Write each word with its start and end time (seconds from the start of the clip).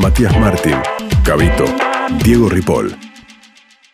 Matías 0.00 0.34
Martín, 0.40 0.78
Cabito, 1.22 1.66
Diego 2.24 2.48
Ripoll. 2.48 2.96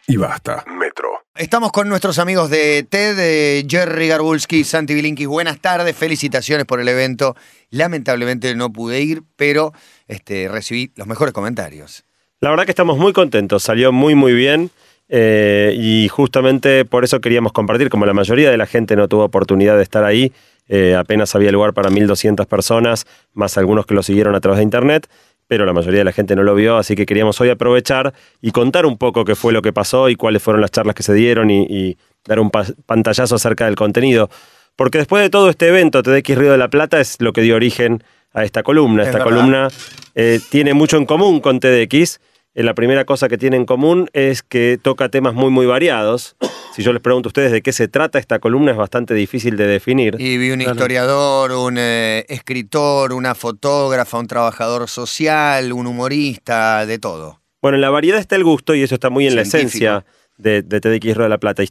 Y 0.06 0.16
basta. 0.16 0.64
Metro. 0.78 1.08
Estamos 1.34 1.72
con 1.72 1.88
nuestros 1.88 2.20
amigos 2.20 2.48
de 2.48 2.86
TED, 2.88 3.16
de 3.16 3.66
Jerry 3.68 4.06
Garbulski, 4.06 4.62
Santi 4.62 4.94
Bilinkis. 4.94 5.26
Buenas 5.26 5.60
tardes, 5.60 5.96
felicitaciones 5.96 6.64
por 6.64 6.80
el 6.80 6.86
evento. 6.86 7.34
Lamentablemente 7.70 8.54
no 8.54 8.72
pude 8.72 9.00
ir, 9.00 9.24
pero 9.34 9.72
este, 10.06 10.46
recibí 10.46 10.92
los 10.94 11.08
mejores 11.08 11.34
comentarios. 11.34 12.04
La 12.38 12.50
verdad 12.50 12.66
que 12.66 12.70
estamos 12.70 12.98
muy 12.98 13.12
contentos, 13.12 13.64
salió 13.64 13.90
muy 13.90 14.14
muy 14.14 14.32
bien 14.32 14.70
eh, 15.08 15.74
y 15.76 16.06
justamente 16.06 16.84
por 16.84 17.02
eso 17.02 17.20
queríamos 17.20 17.52
compartir, 17.52 17.88
como 17.90 18.06
la 18.06 18.14
mayoría 18.14 18.50
de 18.50 18.56
la 18.56 18.66
gente 18.66 18.94
no 18.94 19.08
tuvo 19.08 19.24
oportunidad 19.24 19.76
de 19.76 19.82
estar 19.82 20.04
ahí, 20.04 20.32
eh, 20.68 20.96
apenas 20.96 21.34
había 21.34 21.52
lugar 21.52 21.74
para 21.74 21.90
1.200 21.90 22.46
personas, 22.46 23.06
más 23.32 23.56
algunos 23.56 23.86
que 23.86 23.94
lo 23.94 24.02
siguieron 24.02 24.34
a 24.34 24.40
través 24.40 24.58
de 24.58 24.64
internet, 24.64 25.08
pero 25.48 25.64
la 25.64 25.72
mayoría 25.72 26.00
de 26.00 26.04
la 26.04 26.12
gente 26.12 26.34
no 26.34 26.42
lo 26.42 26.54
vio, 26.54 26.76
así 26.76 26.94
que 26.94 27.06
queríamos 27.06 27.40
hoy 27.40 27.50
aprovechar 27.50 28.12
y 28.40 28.50
contar 28.50 28.86
un 28.86 28.98
poco 28.98 29.24
qué 29.24 29.34
fue 29.34 29.52
lo 29.52 29.62
que 29.62 29.72
pasó 29.72 30.08
y 30.08 30.16
cuáles 30.16 30.42
fueron 30.42 30.60
las 30.60 30.70
charlas 30.70 30.94
que 30.94 31.02
se 31.02 31.14
dieron 31.14 31.50
y, 31.50 31.96
dar 32.24 32.40
un 32.40 32.50
pantallazo 32.50 33.36
acerca 33.36 33.66
del 33.66 33.76
contenido. 33.76 34.28
Porque 34.74 34.98
después 34.98 35.22
de 35.22 35.30
todo 35.30 35.48
este 35.48 35.68
evento, 35.68 36.02
TDX 36.02 36.36
Río 36.36 36.50
de 36.50 36.58
la 36.58 36.68
Plata 36.68 37.00
es 37.00 37.20
lo 37.20 37.32
que 37.32 37.40
dio 37.40 37.54
origen 37.54 38.02
a 38.32 38.42
esta 38.42 38.64
columna. 38.64 39.04
esta 39.04 39.22
columna 39.22 39.68
eh, 40.16 40.40
tiene 40.50 40.74
mucho 40.74 40.96
en 40.96 41.06
común 41.06 41.38
con 41.40 41.60
TDX. 41.60 42.20
Eh, 42.56 42.62
la 42.62 42.74
primera 42.74 43.04
cosa 43.04 43.28
que 43.28 43.36
tiene 43.36 43.58
en 43.58 43.66
común 43.66 44.08
es 44.14 44.42
que 44.42 44.78
toca 44.82 45.10
temas 45.10 45.34
muy, 45.34 45.50
muy 45.50 45.66
variados. 45.66 46.36
Si 46.76 46.82
yo 46.82 46.92
les 46.92 47.00
pregunto 47.00 47.28
a 47.28 47.30
ustedes 47.30 47.52
de 47.52 47.62
qué 47.62 47.72
se 47.72 47.88
trata 47.88 48.18
esta 48.18 48.38
columna, 48.38 48.70
es 48.70 48.76
bastante 48.76 49.14
difícil 49.14 49.56
de 49.56 49.66
definir. 49.66 50.16
Y 50.18 50.36
vi 50.36 50.50
un 50.50 50.60
historiador, 50.60 51.52
un 51.52 51.78
eh, 51.78 52.26
escritor, 52.28 53.14
una 53.14 53.34
fotógrafa, 53.34 54.18
un 54.18 54.26
trabajador 54.26 54.86
social, 54.86 55.72
un 55.72 55.86
humorista, 55.86 56.84
de 56.84 56.98
todo. 56.98 57.40
Bueno, 57.62 57.76
en 57.76 57.80
la 57.80 57.88
variedad 57.88 58.20
está 58.20 58.36
el 58.36 58.44
gusto 58.44 58.74
y 58.74 58.82
eso 58.82 58.94
está 58.94 59.08
muy 59.08 59.26
en 59.26 59.36
la 59.36 59.40
esencia 59.40 60.04
de, 60.36 60.60
de 60.60 60.80
TDX 60.82 61.16
Río 61.16 61.22
de 61.22 61.28
la 61.30 61.38
Plata. 61.38 61.62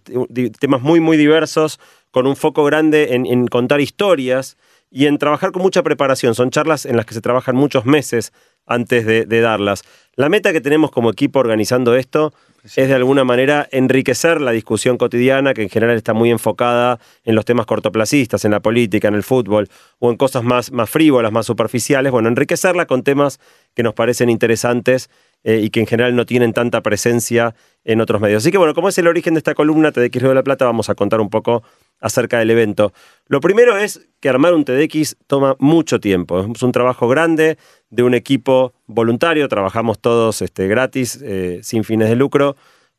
Temas 0.60 0.82
muy, 0.82 1.00
muy 1.00 1.18
diversos, 1.18 1.80
con 2.10 2.26
un 2.26 2.36
foco 2.36 2.64
grande 2.64 3.14
en, 3.14 3.46
contar 3.46 3.82
historias 3.82 4.58
y 4.90 5.06
en 5.06 5.20
trabajar 5.20 5.52
con 5.52 5.62
mucha 5.62 5.84
preparación. 5.84 6.34
Son 6.34 6.50
charlas 6.50 6.84
en 6.88 6.98
las 6.98 7.06
que 7.06 7.14
se 7.14 7.22
trabajan 7.22 7.56
muchos 7.56 7.86
meses 7.86 8.34
antes 8.66 9.06
de 9.06 9.40
darlas. 9.40 9.84
La 10.18 10.30
meta 10.30 10.54
que 10.54 10.62
tenemos 10.62 10.92
como 10.92 11.10
equipo 11.10 11.40
organizando 11.40 11.94
esto 11.96 12.34
es 12.64 12.88
de 12.88 12.94
alguna 12.94 13.26
manera 13.26 13.68
enriquecer 13.72 14.40
la 14.40 14.52
discusión 14.52 14.98
cotidiana, 14.98 15.54
que 15.54 15.62
en 15.62 15.70
general 15.70 15.98
está 15.98 16.14
muy 16.14 16.32
enfocada 16.32 17.00
en 17.26 17.36
los 17.36 17.44
temas 17.44 17.66
cortoplacistas, 17.66 18.46
en 18.46 18.52
la 18.52 18.62
política, 18.62 19.10
en 19.10 19.16
el 19.16 19.24
fútbol 19.24 19.68
o 20.00 20.10
en 20.10 20.16
cosas 20.16 20.44
más, 20.44 20.72
más 20.72 20.90
frívolas, 20.90 21.34
más 21.34 21.46
superficiales. 21.46 22.14
Bueno, 22.14 22.30
enriquecerla 22.30 22.86
con 22.86 23.04
temas 23.04 23.42
que 23.74 23.84
nos 23.84 23.94
parecen 23.94 24.30
interesantes 24.30 25.10
eh, 25.44 25.60
y 25.62 25.70
que 25.70 25.82
en 25.82 25.86
general 25.86 26.16
no 26.16 26.26
tienen 26.26 26.54
tanta 26.54 26.82
presencia 26.82 27.54
en 27.84 28.00
otros 28.00 28.22
medios. 28.22 28.42
Así 28.42 28.52
que 28.52 28.58
bueno, 28.58 28.74
como 28.74 28.88
es 28.88 28.98
el 28.98 29.08
origen 29.08 29.34
de 29.34 29.40
esta 29.40 29.54
columna 29.54 29.92
TDX 29.92 30.16
Río 30.22 30.30
de 30.30 30.36
la 30.36 30.44
Plata, 30.44 30.64
vamos 30.64 30.90
a 30.90 30.96
contar 30.96 31.20
un 31.20 31.30
poco 31.30 31.62
acerca 32.06 32.38
del 32.38 32.52
evento. 32.52 32.94
Lo 33.28 33.42
primero 33.42 33.78
es 33.78 34.08
que 34.20 34.30
armar 34.30 34.54
un 34.54 34.64
TDX 34.64 35.18
toma 35.26 35.56
mucho 35.58 36.00
tiempo. 36.00 36.40
Es 36.54 36.62
un 36.62 36.72
trabajo 36.72 37.08
grande 37.08 37.58
de 37.90 38.04
un 38.04 38.14
equipo 38.14 38.74
voluntario, 38.86 39.48
trabajamos 39.48 39.98
todos 40.00 40.44
este, 40.44 40.68
gratis, 40.68 41.20
eh, 41.24 41.62
sin 41.64 41.84
fines 41.84 42.08
de 42.08 42.16
lucro, 42.16 42.56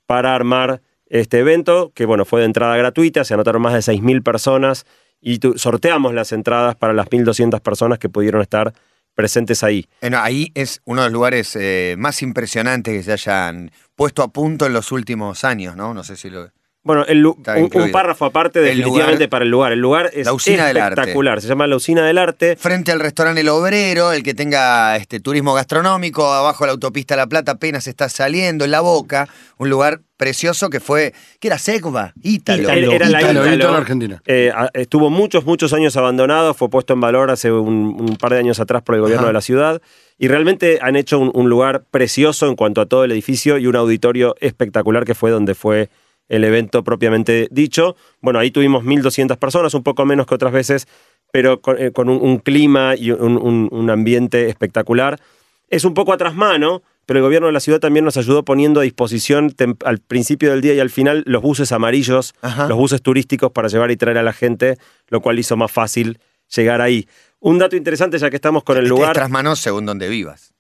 para 0.06 0.34
armar 0.34 0.82
este 1.08 1.38
evento, 1.38 1.92
que 1.94 2.04
bueno, 2.04 2.24
fue 2.24 2.40
de 2.40 2.46
entrada 2.46 2.77
gratuita, 2.77 3.22
se 3.22 3.34
anotaron 3.34 3.62
más 3.62 3.74
de 3.74 3.92
6.000 3.92 4.24
personas 4.24 4.86
y 5.20 5.38
sorteamos 5.54 6.12
las 6.12 6.32
entradas 6.32 6.74
para 6.74 6.92
las 6.92 7.06
1.200 7.06 7.60
personas 7.60 8.00
que 8.00 8.08
pudieron 8.08 8.42
estar 8.42 8.74
presentes 9.14 9.62
ahí. 9.62 9.86
Bueno, 10.00 10.18
ahí 10.18 10.50
es 10.54 10.82
uno 10.84 11.02
de 11.02 11.06
los 11.08 11.12
lugares 11.12 11.54
eh, 11.54 11.94
más 11.96 12.22
impresionantes 12.22 12.92
que 12.92 13.02
se 13.04 13.12
hayan 13.12 13.70
puesto 13.94 14.24
a 14.24 14.28
punto 14.32 14.66
en 14.66 14.72
los 14.72 14.90
últimos 14.90 15.44
años, 15.44 15.77
¿no? 15.77 15.94
No 15.94 16.02
sé 16.02 16.16
si 16.16 16.28
lo... 16.28 16.50
Bueno, 16.87 17.05
un, 17.09 17.91
párrafo 17.91 18.27
aparte 18.27 18.61
definitivamente 18.61 19.27
para 19.27 19.45
el 19.45 19.51
lugar. 19.51 19.73
El 19.73 19.80
lugar 19.80 20.08
es 20.14 20.29
espectacular. 20.29 21.41
Se 21.41 21.48
llama 21.48 21.67
la 21.67 21.74
usina 21.74 22.07
del 22.07 22.17
arte. 22.17 22.55
Frente 22.55 22.92
al 22.92 23.01
restaurante 23.01 23.41
El 23.41 23.48
Obrero, 23.48 24.13
el 24.13 24.23
que 24.23 24.35
tenga 24.35 24.95
este 24.95 25.19
turismo 25.19 25.52
gastronómico, 25.52 26.33
abajo 26.33 26.64
la 26.64 26.70
autopista 26.70 27.17
La 27.17 27.27
Plata 27.27 27.52
apenas 27.52 27.89
está 27.89 28.08
saliendo, 28.08 28.64
en 28.64 28.70
la 28.70 28.83
boca, 28.83 29.29
un 29.58 29.69
lugar 29.69 30.01
precioso 30.17 30.70
que 30.70 30.79
fue, 30.79 31.13
que 31.41 31.48
era 31.48 31.58
Secva, 31.58 32.13
Ítalo. 32.23 32.70
Era, 32.70 33.08
la 33.08 33.20
Ítalo, 33.20 33.75
Argentina. 33.75 34.23
Eh, 34.25 34.52
estuvo 34.73 35.11
muchos, 35.11 35.45
muchos 35.45 35.73
años 35.73 35.96
abandonado, 35.96 36.55
fue 36.55 36.70
puesto 36.70 36.92
en 36.92 37.01
valor 37.01 37.33
hace 37.33 37.51
un, 37.51 38.17
par 38.20 38.33
de 38.33 38.39
años 38.39 38.61
atrás 38.61 38.83
por 38.83 38.95
el 38.95 39.01
gobierno 39.01 39.27
de 39.27 39.33
la 39.33 39.41
ciudad. 39.41 39.83
Y 40.19 40.29
realmente 40.29 40.79
han 40.83 40.95
hecho 40.95 41.19
un 41.19 41.48
lugar 41.51 41.83
precioso 41.91 42.46
en 42.46 42.55
cuanto 42.55 42.80
a 42.80 42.86
todo 42.86 43.02
el 43.02 43.11
edificio 43.11 43.58
y 43.58 43.67
un 43.67 43.75
auditorio 43.75 44.36
espectacular 44.39 45.05
que 45.05 45.17
fue 45.17 45.33
donde 45.33 45.57
fue 45.57 45.91
el 46.29 46.45
evento 46.45 46.85
propiamente 46.85 47.48
dicho. 47.51 47.97
Bueno, 48.20 48.39
ahí 48.39 48.51
tuvimos 48.51 48.85
1.200 48.85 49.37
personas, 49.39 49.75
un 49.75 49.83
poco 49.83 50.05
menos 50.05 50.27
que 50.27 50.35
otras 50.35 50.53
veces, 50.53 50.89
pero 51.33 51.61
con, 51.61 51.79
eh, 51.79 51.92
un, 51.97 52.39
clima 52.39 52.95
y 52.97 53.11
un, 53.11 53.91
ambiente 53.91 54.48
espectacular. 54.48 55.20
Es 55.69 55.85
un 55.85 55.95
poco 55.95 56.13
atrás 56.13 56.35
mano, 56.35 56.83
pero 57.07 57.19
el 57.19 57.25
gobierno 57.25 57.47
de 57.48 57.53
la 57.53 57.61
ciudad 57.61 57.81
también 57.81 58.05
nos 58.05 58.17
ayudó 58.17 58.45
poniendo 58.45 58.81
a 58.81 58.85
disposición 58.85 59.55
al 59.85 59.98
principio 59.98 60.51
del 60.51 60.61
día 60.61 60.75
y 60.75 60.81
al 60.81 60.91
final 60.91 61.25
los 61.27 61.42
buses 61.42 61.73
amarillos, 61.73 62.35
los 62.69 62.79
buses 62.79 63.03
turísticos 63.03 63.53
para 63.53 63.69
llevar 63.69 63.91
y 63.91 63.97
traer 63.97 64.19
a 64.19 64.23
la 64.23 64.33
gente, 64.33 64.79
lo 65.08 65.20
cual 65.20 65.39
hizo 65.39 65.57
más 65.57 65.70
fácil 65.70 66.19
llegar 66.55 66.81
ahí. 66.81 67.08
Un 67.41 67.58
dato 67.58 67.77
interesante, 67.77 68.19
ya 68.19 68.31
que 68.31 68.37
estamos 68.37 68.64
con 68.64 68.77
el 68.77 68.89
lugar. 68.89 69.14
Tras 69.14 69.31
manos 69.31 69.58
según 69.58 69.87
donde 69.87 70.08
vivas. 70.08 70.55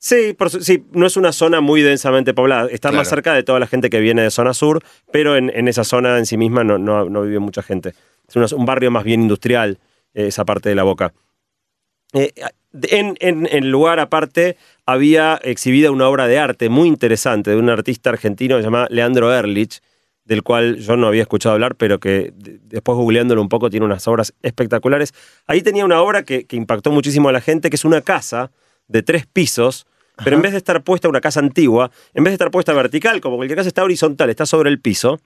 Sí, 0.00 0.36
sí, 0.60 0.84
no 0.92 1.06
es 1.06 1.16
una 1.16 1.32
zona 1.32 1.60
muy 1.60 1.82
densamente 1.82 2.32
poblada. 2.32 2.68
Está 2.70 2.92
más 2.92 3.08
cerca 3.08 3.34
de 3.34 3.42
toda 3.42 3.58
la 3.58 3.66
gente 3.66 3.90
que 3.90 3.98
viene 3.98 4.22
de 4.22 4.30
zona 4.30 4.54
sur, 4.54 4.82
pero 5.12 5.36
en, 5.36 5.66
esa 5.66 5.82
zona 5.82 6.18
en 6.18 6.26
sí 6.26 6.36
misma 6.36 6.62
no, 6.62 6.78
no, 6.78 7.22
vive 7.22 7.40
mucha 7.40 7.62
gente. 7.62 7.94
Es 8.28 8.52
un 8.52 8.64
barrio 8.64 8.92
más 8.92 9.02
bien 9.02 9.22
industrial, 9.22 9.78
eh, 10.14 10.28
esa 10.28 10.44
parte 10.44 10.68
de 10.68 10.76
la 10.76 10.84
boca. 10.84 11.12
Eh, 12.12 12.32
en, 12.90 13.48
el 13.50 13.70
lugar 13.70 13.98
aparte 13.98 14.56
había 14.86 15.34
exhibida 15.42 15.90
una 15.90 16.08
obra 16.08 16.28
de 16.28 16.38
arte 16.38 16.68
muy 16.68 16.86
interesante 16.86 17.50
de 17.50 17.56
un 17.56 17.68
artista 17.68 18.10
argentino 18.10 18.56
que 18.56 18.62
se 18.62 18.66
llama 18.66 18.86
Leandro 18.90 19.34
Erlich, 19.34 19.80
del 20.24 20.44
cual 20.44 20.76
yo 20.76 20.96
no 20.96 21.08
había 21.08 21.22
escuchado 21.22 21.54
hablar, 21.54 21.74
pero 21.74 21.98
que 21.98 22.32
después 22.36 22.96
googleándolo 22.96 23.42
un 23.42 23.48
poco 23.48 23.68
tiene 23.68 23.84
unas 23.84 24.06
obras 24.06 24.32
espectaculares. 24.42 25.12
Ahí 25.46 25.62
tenía 25.62 25.84
una 25.84 26.00
obra 26.02 26.22
que, 26.22 26.46
que 26.46 26.54
impactó 26.54 26.92
muchísimo 26.92 27.30
a 27.30 27.32
la 27.32 27.40
gente, 27.40 27.68
que 27.68 27.76
es 27.76 27.84
una 27.84 28.02
casa 28.02 28.52
de 28.88 29.02
tres 29.02 29.26
pisos, 29.26 29.86
pero 30.24 30.36
en 30.36 30.42
vez 30.42 30.52
de 30.52 30.58
estar 30.58 30.82
puesta 30.82 31.08
una 31.08 31.20
casa 31.20 31.40
antigua, 31.40 31.90
en 32.14 32.24
vez 32.24 32.32
de 32.32 32.34
estar 32.34 32.50
puesta 32.50 32.72
vertical, 32.72 33.20
como 33.20 33.36
cualquier 33.36 33.58
casa 33.58 33.68
está 33.68 33.84
horizontal, 33.84 34.30
está 34.30 34.46
sobre 34.46 34.70
el 34.70 34.80
piso, 34.80 35.20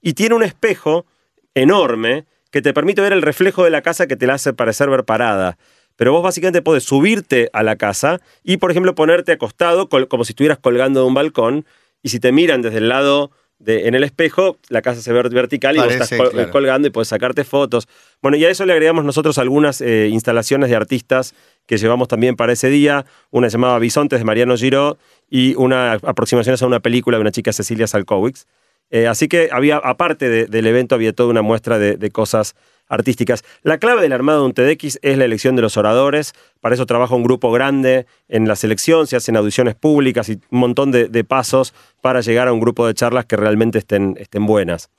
y 0.00 0.12
tiene 0.12 0.36
un 0.36 0.44
espejo 0.44 1.06
enorme 1.54 2.24
que 2.50 2.62
te 2.62 2.72
permite 2.72 3.00
ver 3.00 3.12
el 3.12 3.22
reflejo 3.22 3.64
de 3.64 3.70
la 3.70 3.82
casa 3.82 4.06
que 4.06 4.16
te 4.16 4.26
la 4.26 4.34
hace 4.34 4.52
parecer 4.52 4.88
ver 4.88 5.04
parada. 5.04 5.58
Pero 5.96 6.12
vos 6.12 6.22
básicamente 6.22 6.62
podés 6.62 6.84
subirte 6.84 7.50
a 7.52 7.64
la 7.64 7.74
casa 7.74 8.20
y, 8.44 8.58
por 8.58 8.70
ejemplo, 8.70 8.94
ponerte 8.94 9.32
acostado 9.32 9.88
como 9.88 10.24
si 10.24 10.32
estuvieras 10.32 10.58
colgando 10.58 11.00
de 11.00 11.06
un 11.06 11.14
balcón, 11.14 11.66
y 12.00 12.10
si 12.10 12.20
te 12.20 12.30
miran 12.30 12.62
desde 12.62 12.78
el 12.78 12.88
lado 12.88 13.32
en 13.66 13.94
el 13.96 14.04
espejo, 14.04 14.56
la 14.68 14.82
casa 14.82 15.02
se 15.02 15.12
ve 15.12 15.20
vertical 15.20 15.76
y 15.76 15.80
vos 15.80 15.92
estás 15.92 16.12
colgando 16.52 16.86
y 16.86 16.90
puedes 16.92 17.08
sacarte 17.08 17.42
fotos. 17.42 17.88
Bueno, 18.22 18.36
y 18.36 18.44
a 18.44 18.50
eso 18.50 18.64
le 18.64 18.72
agregamos 18.72 19.04
nosotros 19.04 19.36
algunas 19.38 19.80
eh, 19.80 20.08
instalaciones 20.08 20.70
de 20.70 20.76
artistas 20.76 21.34
que 21.68 21.76
llevamos 21.76 22.08
también 22.08 22.34
para 22.34 22.52
ese 22.52 22.68
día. 22.68 23.06
Una 23.30 23.46
llamada 23.46 23.78
Bisontes 23.78 24.18
de 24.18 24.24
Mariano 24.24 24.56
Giro 24.56 24.98
y 25.30 25.54
una 25.54 25.92
aproximación 25.92 26.56
a 26.60 26.66
una 26.66 26.80
película 26.80 27.18
de 27.18 27.20
una 27.20 27.30
chica 27.30 27.52
Cecilia 27.52 27.86
Salkowicz. 27.86 28.46
Eh, 28.90 29.06
así 29.06 29.28
que 29.28 29.50
había, 29.52 29.76
aparte 29.76 30.48
del 30.48 30.66
evento, 30.66 30.96
había 30.96 31.12
toda 31.12 31.28
una 31.28 31.42
muestra 31.42 31.78
de 31.78 32.10
cosas 32.10 32.56
artísticas. 32.88 33.44
La 33.62 33.78
clave 33.78 34.02
del 34.02 34.12
armado 34.12 34.40
de 34.40 34.46
un 34.46 34.54
TEDx 34.54 34.98
es 35.02 35.18
la 35.18 35.24
elección 35.24 35.56
de 35.56 35.62
los 35.62 35.76
oradores. 35.76 36.32
Para 36.60 36.74
eso 36.74 36.86
trabaja 36.86 37.14
un 37.14 37.22
grupo 37.22 37.52
grande 37.52 38.06
en 38.28 38.48
la 38.48 38.56
selección, 38.56 39.06
se 39.06 39.16
hacen 39.16 39.36
audiciones 39.36 39.74
públicas 39.74 40.28
y 40.28 40.40
un 40.50 40.58
montón 40.58 40.90
de, 40.90 41.24
pasos 41.24 41.74
para 42.00 42.20
llegar 42.20 42.48
a 42.48 42.52
un 42.52 42.60
grupo 42.60 42.86
de 42.86 42.94
charlas 42.94 43.26
que 43.26 43.36
realmente 43.36 43.78
estén, 43.78 44.16
estén 44.18 44.46
buenas. 44.46 44.90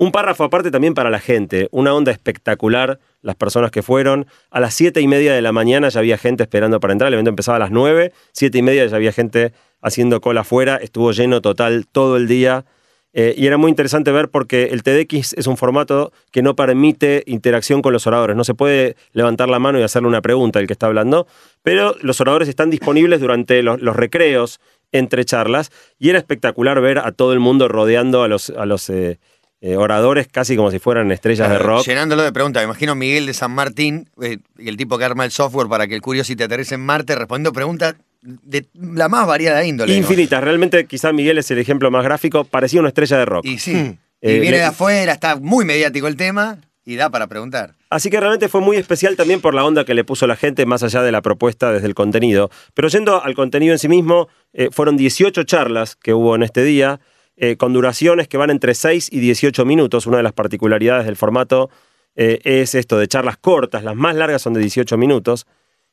Un 0.00 0.12
párrafo 0.12 0.44
aparte 0.44 0.70
también 0.70 0.94
para 0.94 1.10
la 1.10 1.18
gente, 1.18 1.66
una 1.72 1.92
onda 1.92 2.12
espectacular, 2.12 3.00
las 3.20 3.34
personas 3.34 3.72
que 3.72 3.82
fueron. 3.82 4.28
A 4.48 4.60
las 4.60 4.72
siete 4.72 5.00
y 5.00 5.08
media 5.08 5.34
de 5.34 5.42
la 5.42 5.50
mañana 5.50 5.88
ya 5.88 5.98
había 5.98 6.16
gente 6.16 6.44
esperando 6.44 6.78
para 6.78 6.92
entrar, 6.92 7.08
el 7.08 7.14
evento 7.14 7.30
empezaba 7.30 7.56
a 7.56 7.58
las 7.58 7.72
nueve, 7.72 8.12
siete 8.30 8.58
y 8.58 8.62
media 8.62 8.86
ya 8.86 8.94
había 8.94 9.10
gente 9.10 9.52
haciendo 9.82 10.20
cola 10.20 10.42
afuera, 10.42 10.76
estuvo 10.76 11.10
lleno 11.10 11.40
total 11.40 11.88
todo 11.90 12.16
el 12.16 12.28
día. 12.28 12.64
Eh, 13.12 13.34
y 13.36 13.48
era 13.48 13.56
muy 13.56 13.70
interesante 13.70 14.12
ver 14.12 14.28
porque 14.28 14.66
el 14.66 14.84
TDX 14.84 15.32
es 15.32 15.48
un 15.48 15.56
formato 15.56 16.12
que 16.30 16.42
no 16.42 16.54
permite 16.54 17.24
interacción 17.26 17.82
con 17.82 17.92
los 17.92 18.06
oradores. 18.06 18.36
No 18.36 18.44
se 18.44 18.54
puede 18.54 18.94
levantar 19.12 19.48
la 19.48 19.58
mano 19.58 19.80
y 19.80 19.82
hacerle 19.82 20.06
una 20.06 20.22
pregunta 20.22 20.60
al 20.60 20.68
que 20.68 20.74
está 20.74 20.86
hablando, 20.86 21.26
pero 21.64 21.96
los 22.02 22.20
oradores 22.20 22.48
están 22.48 22.70
disponibles 22.70 23.20
durante 23.20 23.64
los, 23.64 23.80
recreos 23.96 24.60
entre 24.92 25.24
charlas 25.24 25.72
y 25.98 26.10
era 26.10 26.18
espectacular 26.18 26.80
ver 26.80 26.98
a 26.98 27.10
todo 27.10 27.32
el 27.32 27.40
mundo 27.40 27.66
rodeando 27.66 28.22
a 28.22 28.28
los, 28.28 28.50
a 28.50 28.64
los 28.64 28.88
eh, 28.90 29.18
eh, 29.60 29.76
oradores 29.76 30.28
casi 30.28 30.56
como 30.56 30.70
si 30.70 30.78
fueran 30.78 31.10
estrellas 31.12 31.50
de 31.50 31.58
rock. 31.58 31.86
Llenándolo 31.86 32.22
de 32.22 32.32
preguntas. 32.32 32.60
Me 32.62 32.64
imagino 32.64 32.94
Miguel 32.94 33.26
de 33.26 33.34
San 33.34 33.50
Martín, 33.52 34.08
el 34.20 34.76
tipo 34.76 34.98
que 34.98 35.04
arma 35.04 35.24
el 35.24 35.30
software 35.32 35.68
para 35.68 35.86
que 35.86 35.94
el 35.94 36.00
Curiosity 36.02 36.42
aterrice 36.42 36.74
en 36.76 36.80
Marte, 36.82 37.14
respondiendo 37.14 37.52
preguntas 37.52 37.94
de 38.22 38.66
la 38.74 39.08
más 39.08 39.26
variada 39.26 39.64
índole. 39.64 39.92
¿no? 39.92 39.98
Infinitas. 39.98 40.42
Realmente, 40.42 40.86
quizá 40.86 41.12
Miguel 41.12 41.38
es 41.38 41.50
el 41.50 41.58
ejemplo 41.58 41.90
más 41.90 42.04
gráfico. 42.04 42.44
Parecía 42.44 42.80
una 42.80 42.88
estrella 42.88 43.18
de 43.18 43.24
rock. 43.24 43.44
Y 43.46 43.58
sí. 43.58 43.74
Hmm. 43.74 43.96
Y 44.20 44.30
Eh, 44.30 44.40
viene 44.40 44.52
le- 44.56 44.58
de 44.58 44.64
afuera, 44.64 45.12
está 45.12 45.36
muy 45.36 45.64
mediático 45.64 46.08
el 46.08 46.16
tema 46.16 46.58
y 46.84 46.96
da 46.96 47.08
para 47.10 47.26
preguntar. 47.28 47.74
Así 47.90 48.10
que 48.10 48.18
realmente 48.18 48.48
fue 48.48 48.60
muy 48.60 48.76
especial 48.76 49.14
también 49.16 49.40
por 49.40 49.54
la 49.54 49.64
onda 49.64 49.84
que 49.84 49.94
le 49.94 50.02
puso 50.04 50.26
la 50.26 50.34
gente, 50.36 50.66
más 50.66 50.82
allá 50.82 51.02
de 51.02 51.12
la 51.12 51.22
propuesta 51.22 51.72
desde 51.72 51.86
el 51.86 51.94
contenido. 51.94 52.50
Pero 52.74 52.88
yendo 52.88 53.22
al 53.22 53.34
contenido 53.34 53.72
en 53.72 53.78
sí 53.78 53.88
mismo, 53.88 54.28
eh, 54.52 54.68
fueron 54.72 54.96
18 54.96 55.44
charlas 55.44 55.94
que 55.96 56.12
hubo 56.14 56.34
en 56.34 56.42
este 56.42 56.64
día, 56.64 56.98
eh, 57.40 57.56
con 57.56 57.72
duraciones 57.72 58.26
que 58.26 58.36
van 58.36 58.50
entre 58.50 58.74
6 58.74 59.10
y 59.12 59.20
18 59.20 59.64
minutos. 59.64 60.08
Una 60.08 60.16
de 60.16 60.24
las 60.24 60.32
particularidades 60.32 61.06
del 61.06 61.14
formato 61.14 61.70
eh, 62.16 62.40
es 62.42 62.74
esto 62.74 62.98
de 62.98 63.06
charlas 63.06 63.36
cortas, 63.36 63.84
las 63.84 63.94
más 63.94 64.16
largas 64.16 64.42
son 64.42 64.54
de 64.54 64.60
18 64.60 64.98
minutos. 64.98 65.46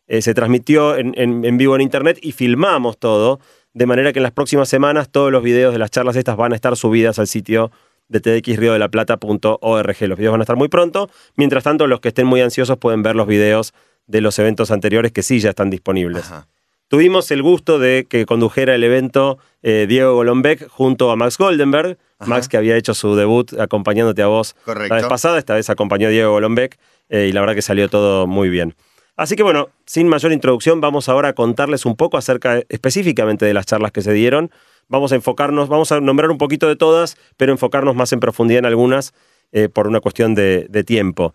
Eh, 0.08 0.24
se 0.24 0.34
transmitió 0.34 0.98
en, 0.98 1.58
vivo 1.58 1.76
en 1.76 1.82
internet 1.82 2.18
y 2.20 2.32
filmamos 2.32 2.98
todo, 2.98 3.40
de 3.74 3.86
manera 3.86 4.12
que 4.12 4.18
en 4.20 4.24
las 4.24 4.32
próximas 4.32 4.70
semanas 4.70 5.10
todos 5.12 5.32
los 5.32 5.44
videos 5.44 5.72
de 5.72 5.78
las 5.78 5.92
charlas 5.92 6.16
estas 6.16 6.36
van 6.36 6.52
a 6.52 6.56
estar 6.56 6.76
subidas 6.76 7.20
al 7.20 7.28
sitio 7.28 7.72
de 8.08 8.22
tdxriodelplata.org. 8.22 10.02
Los 10.02 10.18
videos 10.18 10.32
van 10.32 10.42
a 10.42 10.44
estar 10.44 10.56
muy 10.56 10.68
pronto. 10.68 11.12
Mientras 11.36 11.64
tanto, 11.64 11.86
los 11.86 12.00
que 12.00 12.08
estén 12.08 12.26
muy 12.26 12.42
ansiosos 12.42 12.78
pueden 12.78 13.04
ver 13.04 13.16
los 13.16 13.28
videos 13.28 13.76
de 14.08 14.22
los 14.22 14.40
eventos 14.40 14.72
anteriores 14.72 15.12
que 15.12 15.22
sí 15.22 15.40
ya 15.40 15.52
están 15.52 15.70
disponibles. 15.70 16.26
Ajá. 16.26 16.48
Tuvimos 16.88 17.32
el 17.32 17.42
gusto 17.42 17.80
de 17.80 18.06
que 18.08 18.26
condujera 18.26 18.76
el 18.76 18.84
evento 18.84 19.40
eh, 19.64 19.86
Diego 19.90 20.14
Golombek 20.14 20.68
junto 20.70 21.10
a 21.12 21.16
Max 21.16 21.38
Goldenberg. 21.38 21.98
Ajá. 22.20 22.30
Max 22.30 22.48
que 22.48 22.58
había 22.58 22.78
hecho 22.78 22.94
su 22.94 23.16
debut 23.16 23.52
acompañándote 23.60 24.22
a 24.22 24.28
vos 24.28 24.56
Correcto. 24.64 24.94
la 24.94 25.02
vez 25.02 25.10
pasada, 25.10 25.38
esta 25.38 25.56
vez 25.56 25.70
acompañó 25.70 26.08
a 26.08 26.12
Diego 26.12 26.32
Golombek 26.32 26.78
eh, 27.10 27.28
y 27.30 27.34
la 27.34 27.42
verdad 27.42 27.56
que 27.56 27.62
salió 27.62 27.90
todo 27.90 28.28
muy 28.28 28.50
bien. 28.50 28.76
Así 29.18 29.36
que 29.36 29.44
bueno, 29.44 29.70
sin 29.86 30.08
mayor 30.08 30.32
introducción, 30.32 30.82
vamos 30.82 31.10
ahora 31.10 31.30
a 31.30 31.34
contarles 31.34 31.86
un 31.86 31.96
poco 31.96 32.18
acerca 32.18 32.62
específicamente 32.70 33.46
de 33.46 33.54
las 33.54 33.66
charlas 33.66 33.92
que 33.92 34.02
se 34.02 34.14
dieron. 34.14 34.52
Vamos 34.88 35.12
a 35.12 35.16
enfocarnos, 35.16 35.68
vamos 35.70 35.92
a 35.92 36.00
nombrar 36.00 36.30
un 36.30 36.38
poquito 36.38 36.68
de 36.68 36.76
todas, 36.76 37.18
pero 37.38 37.52
enfocarnos 37.52 37.96
más 37.96 38.14
en 38.14 38.20
profundidad 38.20 38.60
en 38.60 38.66
algunas 38.66 39.14
eh, 39.52 39.70
por 39.70 39.88
una 39.88 40.00
cuestión 40.02 40.36
de, 40.36 40.68
de 40.70 40.84
tiempo. 40.84 41.34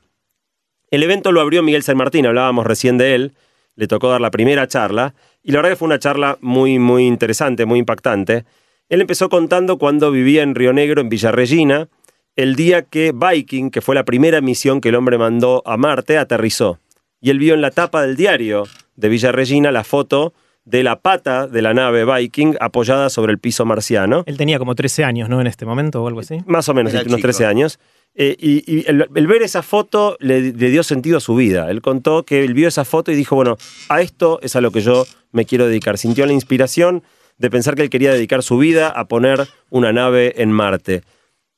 El 0.90 1.02
evento 1.02 1.32
lo 1.32 1.40
abrió 1.40 1.62
Miguel 1.62 1.82
San 1.82 1.96
Martín, 1.96 2.26
hablábamos 2.26 2.66
recién 2.66 2.98
de 2.98 3.14
él, 3.14 3.34
le 3.76 3.86
tocó 3.86 4.10
dar 4.10 4.20
la 4.20 4.30
primera 4.30 4.66
charla 4.68 5.14
y 5.42 5.52
la 5.52 5.58
verdad 5.58 5.70
que 5.70 5.76
fue 5.76 5.86
una 5.86 5.98
charla 5.98 6.38
muy, 6.40 6.78
muy 6.78 7.06
interesante, 7.06 7.66
muy 7.66 7.78
impactante. 7.78 8.44
Él 8.88 9.00
empezó 9.00 9.28
contando 9.28 9.78
cuando 9.78 10.10
vivía 10.10 10.42
en 10.42 10.54
Río 10.54 10.72
Negro, 10.72 11.00
en 11.00 11.08
Villa 11.08 11.30
Regina, 11.30 11.88
el 12.36 12.56
día 12.56 12.82
que 12.82 13.12
Viking, 13.14 13.70
que 13.70 13.80
fue 13.80 13.94
la 13.94 14.04
primera 14.04 14.40
misión 14.40 14.80
que 14.80 14.90
el 14.90 14.94
hombre 14.94 15.18
mandó 15.18 15.62
a 15.66 15.76
Marte, 15.76 16.18
aterrizó. 16.18 16.78
Y 17.20 17.30
él 17.30 17.38
vio 17.38 17.54
en 17.54 17.60
la 17.60 17.70
tapa 17.70 18.02
del 18.02 18.16
diario 18.16 18.66
de 18.96 19.08
Villa 19.08 19.32
Regina 19.32 19.70
la 19.70 19.84
foto 19.84 20.32
de 20.64 20.82
la 20.82 21.00
pata 21.00 21.46
de 21.46 21.62
la 21.62 21.74
nave 21.74 22.04
Viking 22.04 22.54
apoyada 22.60 23.10
sobre 23.10 23.32
el 23.32 23.38
piso 23.38 23.64
marciano. 23.64 24.22
Él 24.26 24.36
tenía 24.36 24.58
como 24.58 24.74
13 24.74 25.04
años, 25.04 25.28
¿no? 25.28 25.40
En 25.40 25.46
este 25.46 25.66
momento 25.66 26.02
o 26.02 26.08
algo 26.08 26.20
así. 26.20 26.38
Más 26.46 26.68
o 26.68 26.74
menos, 26.74 26.92
Era 26.92 27.02
unos 27.02 27.16
chico. 27.16 27.28
13 27.28 27.46
años. 27.46 27.78
Eh, 28.14 28.36
y 28.38 28.84
el, 28.88 29.06
ver 29.08 29.42
esa 29.42 29.62
foto 29.62 30.16
le, 30.20 30.52
dio 30.52 30.82
sentido 30.82 31.18
a 31.18 31.20
su 31.20 31.34
vida. 31.36 31.70
Él 31.70 31.80
contó 31.80 32.24
que 32.24 32.44
él 32.44 32.54
vio 32.54 32.68
esa 32.68 32.84
foto 32.84 33.12
y 33.12 33.14
dijo, 33.14 33.36
bueno, 33.36 33.56
a 33.88 34.00
esto 34.02 34.40
es 34.42 34.56
a 34.56 34.60
lo 34.60 34.70
que 34.72 34.80
yo 34.80 35.06
me 35.32 35.44
quiero 35.46 35.66
dedicar. 35.66 35.96
Sintió 35.96 36.26
la 36.26 36.32
inspiración 36.32 37.02
de 37.38 37.50
pensar 37.50 37.74
que 37.74 37.82
él 37.82 37.90
quería 37.90 38.12
dedicar 38.12 38.42
su 38.42 38.58
vida 38.58 38.88
a 38.88 39.06
poner 39.06 39.48
una 39.70 39.92
nave 39.92 40.34
en 40.42 40.52
Marte. 40.52 41.02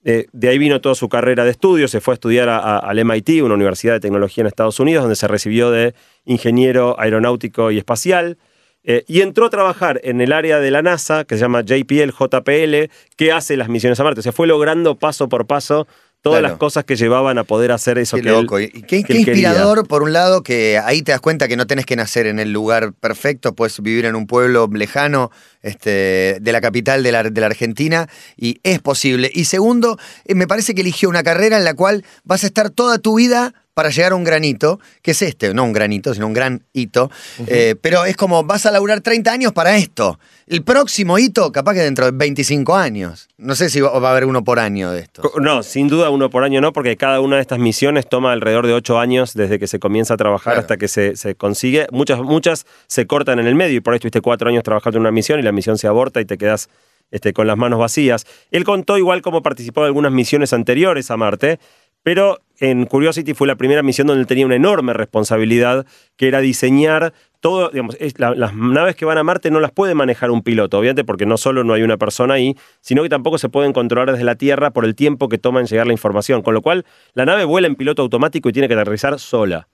Eh, 0.04 0.26
de 0.32 0.48
ahí 0.48 0.58
vino 0.58 0.80
toda 0.80 0.94
su 0.94 1.08
carrera 1.08 1.44
de 1.44 1.52
estudio, 1.52 1.86
se 1.88 2.00
fue 2.00 2.12
a 2.12 2.16
estudiar 2.16 2.48
a- 2.48 2.78
al 2.78 2.98
MIT, 2.98 3.40
una 3.42 3.54
universidad 3.54 3.94
de 3.94 4.00
tecnología 4.00 4.42
en 4.42 4.48
Estados 4.48 4.80
Unidos, 4.80 5.02
donde 5.04 5.16
se 5.16 5.28
recibió 5.28 5.70
de 5.70 5.94
ingeniero 6.24 6.98
aeronáutico 7.00 7.70
y 7.70 7.78
espacial. 7.78 8.36
Eh, 8.84 9.04
y 9.06 9.20
entró 9.20 9.46
a 9.46 9.50
trabajar 9.50 10.00
en 10.02 10.20
el 10.20 10.32
área 10.32 10.58
de 10.58 10.72
la 10.72 10.82
NASA, 10.82 11.24
que 11.24 11.36
se 11.36 11.42
llama 11.42 11.60
JPL, 11.62 12.10
JPL, 12.10 12.90
que 13.16 13.30
hace 13.30 13.56
las 13.56 13.68
misiones 13.68 14.00
a 14.00 14.04
Marte. 14.04 14.20
O 14.20 14.22
sea, 14.24 14.32
fue 14.32 14.48
logrando 14.48 14.96
paso 14.96 15.28
por 15.28 15.46
paso 15.46 15.86
todas 16.22 16.38
Claro. 16.38 16.52
las 16.54 16.58
cosas 16.58 16.84
que 16.84 16.96
llevaban 16.96 17.36
a 17.38 17.44
poder 17.44 17.72
hacer 17.72 17.98
eso 17.98 18.16
Qué 18.16 18.22
que 18.22 18.28
él- 18.28 18.34
loco. 18.42 18.60
y 18.60 18.68
qué, 18.68 18.80
que 18.80 19.02
qué 19.02 19.24
quería. 19.24 19.48
inspirador, 19.50 19.86
por 19.88 20.02
un 20.04 20.12
lado, 20.12 20.42
que 20.42 20.78
ahí 20.78 21.02
te 21.02 21.12
das 21.12 21.20
cuenta 21.20 21.48
que 21.48 21.56
no 21.56 21.66
tenés 21.66 21.84
que 21.84 21.96
nacer 21.96 22.26
en 22.26 22.38
el 22.38 22.52
lugar 22.52 22.92
perfecto, 22.92 23.54
puedes 23.54 23.80
vivir 23.82 24.04
en 24.06 24.14
un 24.14 24.26
pueblo 24.26 24.68
lejano 24.72 25.30
este, 25.62 26.38
de 26.40 26.52
la 26.52 26.60
capital 26.60 27.02
de 27.02 27.12
la, 27.12 27.22
de 27.24 27.40
la 27.40 27.46
Argentina 27.46 28.08
y 28.36 28.60
es 28.62 28.80
posible. 28.80 29.30
Y 29.34 29.44
segundo, 29.44 29.98
eh, 30.24 30.34
me 30.34 30.46
parece 30.46 30.74
que 30.74 30.80
eligió 30.80 31.08
una 31.08 31.22
carrera 31.22 31.56
en 31.58 31.64
la 31.64 31.74
cual 31.74 32.04
vas 32.24 32.44
a 32.44 32.46
estar 32.46 32.70
toda 32.70 32.98
tu 32.98 33.16
vida 33.16 33.54
para 33.74 33.88
llegar 33.90 34.12
a 34.12 34.14
un 34.16 34.24
granito, 34.24 34.78
que 35.00 35.12
es 35.12 35.22
este, 35.22 35.54
no 35.54 35.64
un 35.64 35.72
granito, 35.72 36.12
sino 36.12 36.26
un 36.26 36.32
gran 36.34 36.62
hito. 36.72 37.10
Eh, 37.46 37.74
pero 37.80 38.04
es 38.04 38.16
como 38.16 38.44
vas 38.44 38.66
a 38.66 38.70
laburar 38.70 39.00
30 39.00 39.32
años 39.32 39.52
para 39.52 39.76
esto. 39.76 40.18
El 40.46 40.62
próximo 40.62 41.18
hito, 41.18 41.50
capaz 41.52 41.74
que 41.74 41.80
dentro 41.80 42.04
de 42.04 42.10
25 42.12 42.76
años. 42.76 43.28
No 43.38 43.54
sé 43.54 43.70
si 43.70 43.80
va 43.80 43.98
va 43.98 44.08
a 44.08 44.12
haber 44.12 44.26
uno 44.26 44.44
por 44.44 44.58
año 44.58 44.90
de 44.90 45.00
esto. 45.00 45.22
No, 45.40 45.62
sin 45.62 45.88
duda 45.88 46.10
uno 46.10 46.28
por 46.28 46.44
año 46.44 46.60
no, 46.60 46.72
porque 46.72 46.96
cada 46.96 47.20
una 47.20 47.36
de 47.36 47.42
estas 47.42 47.58
misiones 47.58 48.06
toma 48.08 48.32
alrededor 48.32 48.66
de 48.66 48.74
ocho 48.74 48.98
años 48.98 49.32
desde 49.34 49.58
que 49.58 49.66
se 49.66 49.78
comienza 49.78 50.14
a 50.14 50.16
trabajar 50.18 50.52
Claro. 50.54 50.60
hasta 50.60 50.76
que 50.76 50.88
se, 50.88 51.16
se 51.16 51.34
consigue. 51.34 51.86
Muchas, 51.92 52.20
muchas 52.20 52.66
se 52.88 53.06
cortan 53.06 53.38
en 53.38 53.46
el 53.46 53.54
medio 53.54 53.76
y 53.76 53.80
por 53.80 53.94
ahí 53.94 53.96
estuviste 53.96 54.20
cuatro 54.20 54.48
años 54.50 54.62
trabajando 54.64 54.98
en 54.98 55.02
una 55.02 55.12
misión 55.12 55.38
y 55.40 55.42
la 55.42 55.52
misión 55.52 55.78
se 55.78 55.86
aborta 55.86 56.20
y 56.20 56.24
te 56.26 56.36
quedas 56.36 56.68
este, 57.10 57.32
con 57.32 57.46
las 57.46 57.56
manos 57.56 57.78
vacías. 57.78 58.26
Él 58.50 58.64
contó 58.64 58.96
igual 58.98 59.22
cómo 59.22 59.42
participó 59.42 59.82
de 59.82 59.88
algunas 59.88 60.12
misiones 60.12 60.52
anteriores 60.52 61.10
a 61.10 61.16
Marte, 61.16 61.58
pero 62.02 62.40
en 62.58 62.86
Curiosity 62.86 63.34
fue 63.34 63.46
la 63.46 63.56
primera 63.56 63.82
misión 63.82 64.06
donde 64.06 64.20
él 64.20 64.26
tenía 64.26 64.46
una 64.46 64.54
enorme 64.56 64.92
responsabilidad, 64.92 65.84
que 66.16 66.28
era 66.28 66.40
diseñar 66.40 67.12
todo, 67.40 67.70
digamos, 67.70 67.96
es- 67.98 68.20
la- 68.20 68.36
las 68.36 68.54
naves 68.54 68.94
que 68.94 69.04
van 69.04 69.18
a 69.18 69.24
Marte 69.24 69.50
no 69.50 69.58
las 69.58 69.72
puede 69.72 69.94
manejar 69.96 70.30
un 70.30 70.42
piloto, 70.42 70.78
obviamente, 70.78 71.02
porque 71.02 71.26
no 71.26 71.36
solo 71.36 71.64
no 71.64 71.74
hay 71.74 71.82
una 71.82 71.96
persona 71.96 72.34
ahí, 72.34 72.56
sino 72.80 73.02
que 73.02 73.08
tampoco 73.08 73.36
se 73.38 73.48
pueden 73.48 73.72
controlar 73.72 74.12
desde 74.12 74.22
la 74.24 74.36
Tierra 74.36 74.70
por 74.70 74.84
el 74.84 74.94
tiempo 74.94 75.28
que 75.28 75.38
toma 75.38 75.58
en 75.58 75.66
llegar 75.66 75.86
la 75.88 75.92
información. 75.92 76.42
Con 76.42 76.54
lo 76.54 76.62
cual, 76.62 76.84
la 77.14 77.24
nave 77.26 77.44
vuela 77.44 77.66
en 77.66 77.74
piloto 77.74 78.02
automático 78.02 78.48
y 78.48 78.52
tiene 78.52 78.68
que 78.68 78.74
aterrizar 78.74 79.18
sola. 79.18 79.66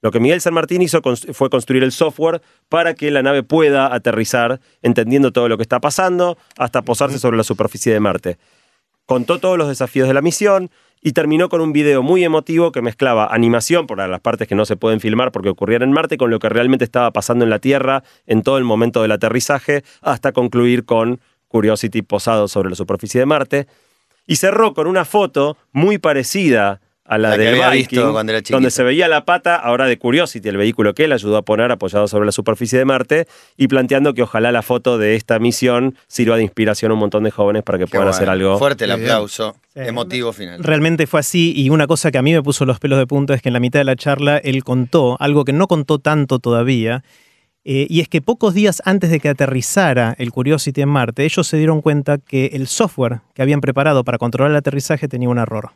Lo 0.00 0.10
que 0.10 0.18
Miguel 0.18 0.40
San 0.40 0.54
Martín 0.54 0.80
hizo 0.80 1.02
fue 1.34 1.50
construir 1.50 1.82
el 1.82 1.92
software 1.92 2.40
para 2.70 2.94
que 2.94 3.10
la 3.10 3.22
nave 3.22 3.42
pueda 3.42 3.94
aterrizar 3.94 4.58
entendiendo 4.80 5.30
todo 5.30 5.46
lo 5.46 5.58
que 5.58 5.62
está 5.62 5.78
pasando 5.78 6.38
hasta 6.56 6.80
posarse 6.80 7.18
sobre 7.18 7.36
la 7.36 7.44
superficie 7.44 7.92
de 7.92 8.00
Marte 8.00 8.38
contó 9.10 9.40
todos 9.40 9.58
los 9.58 9.66
desafíos 9.66 10.06
de 10.06 10.14
la 10.14 10.22
misión 10.22 10.70
y 11.02 11.12
terminó 11.12 11.48
con 11.48 11.60
un 11.60 11.72
video 11.72 12.02
muy 12.02 12.24
emotivo 12.24 12.72
que 12.72 12.82
mezclaba 12.82 13.26
animación 13.30 13.86
por 13.86 13.98
las 13.98 14.20
partes 14.20 14.46
que 14.46 14.54
no 14.54 14.64
se 14.64 14.76
pueden 14.76 15.00
filmar 15.00 15.32
porque 15.32 15.48
ocurrían 15.48 15.82
en 15.82 15.92
Marte 15.92 16.16
con 16.16 16.30
lo 16.30 16.38
que 16.38 16.48
realmente 16.48 16.84
estaba 16.84 17.10
pasando 17.10 17.44
en 17.44 17.50
la 17.50 17.58
Tierra 17.58 18.02
en 18.26 18.42
todo 18.42 18.58
el 18.58 18.64
momento 18.64 19.02
del 19.02 19.12
aterrizaje 19.12 19.82
hasta 20.02 20.32
concluir 20.32 20.84
con 20.84 21.20
Curiosity 21.48 22.02
posado 22.02 22.48
sobre 22.48 22.70
la 22.70 22.76
superficie 22.76 23.20
de 23.20 23.26
Marte. 23.26 23.66
Y 24.26 24.36
cerró 24.36 24.74
con 24.74 24.86
una 24.86 25.04
foto 25.04 25.56
muy 25.72 25.98
parecida 25.98 26.80
a 27.10 27.18
la, 27.18 27.30
La 27.30 27.36
que 27.36 27.42
del 27.42 27.54
había 27.54 27.70
Viking, 27.70 27.88
visto 27.98 28.12
cuando 28.12 28.32
era 28.32 28.40
chiquito. 28.40 28.56
donde 28.56 28.70
se 28.70 28.82
veía 28.84 29.08
la 29.08 29.24
pata 29.24 29.56
ahora 29.56 29.86
de 29.86 29.98
Curiosity, 29.98 30.48
el 30.48 30.56
vehículo 30.56 30.94
que 30.94 31.04
él 31.04 31.12
ayudó 31.12 31.36
a 31.36 31.42
poner 31.42 31.72
apoyado 31.72 32.06
sobre 32.06 32.24
la 32.24 32.32
superficie 32.32 32.78
de 32.78 32.84
Marte, 32.84 33.26
y 33.56 33.66
planteando 33.66 34.14
que 34.14 34.22
ojalá 34.22 34.52
la 34.52 34.62
foto 34.62 34.96
de 34.96 35.16
esta 35.16 35.38
misión 35.40 35.96
sirva 36.06 36.36
de 36.36 36.44
inspiración 36.44 36.92
a 36.92 36.94
un 36.94 37.00
montón 37.00 37.24
de 37.24 37.30
jóvenes 37.32 37.64
para 37.64 37.78
que 37.78 37.86
Qué 37.86 37.90
puedan 37.90 38.04
bueno. 38.06 38.16
hacer 38.16 38.30
algo. 38.30 38.58
Fuerte 38.58 38.84
el 38.84 38.92
aplauso. 38.92 39.56
Sí. 39.74 39.80
Emotivo 39.80 40.32
final. 40.32 40.62
Realmente 40.62 41.06
fue 41.06 41.20
así 41.20 41.52
y 41.56 41.70
una 41.70 41.86
cosa 41.86 42.10
que 42.10 42.18
a 42.18 42.22
mí 42.22 42.32
me 42.32 42.42
puso 42.42 42.64
los 42.64 42.78
pelos 42.78 42.98
de 42.98 43.06
punta 43.06 43.34
es 43.34 43.42
que 43.42 43.48
en 43.48 43.54
la 43.54 43.60
mitad 43.60 43.80
de 43.80 43.84
la 43.84 43.96
charla 43.96 44.38
él 44.38 44.62
contó 44.64 45.16
algo 45.20 45.44
que 45.44 45.52
no 45.52 45.66
contó 45.66 45.98
tanto 45.98 46.38
todavía, 46.38 47.02
eh, 47.64 47.86
y 47.90 48.00
es 48.00 48.08
que 48.08 48.22
pocos 48.22 48.54
días 48.54 48.80
antes 48.86 49.10
de 49.10 49.20
que 49.20 49.28
aterrizara 49.28 50.14
el 50.18 50.30
Curiosity 50.32 50.80
en 50.80 50.88
Marte, 50.88 51.24
ellos 51.24 51.46
se 51.46 51.56
dieron 51.58 51.82
cuenta 51.82 52.18
que 52.18 52.46
el 52.54 52.66
software 52.68 53.20
que 53.34 53.42
habían 53.42 53.60
preparado 53.60 54.02
para 54.02 54.16
controlar 54.18 54.52
el 54.52 54.56
aterrizaje 54.56 55.08
tenía 55.08 55.28
un 55.28 55.38
error. 55.38 55.70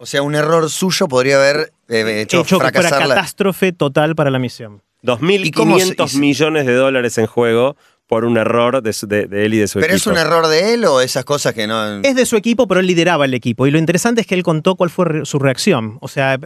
O 0.00 0.06
sea, 0.06 0.22
un 0.22 0.34
error 0.36 0.70
suyo 0.70 1.08
podría 1.08 1.36
haber 1.36 1.72
eh, 1.88 2.20
hecho, 2.22 2.40
Hecho 2.40 2.56
que 2.58 2.64
fuera 2.64 2.70
fracasar 2.80 3.06
la... 3.08 3.14
catástrofe 3.16 3.72
total 3.72 4.14
para 4.14 4.30
la 4.30 4.38
misión. 4.38 4.80
¿Y 5.02 5.50
cómo 5.50 5.78
se 5.78 5.96
2.500 5.96 6.06
hizo? 6.06 6.18
millones 6.18 6.66
de 6.66 6.74
dólares 6.74 7.18
en 7.18 7.26
juego 7.26 7.76
por 8.06 8.24
un 8.24 8.36
error 8.38 8.80
de, 8.82 8.92
su- 8.92 9.06
de- 9.06 9.26
de 9.26 9.44
él 9.44 9.54
y 9.54 9.58
de 9.58 9.68
su 9.68 9.80
¿Pero 9.80 9.92
es 9.94 10.00
equipo. 10.00 10.10
un 10.12 10.18
error 10.18 10.46
de 10.46 10.74
él 10.74 10.84
o 10.84 11.00
esas 11.00 11.24
cosas 11.24 11.52
que 11.52 11.66
no...? 11.66 12.00
Es 12.02 12.14
de 12.16 12.26
su 12.26 12.36
equipo, 12.36 12.66
pero 12.68 12.80
él 12.80 12.86
lideraba 12.86 13.24
el 13.26 13.34
equipo. 13.34 13.66
Y 13.66 13.70
lo 13.70 13.78
interesante 13.78 14.20
es 14.20 14.26
que 14.26 14.34
él 14.34 14.42
contó 14.42 14.76
cuál 14.76 14.88
fue 14.90 15.04
re- 15.04 15.26
su 15.26 15.38
reacción. 15.38 15.98
O 16.00 16.08
sea, 16.08 16.38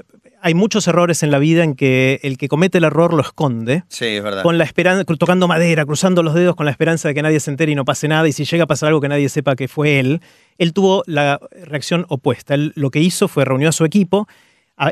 hay 0.42 0.54
muchos 0.54 0.86
errores 0.88 1.22
en 1.22 1.30
la 1.30 1.38
vida 1.38 1.62
en 1.64 1.74
que 1.74 2.20
el 2.22 2.36
que 2.36 2.48
comete 2.48 2.78
el 2.78 2.84
error 2.84 3.14
lo 3.14 3.22
esconde. 3.22 3.84
Sí, 3.88 4.06
es 4.06 4.22
verdad. 4.22 4.42
con 4.42 4.58
la 4.58 4.64
esperanza, 4.64 5.04
tocando 5.04 5.46
madera, 5.48 5.86
cruzando 5.86 6.22
los 6.22 6.34
dedos 6.34 6.56
con 6.56 6.66
la 6.66 6.72
esperanza 6.72 7.08
de 7.08 7.14
que 7.14 7.22
nadie 7.22 7.40
se 7.40 7.50
entere 7.50 7.72
y 7.72 7.74
no 7.74 7.84
pase 7.84 8.08
nada, 8.08 8.26
y 8.28 8.32
si 8.32 8.44
llega 8.44 8.64
a 8.64 8.66
pasar 8.66 8.88
algo 8.88 9.00
que 9.00 9.08
nadie 9.08 9.28
sepa 9.28 9.56
que 9.56 9.68
fue 9.68 10.00
él, 10.00 10.20
él 10.58 10.72
tuvo 10.72 11.02
la 11.06 11.40
reacción 11.64 12.06
opuesta. 12.08 12.54
Él 12.54 12.72
lo 12.74 12.90
que 12.90 13.00
hizo 13.00 13.28
fue 13.28 13.44
reunió 13.44 13.68
a 13.68 13.72
su 13.72 13.84
equipo, 13.84 14.26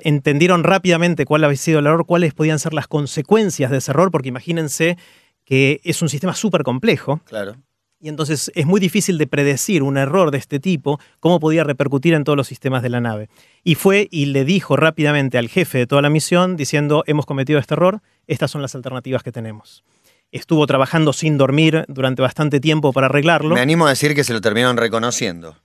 entendieron 0.03 0.63
rápidamente 0.63 1.25
cuál 1.25 1.43
había 1.45 1.57
sido 1.57 1.81
el 1.81 1.87
error, 1.87 2.07
cuáles 2.07 2.33
podían 2.35 2.59
ser 2.59 2.73
las 2.73 2.87
consecuencias 2.87 3.71
de 3.71 3.79
ese 3.79 3.91
error, 3.91 4.11
porque 4.11 4.29
imagínense 4.29 4.97
que 5.45 5.81
es 5.83 6.01
un 6.01 6.09
sistema 6.09 6.35
súper 6.35 6.63
complejo, 6.63 7.21
Claro. 7.25 7.57
Y 8.01 8.09
entonces 8.09 8.51
es 8.55 8.67
muy 8.67 8.81
difícil 8.81 9.19
de 9.19 9.27
predecir 9.27 9.83
un 9.83 9.97
error 9.99 10.31
de 10.31 10.39
este 10.39 10.59
tipo, 10.59 10.99
cómo 11.21 11.39
podía 11.39 11.65
repercutir 11.65 12.15
en 12.15 12.25
todos 12.25 12.37
los 12.37 12.47
sistemas 12.47 12.83
de 12.83 12.89
la 12.89 13.01
nave. 13.01 13.29
Y 13.63 13.75
fue 13.75 14.09
y 14.11 14.27
le 14.27 14.45
dijo 14.45 14.77
rápidamente 14.77 15.37
al 15.39 15.49
jefe 15.49 15.79
de 15.79 15.87
toda 15.87 16.01
la 16.03 16.11
misión, 16.11 16.57
diciendo, 16.57 17.05
hemos 17.07 17.27
cometido 17.27 17.59
este 17.59 17.75
error, 17.75 18.01
estas 18.27 18.51
son 18.51 18.63
las 18.63 18.75
alternativas 18.75 19.23
que 19.23 19.33
tenemos. 19.33 19.85
estuvo 20.33 20.65
trabajando 20.67 21.13
sin 21.13 21.37
dormir 21.39 21.85
durante 21.89 22.23
bastante 22.23 22.61
tiempo 22.61 22.93
para 22.93 23.07
arreglarlo. 23.07 23.57
Me 23.57 23.61
animo 23.61 23.87
a 23.87 23.91
decir 23.91 24.15
que 24.15 24.23
se 24.23 24.33
lo 24.33 24.41
terminaron 24.41 24.77
reconociendo. 24.77 25.57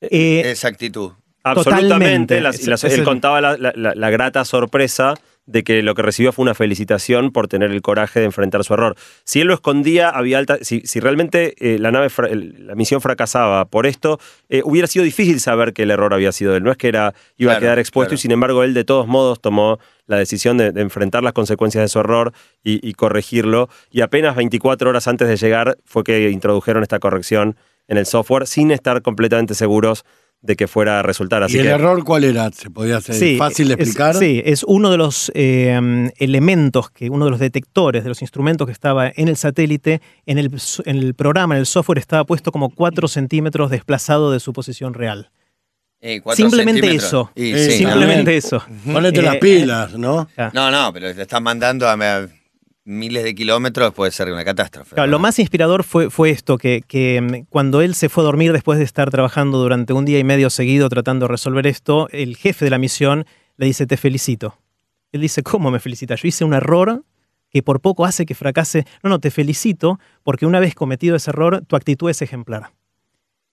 Eh, 0.00 0.40
Esa 0.46 0.68
actitud. 0.68 1.12
Absolutamente. 1.42 2.40
Las- 2.40 2.66
las- 2.66 2.84
él 2.84 2.92
el- 3.00 3.04
contaba 3.04 3.40
la, 3.42 3.56
la- 3.58 3.74
la- 3.76 3.94
la 3.94 4.10
grata 4.10 4.44
sorpresa 4.46 5.12
de 5.46 5.62
que 5.62 5.82
lo 5.82 5.94
que 5.94 6.02
recibió 6.02 6.32
fue 6.32 6.42
una 6.44 6.54
felicitación 6.54 7.30
por 7.30 7.48
tener 7.48 7.70
el 7.70 7.82
coraje 7.82 8.20
de 8.20 8.26
enfrentar 8.26 8.64
su 8.64 8.74
error. 8.74 8.96
Si 9.24 9.40
él 9.40 9.48
lo 9.48 9.54
escondía, 9.54 10.08
había 10.08 10.38
alta. 10.38 10.58
Si, 10.62 10.80
si 10.80 11.00
realmente 11.00 11.54
eh, 11.58 11.78
la 11.78 11.90
nave, 11.90 12.08
la 12.58 12.74
misión 12.74 13.00
fracasaba 13.00 13.64
por 13.66 13.86
esto, 13.86 14.18
eh, 14.48 14.62
hubiera 14.64 14.86
sido 14.86 15.04
difícil 15.04 15.40
saber 15.40 15.72
que 15.72 15.82
el 15.82 15.90
error 15.90 16.14
había 16.14 16.32
sido 16.32 16.52
de 16.52 16.58
él. 16.58 16.64
No 16.64 16.70
es 16.70 16.76
que 16.76 16.88
era, 16.88 17.14
iba 17.36 17.54
a 17.54 17.58
quedar 17.58 17.78
expuesto 17.78 18.10
claro. 18.10 18.18
y 18.18 18.22
sin 18.22 18.30
embargo 18.30 18.62
él 18.62 18.74
de 18.74 18.84
todos 18.84 19.06
modos 19.06 19.40
tomó 19.40 19.78
la 20.06 20.16
decisión 20.16 20.56
de, 20.56 20.72
de 20.72 20.80
enfrentar 20.80 21.22
las 21.22 21.32
consecuencias 21.32 21.82
de 21.82 21.88
su 21.88 21.98
error 21.98 22.32
y, 22.62 22.86
y 22.86 22.94
corregirlo. 22.94 23.68
Y 23.90 24.00
apenas 24.00 24.36
24 24.36 24.90
horas 24.90 25.08
antes 25.08 25.28
de 25.28 25.36
llegar 25.36 25.78
fue 25.84 26.04
que 26.04 26.30
introdujeron 26.30 26.82
esta 26.82 26.98
corrección 26.98 27.56
en 27.88 27.98
el 27.98 28.06
software 28.06 28.46
sin 28.46 28.70
estar 28.70 29.02
completamente 29.02 29.54
seguros 29.54 30.04
de 30.44 30.56
que 30.56 30.68
fuera 30.68 31.00
a 31.00 31.02
resultar. 31.02 31.42
Así 31.42 31.56
¿Y 31.56 31.60
el 31.60 31.66
que, 31.66 31.72
error 31.72 32.04
cuál 32.04 32.22
era? 32.22 32.50
¿Se 32.52 32.68
podía 32.70 32.98
hacer 32.98 33.38
fácil 33.38 33.68
de 33.68 33.74
es- 33.74 33.80
explicar? 33.80 34.14
sí, 34.14 34.42
es 34.44 34.62
uno 34.62 34.90
de 34.90 34.98
los 34.98 35.32
eh, 35.34 36.10
elementos, 36.18 36.90
que 36.90 37.08
uno 37.08 37.24
de 37.24 37.30
los 37.30 37.40
detectores, 37.40 38.02
de 38.04 38.10
los 38.10 38.20
instrumentos 38.20 38.66
que 38.66 38.72
estaba 38.72 39.10
en 39.14 39.28
el 39.28 39.36
satélite, 39.36 40.02
en 40.26 40.38
el, 40.38 40.50
en 40.84 40.96
el 40.96 41.14
programa, 41.14 41.54
en 41.54 41.60
el 41.60 41.66
software, 41.66 41.98
estaba 41.98 42.24
puesto 42.24 42.52
como 42.52 42.68
4 42.68 43.08
centímetros 43.08 43.70
desplazado 43.70 44.30
de 44.30 44.38
su 44.38 44.52
posición 44.52 44.92
real. 44.92 45.30
Eh, 46.02 46.20
Simplemente 46.34 46.94
eso. 46.94 47.30
Y 47.34 47.52
Eh, 47.52 47.58
sí, 47.70 47.78
Simplemente 47.78 48.16
también. 48.16 48.38
eso. 48.38 48.62
Ponete 48.92 49.20
Eh, 49.20 49.22
las 49.22 49.36
pilas, 49.38 49.94
¿no? 49.94 50.28
Ya. 50.36 50.50
No, 50.52 50.70
no, 50.70 50.92
pero 50.92 51.10
le 51.10 51.22
están 51.22 51.42
mandando 51.42 51.88
a, 51.88 51.92
a 51.94 52.28
miles 52.84 53.24
de 53.24 53.34
kilómetros, 53.34 53.94
puede 53.94 54.10
ser 54.12 54.30
una 54.30 54.44
catástrofe. 54.44 54.94
Claro, 54.94 55.10
lo 55.10 55.18
más 55.18 55.38
inspirador 55.38 55.84
fue, 55.84 56.10
fue 56.10 56.30
esto, 56.30 56.58
que, 56.58 56.82
que, 56.86 57.20
mm, 57.20 57.46
cuando 57.50 57.80
él 57.80 57.94
se 57.94 58.08
fue 58.08 58.22
a 58.22 58.26
dormir 58.26 58.52
después 58.52 58.78
de 58.78 58.84
estar 58.84 59.10
trabajando 59.10 59.58
durante 59.58 59.92
un 59.92 60.04
día 60.04 60.18
y 60.18 60.24
medio 60.24 60.50
seguido 60.50 60.88
tratando 60.88 61.26
de 61.26 61.32
resolver 61.32 61.66
esto, 61.66 62.08
el 62.10 62.36
jefe 62.36 62.64
de 62.66 62.70
la 62.70 62.78
misión 62.78 63.24
le 63.56 63.66
dice, 63.66 63.86
te 63.86 63.96
felicito. 63.96 64.58
Él 65.12 65.20
dice, 65.22 65.42
¿cómo 65.42 65.70
me 65.70 65.80
felicita? 65.80 66.14
Yo 66.16 66.28
hice 66.28 66.44
un 66.44 66.54
error 66.54 67.04
que 67.50 67.62
por 67.62 67.80
poco 67.80 68.04
hace 68.04 68.26
que 68.26 68.34
fracase. 68.34 68.84
No, 69.02 69.10
no, 69.10 69.20
te 69.20 69.30
felicito 69.30 69.98
porque 70.24 70.44
una 70.44 70.58
vez 70.60 70.74
cometido 70.74 71.14
ese 71.16 71.30
error, 71.30 71.62
tu 71.66 71.76
actitud 71.76 72.10
es 72.10 72.20
ejemplar. 72.20 72.72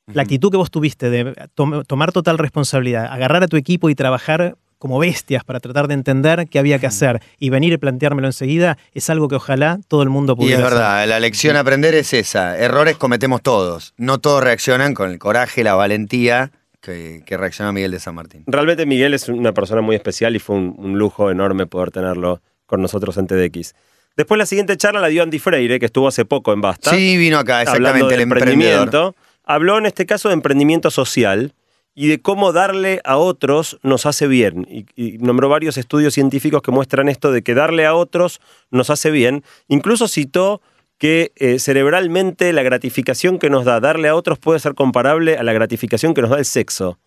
La 0.08 0.24
actitud 0.24 0.50
que 0.52 0.58
vos 0.58 0.72
tuviste 0.72 1.10
de 1.12 1.34
tom- 1.54 1.84
tomar 1.86 2.12
total 2.12 2.38
responsabilidad, 2.40 3.06
agarrar 3.06 3.44
a 3.44 3.48
tu 3.48 3.56
equipo 3.58 3.90
y 3.90 3.96
trabajar 3.96 4.58
como 4.82 4.98
bestias 4.98 5.44
para 5.44 5.60
tratar 5.60 5.88
de 5.88 5.94
entender 5.94 6.48
qué 6.50 6.58
había 6.58 6.80
que 6.80 6.88
hacer 6.88 7.22
y 7.38 7.52
venir 7.52 7.72
y 7.72 7.78
planteármelo 7.78 8.28
enseguida, 8.28 8.80
es 8.96 9.12
algo 9.12 9.28
que 9.28 9.36
ojalá 9.36 9.80
todo 9.88 10.02
el 10.02 10.10
mundo 10.10 10.34
Y 10.34 10.36
pudiera 10.38 10.58
es 10.62 10.66
hacer. 10.66 10.78
verdad, 10.80 11.08
la 11.08 11.20
lección 11.20 11.56
a 11.56 11.60
aprender 11.60 11.94
es 11.94 12.14
esa. 12.14 12.58
Errores 12.58 12.98
cometemos 12.98 13.44
todos. 13.44 13.94
No 13.98 14.18
todos 14.18 14.44
reaccionan 14.44 14.96
con 14.96 15.12
el 15.12 15.20
coraje, 15.20 15.64
la 15.64 15.76
valentía 15.76 16.50
que, 16.82 17.22
que 17.28 17.38
reacciona 17.38 17.72
Miguel 17.72 17.92
de 17.92 18.00
San 18.00 18.16
Martín. 18.16 18.44
Realmente 18.48 18.88
Miguel 18.88 19.14
es 19.14 19.30
una 19.30 19.54
persona 19.54 19.82
muy 19.82 19.96
especial 19.96 20.36
y 20.36 20.40
fue 20.40 20.56
un, 20.56 20.74
un 20.80 20.98
lujo 20.98 21.30
enorme 21.30 21.68
poder 21.68 21.92
tenerlo 21.92 22.42
con 22.66 22.82
nosotros 22.82 23.16
en 23.18 23.28
TDX. 23.28 23.76
Después 24.18 24.40
la 24.40 24.48
siguiente 24.48 24.76
charla 24.78 25.00
la 25.00 25.10
dio 25.10 25.22
Andy 25.22 25.38
Freire, 25.38 25.80
que 25.80 25.86
estuvo 25.86 26.08
hace 26.08 26.26
poco 26.26 26.54
en 26.54 26.62
Basta. 26.62 26.90
Sí, 26.90 27.18
vino 27.18 27.38
acá, 27.38 27.60
hablando 27.60 27.76
exactamente, 27.90 28.08
de 28.08 28.16
el 28.16 28.22
emprendedor. 28.22 28.54
emprendimiento. 28.64 29.16
Habló 29.44 29.78
en 29.78 29.86
este 29.86 30.08
caso 30.08 30.30
de 30.30 30.34
emprendimiento 30.34 30.90
social 30.90 31.54
y 31.94 32.08
de 32.08 32.22
cómo 32.22 32.54
darle 32.54 33.02
a 33.04 33.18
otros 33.18 33.80
nos 33.84 34.06
hace 34.06 34.28
bien. 34.28 34.66
Y, 34.70 34.86
y 34.96 35.18
nombró 35.18 35.50
varios 35.50 35.78
estudios 35.78 36.14
científicos 36.14 36.62
que 36.62 36.72
muestran 36.72 37.10
esto 37.10 37.32
de 37.32 37.42
que 37.42 37.54
darle 37.54 37.86
a 37.86 37.94
otros 37.96 38.40
nos 38.70 38.90
hace 38.90 39.12
bien. 39.12 39.44
Incluso 39.68 40.08
citó 40.08 40.62
que 40.98 41.32
eh, 41.36 41.58
cerebralmente 41.60 42.54
la 42.54 42.64
gratificación 42.64 43.40
que 43.40 43.50
nos 43.50 43.66
da 43.66 43.80
darle 43.80 44.08
a 44.08 44.16
otros 44.16 44.38
puede 44.40 44.60
ser 44.60 44.76
comparable 44.76 45.36
a 45.38 45.44
la 45.44 45.52
gratificación 45.54 46.14
que 46.14 46.22
nos 46.22 46.30
da 46.32 46.38
el 46.38 46.46
sexo. 46.46 47.00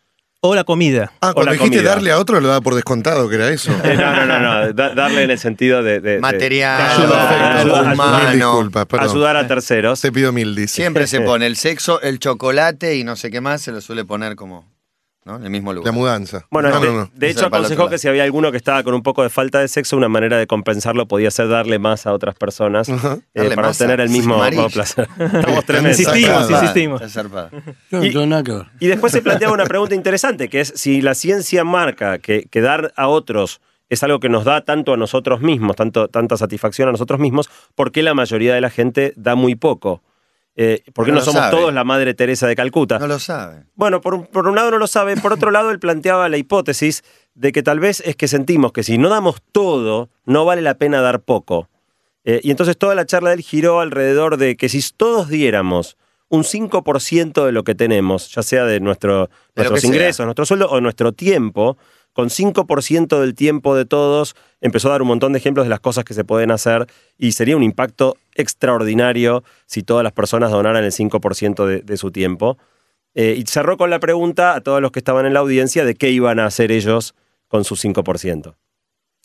O 0.47 0.55
la 0.55 0.65
comida. 0.65 1.11
Ah, 1.23 1.31
O 1.31 1.35
cuando 1.35 1.53
dijiste 1.53 1.79
comida. 1.79 1.95
darle 1.95 2.11
a 2.11 2.19
otro 2.19 2.39
lo 2.39 2.49
daba 2.49 2.61
por 2.61 2.75
descontado, 2.75 3.31
que 3.31 3.37
era 3.37 3.49
eso. 3.49 3.73
Eh, 3.85 3.97
no, 3.97 4.15
no, 4.15 4.27
no, 4.27 4.41
no. 4.67 4.73
Da- 4.75 4.95
darle 4.95 5.23
en 5.23 5.31
el 5.31 5.39
sentido 5.39 5.83
de. 5.83 6.19
Material, 6.21 6.77
de 6.99 7.03
ayudar, 7.05 7.29
Perfecto. 7.29 7.77
ayudar- 7.77 7.95
humano. 7.95 8.19
Mil 8.29 8.33
disculpas, 8.39 8.85
perdón. 8.87 9.09
ayudar 9.11 9.37
a 9.39 9.47
terceros. 9.49 10.01
Te 10.03 10.13
pido 10.13 10.33
mil, 10.33 10.55
dice. 10.55 10.75
Siempre 10.75 11.07
se 11.07 11.21
pone 11.23 11.47
el 11.47 11.57
sexo, 11.57 12.03
el 12.03 12.19
chocolate 12.19 12.97
y 12.97 13.05
no 13.05 13.17
sé 13.17 13.31
qué 13.31 13.41
más, 13.41 13.63
se 13.63 13.73
lo 13.73 13.81
suele 13.81 14.05
poner 14.05 14.37
como 14.37 14.67
¿no? 15.25 15.37
en 15.37 15.45
el 15.45 15.51
mismo 15.51 15.73
La 15.73 15.77
lugar. 15.79 15.95
mudanza. 15.95 16.47
Bueno, 16.51 16.69
no, 16.71 16.81
de, 16.81 16.87
no, 16.89 16.93
no. 16.93 17.11
de 17.15 17.31
Esa 17.31 17.41
hecho 17.41 17.47
aconsejó 17.47 17.89
que 17.89 17.99
si 17.99 18.09
había 18.09 18.25
alguno 18.25 18.51
que 18.51 18.57
estaba 18.57 18.83
con 18.83 18.95
un 18.95 19.03
poco 19.03 19.23
de 19.23 19.31
falta 19.31 19.61
de 19.61 19.69
sexo, 19.69 19.97
una 19.97 20.09
manera 20.09 20.37
de 20.39 20.47
compensarlo 20.47 21.07
podía 21.09 21.31
ser 21.31 21.49
darle 21.49 21.79
más 21.79 22.07
a 22.07 22.13
otras 22.13 22.35
personas 22.35 22.89
eh, 22.89 22.95
para 23.35 23.63
más 23.63 23.81
obtener 23.81 24.01
a- 24.01 24.05
el 24.05 24.11
mismo 24.11 24.37
placer. 24.73 25.09
Estamos 25.19 25.65
tremendos. 25.65 25.99
Insistimos, 26.01 26.51
insistimos. 26.51 27.03
Y- 28.81 28.87
después 28.87 29.13
se 29.13 29.23
planteaba 29.23 29.55
una 29.55 29.65
pregunta 29.65 29.95
interesante, 29.95 30.49
que 30.49 30.61
es 30.61 30.73
si 30.77 31.01
la 31.01 31.15
ciencia 31.15 31.65
marca 31.65 32.19
que, 32.19 32.47
que 32.51 32.61
dar 32.61 32.93
a 32.97 33.09
otros 33.09 33.61
es 33.91 34.03
algo 34.03 34.19
que 34.19 34.29
nos 34.29 34.45
da 34.45 34.63
tanto 34.65 34.95
a 34.95 34.97
nosotros 34.97 35.41
mismos, 35.41 35.77
tanto, 35.77 36.09
tanta 36.09 36.37
satisfacción 36.37 36.89
a 36.89 36.93
nosotros 36.93 37.21
mismos, 37.21 37.49
¿por 37.75 37.93
qué 37.93 38.03
la 38.03 38.15
mayoría 38.15 38.55
de 38.55 38.61
la 38.61 38.71
gente 38.71 39.13
da 39.17 39.35
muy 39.35 39.55
poco? 39.55 40.03
Eh, 40.57 40.83
¿Por 40.93 41.05
qué 41.07 41.13
No 41.13 41.21
somos 41.21 41.41
sabe. 41.43 41.57
todos 41.57 41.75
la 41.75 41.83
Madre 41.85 42.15
Teresa 42.15 42.47
de 42.47 42.55
Calcuta? 42.55 42.99
No 42.99 43.07
lo 43.09 43.19
sabe. 43.19 43.65
Bueno, 43.75 44.01
por 44.01 44.15
un, 44.15 44.27
por 44.27 44.47
un 44.47 44.55
lado 44.55 44.71
no 44.71 44.79
lo 44.79 44.87
sabe, 44.87 45.17
por 45.17 45.33
otro 45.33 45.51
lado 45.51 45.71
él 45.73 45.81
planteaba 45.81 46.29
la 46.29 46.37
hipótesis 46.37 47.03
de 47.35 47.51
que 47.51 47.63
tal 47.63 47.81
vez 47.81 48.01
es 48.07 48.15
que 48.15 48.29
sentimos 48.29 48.73
que 48.73 48.85
si 48.85 48.97
no 48.97 49.09
damos 49.09 49.43
todo, 49.53 50.11
no 50.27 50.45
vale 50.45 50.63
la 50.63 50.75
pena 50.75 51.01
dar 51.01 51.21
poco. 51.21 51.69
Eh, 52.25 52.41
y 52.45 52.51
entonces 52.53 52.79
toda 52.79 52.95
la 52.95 53.05
charla 53.05 53.31
de 53.31 53.37
él 53.37 53.43
giró 53.43 53.81
alrededor 53.81 54.37
de 54.37 54.57
que 54.57 54.69
si 54.69 54.81
todos 54.97 55.29
diéramos 55.29 55.97
un 56.29 56.43
5% 56.45 57.45
de 57.45 57.53
lo 57.53 57.65
que 57.65 57.75
tenemos, 57.75 58.33
ya 58.33 58.43
sea 58.43 58.65
de 58.65 58.81
nuestro, 58.81 59.29
nuestros 59.57 59.77
que 59.77 59.81
sea. 59.87 59.89
ingresos, 59.91 60.25
nuestro 60.27 60.47
sueldo 60.47 60.69
o 60.71 60.81
nuestro 60.81 61.13
tiempo, 61.13 61.77
con 62.15 62.31
5% 62.31 63.21
del 63.21 63.35
tiempo 63.35 63.77
de 63.77 63.85
todos, 63.85 64.35
empezó 64.63 64.89
a 64.89 64.93
dar 64.93 65.03
un 65.03 65.09
montón 65.09 65.33
de 65.33 65.39
ejemplos 65.39 65.67
de 65.67 65.71
las 65.71 65.81
cosas 65.81 66.05
que 66.05 66.15
se 66.15 66.25
pueden 66.25 66.51
hacer 66.51 66.87
y 67.19 67.33
sería 67.33 67.57
un 67.57 67.63
impacto 67.63 68.17
extraordinario 68.35 69.45
si 69.67 69.83
todas 69.83 70.03
las 70.03 70.13
personas 70.13 70.51
donaran 70.51 70.85
el 70.85 70.93
5% 70.93 71.67
de, 71.67 71.81
de 71.81 71.97
su 71.99 72.11
tiempo. 72.11 72.57
Eh, 73.15 73.37
y 73.39 73.45
cerró 73.47 73.77
con 73.77 73.91
la 73.91 74.01
pregunta 74.01 74.55
a 74.55 74.61
todos 74.61 74.81
los 74.81 74.91
que 74.91 74.99
estaban 75.01 75.27
en 75.27 75.35
la 75.35 75.41
audiencia 75.41 75.85
de 75.85 75.95
qué 75.95 76.11
iban 76.11 76.41
a 76.41 76.47
hacer 76.47 76.73
ellos 76.73 77.15
con 77.49 77.65
su 77.65 77.77
5%. 77.77 78.55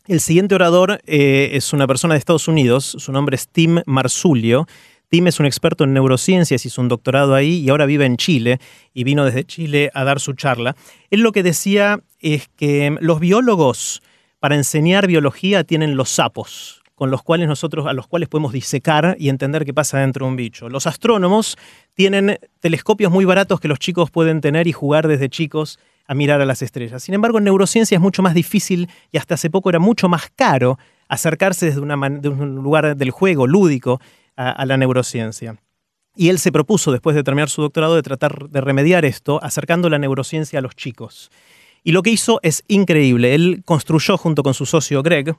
El 0.08 0.20
siguiente 0.20 0.56
orador 0.56 1.02
eh, 1.06 1.52
es 1.54 1.74
una 1.74 1.88
persona 1.88 2.16
de 2.16 2.20
Estados 2.20 2.48
Unidos, 2.48 2.96
su 2.98 3.12
nombre 3.12 3.36
es 3.36 3.48
Tim 3.48 3.82
Marzulio. 3.86 4.68
Tim 5.10 5.26
es 5.26 5.40
un 5.40 5.48
experto 5.48 5.84
en 5.84 5.94
neurociencias, 5.94 6.66
hizo 6.66 6.82
un 6.82 6.88
doctorado 6.88 7.34
ahí 7.34 7.58
y 7.58 7.70
ahora 7.70 7.88
vive 7.88 8.06
en 8.06 8.18
Chile 8.18 8.60
y 8.94 9.04
vino 9.04 9.26
desde 9.26 9.44
Chile 9.44 9.90
a 9.96 10.04
dar 10.04 10.20
su 10.20 10.34
charla. 10.34 10.76
Él 11.10 11.22
lo 11.22 11.32
que 11.32 11.42
decía 11.42 12.02
es 12.20 12.48
que 12.56 12.96
los 13.02 13.20
biólogos 13.20 14.04
para 14.40 14.56
enseñar 14.56 15.08
biología 15.08 15.64
tienen 15.64 15.98
los 15.98 16.10
sapos, 16.10 16.84
con 16.94 17.10
los 17.10 17.24
cuales 17.24 17.48
nosotros 17.48 17.88
a 17.88 17.94
los 17.94 18.08
cuales 18.08 18.30
podemos 18.30 18.54
disecar 18.54 19.16
y 19.20 19.30
entender 19.30 19.66
qué 19.66 19.74
pasa 19.74 19.98
dentro 19.98 20.26
de 20.26 20.30
un 20.30 20.36
bicho. 20.36 20.70
Los 20.70 20.86
astrónomos 20.86 21.58
tienen 21.96 22.38
telescopios 22.60 23.12
muy 23.12 23.26
baratos 23.26 23.60
que 23.60 23.68
los 23.68 23.80
chicos 23.80 24.12
pueden 24.12 24.42
tener 24.42 24.68
y 24.68 24.74
jugar 24.74 25.08
desde 25.08 25.28
chicos 25.28 25.80
a 26.06 26.14
mirar 26.14 26.40
a 26.40 26.46
las 26.46 26.62
estrellas. 26.62 27.02
Sin 27.02 27.16
embargo, 27.16 27.40
en 27.40 27.46
neurociencia 27.46 27.96
es 27.96 28.02
mucho 28.02 28.22
más 28.22 28.36
difícil 28.36 28.90
y 29.12 29.18
hasta 29.18 29.34
hace 29.36 29.50
poco 29.50 29.70
era 29.70 29.80
mucho 29.80 30.08
más 30.08 30.32
caro 30.36 30.78
acercarse 31.08 31.66
desde 31.66 31.82
un 31.82 32.56
lugar 32.56 32.96
del 32.96 33.10
juego 33.10 33.48
lúdico 33.48 34.00
a, 34.40 34.66
la 34.66 34.78
neurociencia. 34.78 35.58
Y 36.16 36.30
él 36.30 36.40
se 36.40 36.52
propuso, 36.52 36.92
después 36.92 37.16
de 37.16 37.24
terminar 37.24 37.50
su 37.50 37.62
doctorado, 37.62 37.96
de 37.96 38.02
tratar 38.02 38.50
de 38.50 38.62
remediar 38.62 39.06
esto, 39.06 39.44
acercando 39.44 39.90
la 39.90 40.00
neurociencia 40.00 40.60
a 40.60 40.62
los 40.62 40.76
chicos. 40.76 41.30
Y 41.84 41.92
lo 41.92 42.02
que 42.02 42.10
hizo 42.10 42.40
es 42.42 42.64
increíble. 42.68 43.36
Él 43.36 43.62
construyó, 43.66 44.18
junto 44.18 44.42
con 44.42 44.54
su 44.54 44.66
socio 44.66 45.04
Greg, 45.04 45.36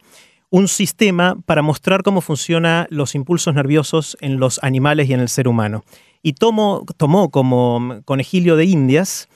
un 0.51 0.69
sistema 0.69 1.37
para 1.47 1.63
mostrar 1.63 2.03
cómo 2.03 2.21
funcionan 2.21 2.87
los 2.91 3.15
impulsos 3.15 3.55
nerviosos 3.55 4.17
en 4.21 4.39
los 4.39 4.63
animales 4.63 5.09
y 5.09 5.15
en 5.15 5.21
el 5.21 5.29
ser 5.29 5.49
humano. 5.49 5.83
Y 6.23 6.35
tomó, 6.35 6.85
tomó 6.97 7.31
como 7.31 8.03
conejillo 8.05 8.57
de 8.57 8.67
indias 8.67 9.29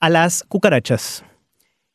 a 0.00 0.10
las 0.10 0.44
cucarachas. 0.44 1.24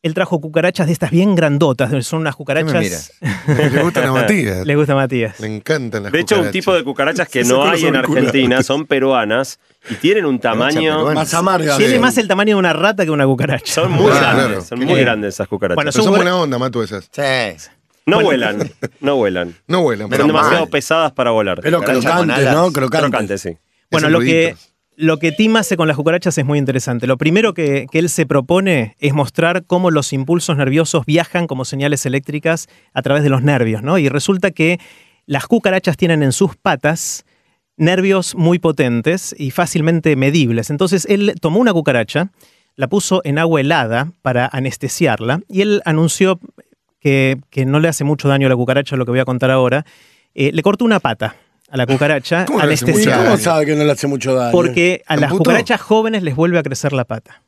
Él 0.03 0.13
trajo 0.13 0.39
cucarachas 0.41 0.86
de 0.88 0.93
estas 0.93 1.10
bien 1.12 1.33
grandotas, 1.33 2.05
son 2.05 2.19
unas 2.19 2.36
¿Qué 2.36 2.39
me 2.39 2.63
cucarachas. 2.63 3.13
Le 3.48 3.81
gustan 3.81 4.03
a 4.10 4.12
Matías. 4.13 4.65
Le 4.67 4.75
gusta 4.75 4.93
a 4.93 4.95
Matías. 4.98 5.39
Le 5.39 5.48
encantan 5.48 6.03
las 6.03 6.12
De 6.12 6.19
hecho, 6.19 6.36
un 6.36 6.39
cucarachas. 6.41 6.51
tipo 6.51 6.74
de 6.75 6.83
cucarachas 6.83 7.29
que 7.29 7.43
no 7.45 7.63
hay 7.63 7.86
en. 7.86 7.95
Argentina, 7.95 8.62
son 8.63 8.86
peruanas 8.86 9.60
y 9.89 9.95
tienen 9.95 10.25
un 10.25 10.39
tamaño... 10.39 11.13
Más 11.13 11.33
amarga. 11.33 11.77
Tiene 11.77 11.93
de- 11.93 12.00
más 12.00 12.17
el 12.17 12.27
tamaño 12.27 12.55
de 12.55 12.60
una 12.60 12.74
rata 12.74 13.05
que 13.05 13.12
una 13.12 13.25
cucaracha. 13.25 13.74
Son 13.74 13.91
muy 13.91 14.12
Ah, 14.12 14.15
grandes, 14.19 14.45
claro. 14.45 14.62
son 14.65 14.79
Qué 14.79 14.86
muy 14.86 14.93
bien. 14.95 15.05
grandes 15.05 15.33
esas 15.36 15.48
cucarachas. 15.48 15.75
Bueno, 15.75 15.91
Pero 15.91 16.03
son 16.03 16.12
son 16.13 16.15
buena- 16.22 16.38
onda, 16.38 16.57
Matu, 16.60 16.81
esas. 16.83 17.10
Sí. 17.10 17.69
no 18.05 18.22
vuelan, 18.22 18.72
no 19.00 19.15
vuelan. 19.15 19.55
No 19.67 19.81
vuelan. 19.83 20.10
Pero 20.10 20.24
Son 20.25 20.33
mal. 20.33 20.41
demasiado 20.43 20.67
pesadas 20.69 21.13
para 21.13 21.31
volar. 21.31 21.60
Pero 21.62 21.81
crocantes. 21.81 22.51
¿no? 22.51 22.72
Crocantes. 22.74 23.00
Crocantes, 23.10 23.41
sí. 23.41 23.57
Bueno, 23.89 24.10
lo 24.10 24.19
que. 24.19 24.55
Lo 24.95 25.17
que 25.17 25.31
Tim 25.31 25.55
hace 25.55 25.77
con 25.77 25.88
las 25.88 25.97
cucarachas 25.97 26.38
es 26.38 26.45
muy 26.45 26.59
interesante. 26.59 27.07
Lo 27.07 27.17
primero 27.17 27.53
que, 27.53 27.88
que 27.91 28.00
él 28.00 28.09
se 28.09 28.25
propone 28.25 28.95
es 29.00 29.13
mostrar 29.13 29.65
cómo 29.65 29.91
los 29.91 30.13
impulsos 30.13 30.57
nerviosos 30.57 31.05
viajan 31.05 31.47
como 31.47 31.65
señales 31.65 32.05
eléctricas 32.05 32.67
a 32.93 33.01
través 33.01 33.23
de 33.23 33.29
los 33.29 33.41
nervios, 33.43 33.83
¿no? 33.83 33.97
Y 33.97 34.09
resulta 34.09 34.51
que 34.51 34.79
Las 35.25 35.47
cucarachas 35.47 35.95
tienen 35.95 36.21
en 36.21 36.33
sus 36.33 36.57
patas 36.57 37.25
nervios 37.77 38.35
muy 38.35 38.59
potentes 38.59 39.33
y 39.38 39.51
fácilmente 39.51 40.15
medibles. 40.15 40.69
Entonces 40.69 41.05
él 41.09 41.33
tomó 41.41 41.59
una 41.59 41.73
cucaracha, 41.73 42.31
la 42.75 42.88
puso 42.88 43.21
en 43.23 43.39
agua 43.39 43.62
helada 43.62 44.12
para 44.21 44.50
anestesiarla 44.51 45.41
y 45.47 45.62
él 45.62 45.81
anunció 45.85 46.39
que, 47.00 47.38
no 47.65 47.79
le 47.79 47.88
hace 47.88 48.03
mucho 48.03 48.27
daño 48.27 48.47
a 48.47 48.50
la 48.50 48.55
cucaracha, 48.55 48.95
lo 48.95 49.05
que 49.05 49.12
voy 49.12 49.19
a 49.19 49.25
contar 49.25 49.51
ahora. 49.51 49.85
Eh, 50.35 50.51
le 50.51 50.62
cortó 50.62 50.85
una 50.85 51.00
pata 51.00 51.35
a 51.74 51.77
la 51.77 51.88
cucaracha 51.88 52.46
anestesiada. 52.62 53.25
¿Cómo 53.25 53.38
sabe 53.38 53.65
que 53.65 53.75
no 53.75 53.84
le 53.84 53.92
hace 53.92 54.06
mucho 54.06 54.36
daño? 54.36 54.51
Porque 54.51 55.01
a 55.08 55.18
las 55.18 55.32
cucarachas 55.32 55.82
jóvenes 55.82 56.22
les 56.22 56.36
vuelve 56.36 56.60
a 56.60 56.63
crecer 56.63 56.94
la 56.94 57.03
pata. 57.03 57.42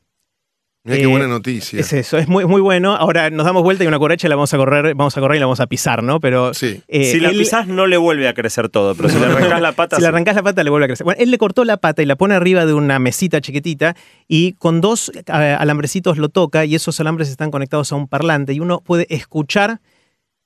Mira 0.84 0.98
qué 0.98 1.06
buena 1.06 1.26
eh, 1.26 1.30
noticia. 1.30 1.80
Es 1.80 1.94
eso, 1.94 2.18
es 2.18 2.28
muy, 2.28 2.46
muy 2.46 2.60
bueno. 2.60 2.96
Ahora 2.96 3.30
nos 3.30 3.46
damos 3.46 3.62
vuelta 3.62 3.84
y 3.84 3.88
una 3.88 4.00
cucaracha 4.00 4.28
la 4.28 4.36
vamos 4.36 4.52
a 4.52 4.58
correr, 4.58 4.96
vamos 4.96 5.16
a 5.16 5.22
correr 5.22 5.38
y 5.38 5.40
la 5.40 5.46
vamos 5.46 5.60
a 5.60 5.68
pisar, 5.68 6.02
¿no? 6.02 6.20
Pero 6.20 6.56
sí. 6.56 6.82
Eh, 6.88 7.12
si 7.12 7.20
la 7.20 7.30
pisás 7.30 7.68
no 7.68 7.86
le 7.86 7.98
vuelve 7.98 8.28
a 8.28 8.34
crecer 8.34 8.70
todo, 8.70 8.96
pero 8.96 9.10
si 9.10 9.20
le 9.20 9.28
arrancás 9.28 9.62
la 9.62 9.72
pata. 9.74 9.96
Si 9.98 10.02
le 10.02 10.08
arrancás 10.08 10.36
la 10.36 10.44
pata 10.44 10.64
le 10.64 10.72
vuelve 10.72 10.86
a 10.86 10.88
crecer. 10.88 11.06
Bueno, 11.06 11.22
él 11.22 11.30
le 11.30 11.38
cortó 11.38 11.64
la 11.64 11.78
pata 11.78 12.02
y 12.02 12.08
la 12.08 12.16
pone 12.16 12.34
arriba 12.34 12.66
de 12.66 12.74
una 12.74 12.98
mesita 12.98 13.42
chiquitita 13.42 13.96
y 14.28 14.54
con 14.54 14.82
dos 14.82 15.12
alambrecitos 15.28 16.18
lo 16.18 16.30
toca 16.30 16.66
y 16.66 16.74
esos 16.74 17.00
alambres 17.00 17.30
están 17.30 17.52
conectados 17.52 17.92
a 17.92 17.96
un 17.96 18.08
parlante 18.08 18.54
y 18.54 18.60
uno 18.60 18.82
puede 18.82 19.06
escuchar, 19.14 19.82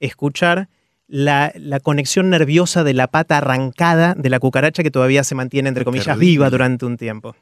escuchar 0.02 0.68
la, 1.10 1.51
la, 1.56 1.80
conexión 1.80 2.30
nerviosa 2.30 2.84
de 2.84 2.94
la 2.94 3.08
pata 3.08 3.39
arrancada 3.39 4.13
de 4.16 4.30
la 4.30 4.39
cucaracha 4.39 4.84
que 4.84 4.92
todavía 4.92 5.24
se 5.24 5.36
mantiene, 5.36 5.68
entre 5.68 5.84
comillas, 5.84 6.18
viva 6.18 6.50
durante 6.50 6.86
un 6.86 6.98
tiempo. 6.98 7.36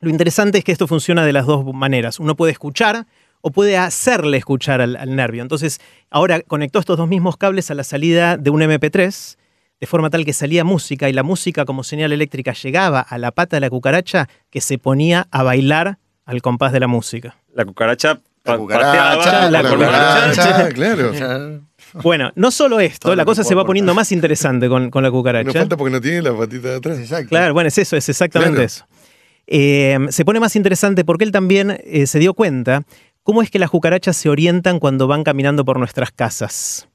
Lo 0.00 0.08
interesante 0.08 0.58
es 0.58 0.64
que 0.64 0.72
esto 0.72 0.86
funciona 0.86 1.24
de 1.24 1.34
las 1.34 1.44
dos 1.44 1.64
maneras. 1.74 2.18
Uno 2.18 2.34
puede 2.34 2.52
escuchar 2.52 3.06
o 3.42 3.50
puede 3.50 3.76
hacerle 3.76 4.38
escuchar 4.38 4.80
al, 4.80 5.14
nervio. 5.14 5.42
Entonces, 5.42 5.80
ahora 6.10 6.40
conectó 6.40 6.78
estos 6.78 6.96
dos 6.96 7.08
mismos 7.08 7.36
cables 7.36 7.70
a 7.70 7.74
la 7.74 7.84
salida 7.84 8.38
de 8.38 8.48
un 8.48 8.62
MP3, 8.62 9.36
de 9.80 9.86
forma 9.86 10.08
tal 10.08 10.24
que 10.24 10.32
salía 10.32 10.64
música 10.64 11.08
y 11.10 11.12
la 11.12 11.22
música 11.22 11.66
como 11.66 11.84
señal 11.84 12.12
eléctrica 12.12 12.54
llegaba 12.54 13.00
a 13.00 13.18
la 13.18 13.32
pata 13.32 13.56
de 13.56 13.60
la 13.60 13.70
cucaracha 13.70 14.28
que 14.48 14.62
se 14.62 14.78
ponía 14.78 15.28
a 15.30 15.42
bailar 15.42 15.98
al 16.24 16.40
compás 16.40 16.72
de 16.72 16.80
la 16.80 16.86
música. 16.86 17.36
La 17.54 17.66
cucaracha 17.66 18.20
la 18.44 18.56
cucaracha, 18.56 19.50
la, 19.50 19.62
cucaracha, 19.62 20.68
claro. 20.70 21.12
Bueno, 22.02 22.30
no 22.34 22.50
solo 22.50 22.80
esto, 22.80 23.14
la 23.14 23.24
cosa 23.24 23.44
se 23.44 23.54
va 23.54 23.64
poniendo 23.64 23.94
más 23.94 24.12
interesante 24.12 24.68
con, 24.68 24.90
la 24.92 25.10
cucaracha. 25.10 25.46
No 25.46 25.52
falta 25.52 25.76
porque 25.76 25.92
no 25.92 26.00
tiene 26.00 26.22
la 26.22 26.36
patita 26.36 26.68
de 26.68 26.76
atrás. 26.76 26.98
Exacto. 26.98 27.28
Claro, 27.28 27.54
bueno, 27.54 27.68
es 27.68 27.78
eso, 27.78 27.96
es 27.96 28.08
exactamente 28.08 28.64
eso. 28.64 28.86
Em, 29.46 30.08
se 30.10 30.24
pone 30.24 30.38
más 30.38 30.54
interesante 30.54 31.04
porque 31.04 31.24
él 31.24 31.32
también 31.32 31.76
eh, 31.84 32.06
se 32.06 32.18
dio 32.20 32.34
cuenta 32.34 32.84
cómo 33.24 33.42
es 33.42 33.50
que 33.50 33.58
las 33.58 33.70
cucarachas 33.70 34.16
se 34.16 34.28
orientan 34.28 34.78
cuando 34.78 35.08
van 35.08 35.24
caminando 35.24 35.64
por 35.64 35.78
nuestras 35.78 36.12
casas. 36.12 36.88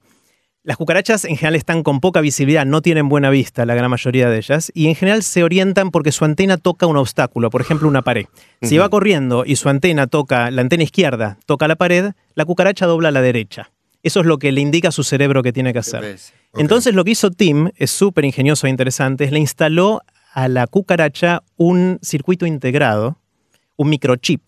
Las 0.64 0.78
cucarachas 0.78 1.25
en 1.25 1.38
general 1.38 1.56
están 1.56 1.84
con 1.84 2.00
poca 2.00 2.22
visibilidad, 2.22 2.66
no 2.66 2.82
tienen 2.82 3.08
buena 3.08 3.30
vista 3.30 3.68
la 3.68 3.75
gran 3.75 3.92
mayoría 3.92 4.30
de 4.30 4.38
ellas, 4.38 4.72
y 4.74 4.88
en 4.88 4.96
general 4.96 5.22
se 5.22 5.44
orientan 5.44 5.92
porque 5.92 6.12
su 6.12 6.25
antena 6.25 6.58
toca 6.58 6.88
un 6.88 6.98
obstáculo, 6.98 7.52
por 7.52 7.62
ejemplo 7.62 7.88
una 7.88 8.02
pared. 8.02 8.25
Si 8.64 8.80
va 8.80 8.90
corriendo 8.90 9.44
y 9.46 9.58
su 9.58 9.70
antena 9.70 10.08
toca, 10.08 10.50
la 10.50 10.62
antena 10.62 10.82
izquierda 10.82 11.38
toca 11.46 11.68
la 11.68 11.75
pared, 11.75 12.14
la 12.34 12.46
cucaracha 12.46 12.88
dobla 12.88 13.10
a 13.10 13.12
la 13.12 13.22
derecha. 13.22 13.70
Eso 14.05 14.19
es 14.19 14.27
lo 14.27 14.38
que 14.38 14.51
le 14.51 14.62
indica 14.62 14.89
a 14.89 14.91
su 14.91 15.03
cerebro 15.03 15.41
que 15.41 15.51
tiene 15.51 15.74
que 15.74 15.79
hacer. 15.79 16.19
Entonces 16.53 16.93
lo 16.93 17.03
que 17.03 17.09
hizo 17.09 17.31
Tim, 17.31 17.71
es 17.75 17.89
súper 17.89 18.24
ingenioso 18.24 18.67
e 18.67 18.69
interesante, 18.69 19.24
es 19.24 19.31
le 19.31 19.39
instaló 19.39 20.03
a 20.31 20.47
la 20.47 20.67
cucaracha 20.67 21.41
un 21.57 21.97
circuito 22.03 22.45
integrado, 22.45 23.17
un 23.77 23.89
microchip, 23.89 24.47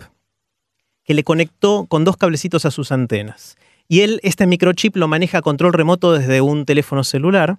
que 1.03 1.15
le 1.15 1.23
conectó 1.23 1.87
con 1.87 2.03
dos 2.03 2.17
cablecitos 2.17 2.65
a 2.65 2.71
sus 2.71 2.91
antenas. 2.91 3.57
Y 3.87 4.01
él, 4.01 4.19
este 4.21 4.45
microchip 4.45 4.95
lo 4.95 5.07
maneja 5.07 5.39
a 5.39 5.41
control 5.41 5.73
remoto 5.73 6.13
desde 6.13 6.39
un 6.39 6.65
teléfono 6.65 7.03
celular 7.03 7.57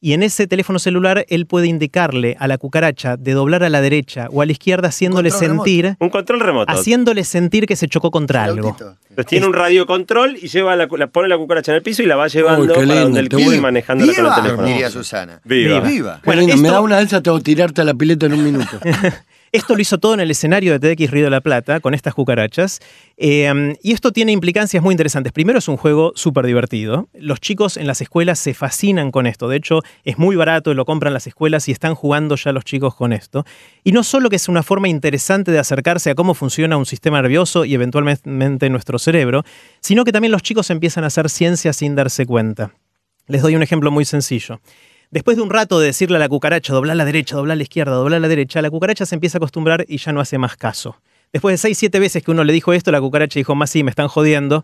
y 0.00 0.14
en 0.14 0.22
ese 0.22 0.46
teléfono 0.46 0.78
celular 0.78 1.26
él 1.28 1.46
puede 1.46 1.66
indicarle 1.66 2.36
a 2.38 2.48
la 2.48 2.58
cucaracha 2.58 3.16
de 3.16 3.32
doblar 3.32 3.62
a 3.62 3.68
la 3.68 3.80
derecha 3.80 4.28
o 4.30 4.40
a 4.40 4.46
la 4.46 4.52
izquierda 4.52 4.88
haciéndole 4.88 5.30
sentir 5.30 5.96
un 5.98 6.08
control 6.08 6.40
remoto. 6.40 6.72
haciéndole 6.72 7.24
sentir 7.24 7.66
que 7.66 7.76
se 7.76 7.86
chocó 7.86 8.10
contra 8.10 8.44
algo. 8.44 8.76
Entonces 9.10 9.26
tiene 9.26 9.46
un 9.46 9.52
radio 9.52 9.86
control 9.86 10.38
y 10.40 10.48
lleva 10.48 10.74
la, 10.76 10.86
pone 10.86 11.28
la 11.28 11.36
cucaracha 11.36 11.72
en 11.72 11.76
el 11.76 11.82
piso 11.82 12.02
y 12.02 12.06
la 12.06 12.16
va 12.16 12.28
llevando 12.28 12.72
para 12.72 13.00
donde 13.00 13.20
él 13.20 13.28
quiere 13.28 13.60
manejando 13.60 14.06
con 14.06 14.26
el 14.26 14.34
teléfono. 14.34 14.66
diría 14.66 14.90
Susana. 14.90 15.40
Viva, 15.44 15.80
viva. 15.80 16.20
Bueno, 16.24 16.46
me 16.56 16.68
da 16.68 16.80
una 16.80 16.98
de 16.98 17.04
esas 17.04 17.22
te 17.22 17.30
voy 17.30 17.40
a 17.40 17.42
tirarte 17.42 17.82
a 17.82 17.84
la 17.84 17.94
pileta 17.94 18.26
en 18.26 18.34
un 18.34 18.44
minuto 18.44 18.78
Esto 19.52 19.74
lo 19.74 19.82
hizo 19.82 19.98
todo 19.98 20.14
en 20.14 20.20
el 20.20 20.30
escenario 20.30 20.78
de 20.78 20.94
TX 20.94 21.10
Río 21.10 21.24
de 21.24 21.30
la 21.30 21.40
Plata, 21.40 21.80
con 21.80 21.92
estas 21.92 22.14
cucarachas. 22.14 22.78
Eh, 23.16 23.74
y 23.82 23.92
esto 23.92 24.12
tiene 24.12 24.30
implicancias 24.30 24.80
muy 24.80 24.92
interesantes. 24.92 25.32
Primero 25.32 25.58
es 25.58 25.66
un 25.66 25.76
juego 25.76 26.12
súper 26.14 26.46
divertido. 26.46 27.08
Los 27.14 27.40
chicos 27.40 27.76
en 27.76 27.88
las 27.88 28.00
escuelas 28.00 28.38
se 28.38 28.54
fascinan 28.54 29.10
con 29.10 29.26
esto. 29.26 29.48
De 29.48 29.56
hecho, 29.56 29.80
es 30.04 30.18
muy 30.18 30.36
barato, 30.36 30.72
lo 30.72 30.84
compran 30.84 31.12
las 31.12 31.26
escuelas 31.26 31.68
y 31.68 31.72
están 31.72 31.96
jugando 31.96 32.36
ya 32.36 32.52
los 32.52 32.64
chicos 32.64 32.94
con 32.94 33.12
esto. 33.12 33.44
Y 33.82 33.90
no 33.90 34.04
solo 34.04 34.30
que 34.30 34.36
es 34.36 34.48
una 34.48 34.62
forma 34.62 34.88
interesante 34.88 35.50
de 35.50 35.58
acercarse 35.58 36.10
a 36.10 36.14
cómo 36.14 36.34
funciona 36.34 36.76
un 36.76 36.86
sistema 36.86 37.20
nervioso 37.20 37.64
y 37.64 37.74
eventualmente 37.74 38.70
nuestro 38.70 39.00
cerebro, 39.00 39.42
sino 39.80 40.04
que 40.04 40.12
también 40.12 40.30
los 40.30 40.42
chicos 40.42 40.70
empiezan 40.70 41.02
a 41.02 41.08
hacer 41.08 41.28
ciencia 41.28 41.72
sin 41.72 41.96
darse 41.96 42.24
cuenta. 42.24 42.72
Les 43.26 43.42
doy 43.42 43.56
un 43.56 43.64
ejemplo 43.64 43.90
muy 43.90 44.04
sencillo. 44.04 44.60
Después 45.10 45.36
de 45.36 45.42
un 45.42 45.50
rato 45.50 45.80
de 45.80 45.86
decirle 45.86 46.16
a 46.16 46.20
la 46.20 46.28
cucaracha, 46.28 46.72
doblar 46.72 46.96
la 46.96 47.04
derecha, 47.04 47.34
doblar 47.34 47.56
la 47.56 47.64
izquierda, 47.64 47.96
doblar 47.96 48.20
la 48.20 48.28
derecha, 48.28 48.62
la 48.62 48.70
cucaracha 48.70 49.04
se 49.06 49.16
empieza 49.16 49.38
a 49.38 49.40
acostumbrar 49.40 49.84
y 49.88 49.96
ya 49.96 50.12
no 50.12 50.20
hace 50.20 50.38
más 50.38 50.56
caso. 50.56 51.00
Después 51.32 51.54
de 51.54 51.58
seis, 51.58 51.78
siete 51.78 51.98
veces 51.98 52.22
que 52.22 52.30
uno 52.30 52.44
le 52.44 52.52
dijo 52.52 52.72
esto, 52.72 52.92
la 52.92 53.00
cucaracha 53.00 53.40
dijo, 53.40 53.56
más 53.56 53.70
sí, 53.70 53.82
me 53.82 53.90
están 53.90 54.06
jodiendo, 54.06 54.62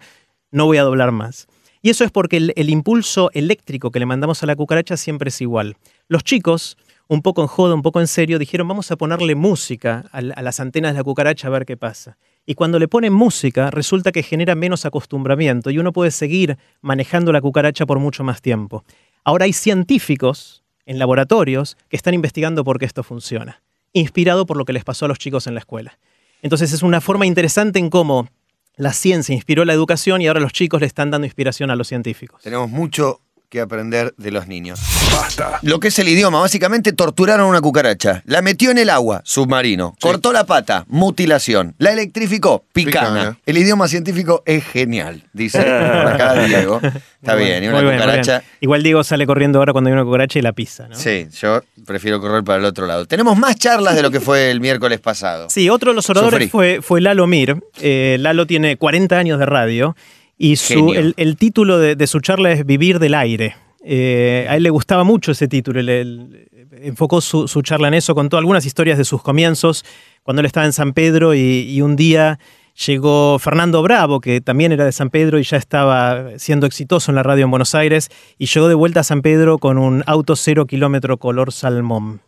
no 0.53 0.67
voy 0.67 0.77
a 0.77 0.85
doblar 0.85 1.11
más. 1.11 1.49
Y 1.83 1.91
eso 1.91 2.05
es 2.05 2.13
porque 2.13 2.37
el, 2.37 2.71
impulso 2.71 3.31
eléctrico 3.33 3.91
que 3.91 3.99
le 3.99 4.07
mandamos 4.07 4.41
a 4.45 4.47
la 4.47 4.55
cucaracha 4.55 4.97
siempre 4.97 5.31
es 5.31 5.41
igual. 5.41 5.77
Los 6.07 6.23
chicos, 6.23 6.77
un 7.09 7.23
poco 7.23 7.43
en 7.43 7.49
joda, 7.49 7.75
un 7.75 7.83
poco 7.83 8.01
en 8.01 8.07
serio, 8.07 8.39
dijeron, 8.39 8.69
vamos 8.69 8.93
a 8.93 8.97
ponerle 8.97 9.35
música 9.35 10.05
a, 10.13 10.19
a 10.19 10.43
las 10.43 10.61
antenas 10.61 10.93
de 10.93 10.99
la 10.99 11.05
cucaracha 11.05 11.49
a 11.49 11.51
ver 11.51 11.67
qué 11.67 11.77
pasa. 11.77 12.19
Y 12.47 12.55
cuando 12.55 12.79
le 12.79 12.87
ponen 12.87 13.13
música, 13.13 13.73
resulta 13.73 14.13
que 14.13 14.23
genera 14.23 14.55
menos 14.55 14.85
acostumbramiento 14.85 15.71
y 15.71 15.79
uno 15.81 15.93
puede 15.93 16.13
seguir 16.13 16.57
manejando 16.83 17.33
la 17.33 17.41
cucaracha 17.41 17.85
por 17.85 17.99
mucho 17.99 18.23
más 18.23 18.41
tiempo. 18.41 18.85
Ahora 19.27 19.47
hay 19.47 19.53
científicos 19.53 20.62
en 20.87 21.01
laboratorios 21.01 21.77
que 21.89 21.97
están 21.97 22.15
investigando 22.15 22.62
por 22.62 22.79
qué 22.79 22.85
esto 22.85 23.03
funciona, 23.03 23.61
inspirado 23.93 24.47
por 24.47 24.57
lo 24.57 24.65
que 24.65 24.73
les 24.73 24.85
pasó 24.85 25.07
a 25.07 25.09
los 25.09 25.19
chicos 25.19 25.49
en 25.49 25.55
la 25.55 25.59
escuela. 25.59 25.99
Entonces 26.43 26.73
es 26.73 26.85
una 26.85 27.01
forma 27.01 27.27
interesante 27.27 27.81
en 27.81 27.91
cómo 27.91 28.29
la 28.77 28.93
ciencia 28.93 29.35
inspiró 29.35 29.65
la 29.65 29.73
educación 29.73 30.23
y 30.23 30.29
ahora 30.29 30.39
los 30.39 30.53
chicos 30.53 30.81
le 30.81 30.87
están 30.87 31.11
dando 31.11 31.27
inspiración 31.27 31.73
a 31.73 31.75
los 31.75 31.89
científicos. 31.89 32.41
Tenemos 32.41 32.71
mucho 32.71 33.21
que 33.49 33.61
aprender 33.61 34.15
de 34.17 34.31
los 34.31 34.49
niños. 34.49 34.81
Basta. 35.13 35.59
Lo 35.63 35.81
que 35.81 35.89
es 35.89 35.99
el 35.99 36.09
idioma, 36.09 36.41
básicamente 36.41 36.93
torturaron 36.93 37.47
a 37.47 37.49
una 37.49 37.61
cucaracha, 37.61 38.23
la 38.27 38.43
metió 38.43 38.71
en 38.71 38.79
el 38.79 38.91
agua, 38.91 39.23
submarino, 39.25 39.97
cortó 40.01 40.33
la 40.33 40.45
pata, 40.45 40.85
mutilación, 40.89 41.75
la 41.79 41.93
electrificó, 41.93 42.65
picana. 42.73 43.39
El 43.47 43.59
idioma 43.59 43.89
científico 43.89 44.43
es 44.47 44.65
genial, 44.65 45.25
dice 45.33 45.61
acá 45.61 46.35
Diego. 46.45 46.81
Está 47.27 47.35
bien, 47.35 47.65
y 47.65 47.69
una 47.69 47.81
cucaracha. 47.81 48.43
Igual 48.61 48.83
Diego 48.83 49.03
sale 49.03 49.27
corriendo 49.27 49.59
ahora 49.59 49.73
cuando 49.73 49.89
hay 49.89 49.95
una 49.95 50.05
cucaracha 50.05 50.39
y 50.39 50.43
la 50.43 50.53
pisa, 50.53 50.87
¿no? 50.89 50.95
Sí, 50.95 51.27
yo 51.41 51.63
prefiero 51.85 52.21
correr 52.21 52.45
para 52.45 52.59
el 52.59 52.65
otro 52.65 52.87
lado. 52.87 53.07
Tenemos 53.07 53.37
más 53.37 53.57
charlas 53.57 53.97
de 53.97 54.03
lo 54.03 54.11
que 54.11 54.21
fue 54.21 54.51
el 54.51 54.61
miércoles 54.61 55.01
pasado. 55.01 55.49
Sí, 55.51 55.69
otro 55.69 55.91
de 55.91 55.97
los 55.97 56.09
oradores 56.09 56.51
fue, 56.51 56.81
fue 56.83 57.01
Lalo 57.01 57.27
Mir. 57.27 57.57
Eh, 57.81 58.17
Lalo 58.21 58.47
tiene 58.47 58.77
40 58.77 59.19
años 59.19 59.39
de 59.39 59.47
radio 59.47 59.97
y 60.38 60.57
su, 60.57 60.92
el, 61.16 61.37
título 61.37 61.79
de, 61.79 62.07
su 62.07 62.20
charla 62.20 62.53
es 62.53 62.66
Vivir 62.66 62.99
del 62.99 63.14
aire. 63.14 63.57
Eh, 63.83 64.46
a 64.49 64.57
él 64.57 64.64
le 64.64 64.70
gustaba 64.70 65.05
mucho 65.05 65.33
ese 65.33 65.49
título, 65.49 65.81
él, 65.81 66.49
enfocó 66.83 67.20
su, 67.20 67.62
charla 67.62 67.88
en 67.88 67.94
eso, 67.94 68.14
contó 68.14 68.37
algunas 68.37 68.66
historias 68.66 68.99
de 68.99 69.05
sus 69.05 69.22
comienzos 69.22 69.85
cuando 70.22 70.40
él 70.40 70.46
estaba 70.46 70.66
en 70.66 70.72
San 70.72 70.92
Pedro 70.92 71.35
y, 71.35 71.81
un 71.81 71.96
día 71.96 72.38
llegó 72.87 73.38
Fernando 73.38 73.83
Bravo, 73.83 74.20
que 74.20 74.40
también 74.40 74.72
era 74.72 74.85
de 74.85 74.92
San 74.92 75.09
Pedro 75.09 75.38
y 75.38 75.44
ya 75.44 75.57
estaba 75.57 76.38
siendo 76.38 76.66
exitoso 76.66 77.11
en 77.11 77.14
la 77.14 77.22
radio 77.22 77.44
en 77.44 77.51
Buenos 77.51 77.75
Aires, 77.75 78.11
y 78.37 78.46
llegó 78.46 78.68
de 78.68 78.75
vuelta 78.75 79.01
a 79.01 79.05
San 79.05 79.22
Pedro 79.22 79.59
con 79.59 79.79
un 79.79 80.03
auto 80.07 80.37
cero 80.37 80.66
kilómetro 80.66 81.16
color 81.16 81.53
salmón. 81.53 82.20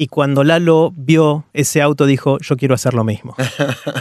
Y 0.00 0.06
cuando 0.06 0.44
Lalo 0.44 0.92
vio 0.96 1.44
ese 1.52 1.82
auto 1.82 2.06
dijo, 2.06 2.38
yo 2.38 2.56
quiero 2.56 2.76
hacer 2.76 2.94
lo 2.94 3.02
mismo. 3.02 3.34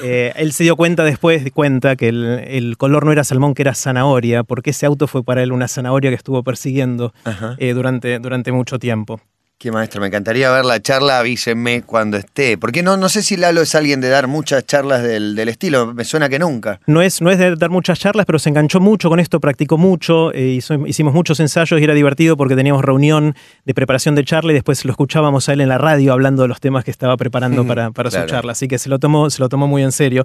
Eh, 0.04 0.32
él 0.36 0.54
se 0.54 0.64
dio 0.64 0.76
cuenta 0.76 1.04
después, 1.04 1.44
de 1.44 1.50
cuenta 1.50 1.96
que 1.96 2.10
el, 2.10 2.76
color 2.78 3.06
no 3.06 3.12
era 3.12 3.24
salmón, 3.24 3.56
que 3.56 3.64
era 3.64 3.74
zanahoria, 3.74 4.44
porque 4.44 4.70
ese 4.70 4.86
auto 4.86 5.08
fue 5.08 5.24
para 5.24 5.42
él 5.42 5.52
una 5.52 5.68
zanahoria 5.68 6.12
que 6.12 6.16
estuvo 6.16 6.44
persiguiendo 6.44 7.14
eh, 7.58 7.74
durante, 7.74 8.20
durante 8.20 8.52
mucho 8.52 8.78
tiempo. 8.78 9.20
Qué 9.60 9.72
maestro, 9.72 10.00
me 10.02 10.06
encantaría 10.06 10.52
ver 10.52 10.66
la 10.66 10.80
charla, 10.80 11.18
avísenme 11.18 11.82
cuando 11.82 12.18
esté. 12.18 12.60
Porque 12.60 12.84
no, 12.84 12.96
no 12.96 13.10
sé 13.10 13.24
si 13.24 13.38
Lalo 13.38 13.62
es 13.62 13.74
alguien 13.74 14.00
de 14.02 14.08
dar 14.08 14.28
muchas 14.28 14.64
charlas 14.68 15.02
del, 15.02 15.36
estilo, 15.50 15.96
me 15.96 16.04
suena 16.04 16.30
que 16.30 16.38
nunca. 16.38 16.80
No 16.86 17.02
es, 17.02 17.24
no 17.24 17.32
es 17.32 17.40
de 17.40 17.56
dar 17.56 17.72
muchas 17.72 17.98
charlas, 17.98 18.28
pero 18.28 18.38
se 18.38 18.50
enganchó 18.50 18.80
mucho 18.80 19.10
con 19.10 19.20
esto, 19.20 19.40
practicó 19.40 19.80
mucho, 19.80 20.32
eh, 20.32 20.60
hicimos 20.86 21.12
muchos 21.12 21.40
ensayos 21.40 21.82
y 21.82 21.84
era 21.84 21.96
divertido 21.96 22.38
porque 22.38 22.56
teníamos 22.56 22.86
reunión 22.86 23.34
de 23.66 23.74
preparación 23.74 24.14
de 24.14 24.24
charla 24.26 24.52
y 24.52 24.54
después 24.54 24.86
lo 24.86 24.92
escuchábamos 24.92 25.50
a 25.50 25.54
él 25.54 25.62
en 25.62 25.70
la 25.70 25.80
radio 25.80 26.14
hablando 26.14 26.44
de 26.44 26.50
los 26.50 26.60
temas 26.60 26.84
que 26.84 26.92
estaba 26.92 27.18
preparando 27.18 27.66
para, 27.66 27.90
para 27.90 28.12
su 28.12 28.24
charla. 28.28 28.52
Así 28.52 28.68
que 28.68 28.78
se 28.78 28.90
lo, 28.90 29.00
tomó, 29.00 29.32
se 29.32 29.42
lo 29.42 29.50
tomó 29.50 29.66
muy 29.66 29.82
en 29.82 29.92
serio. 29.92 30.24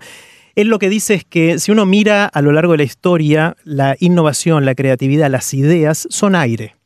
Él 0.57 0.69
lo 0.69 0.79
que 0.79 0.91
dice 0.91 1.15
es 1.15 1.25
que 1.25 1.59
si 1.59 1.73
uno 1.73 1.87
mira 1.87 2.27
a 2.27 2.43
lo 2.43 2.53
largo 2.53 2.73
de 2.73 2.79
la 2.79 2.85
historia, 2.85 3.57
la 3.65 3.97
innovación, 3.99 4.67
la 4.67 4.75
creatividad, 4.75 5.31
las 5.31 5.55
ideas 5.55 6.07
son 6.11 6.35
aire 6.35 6.77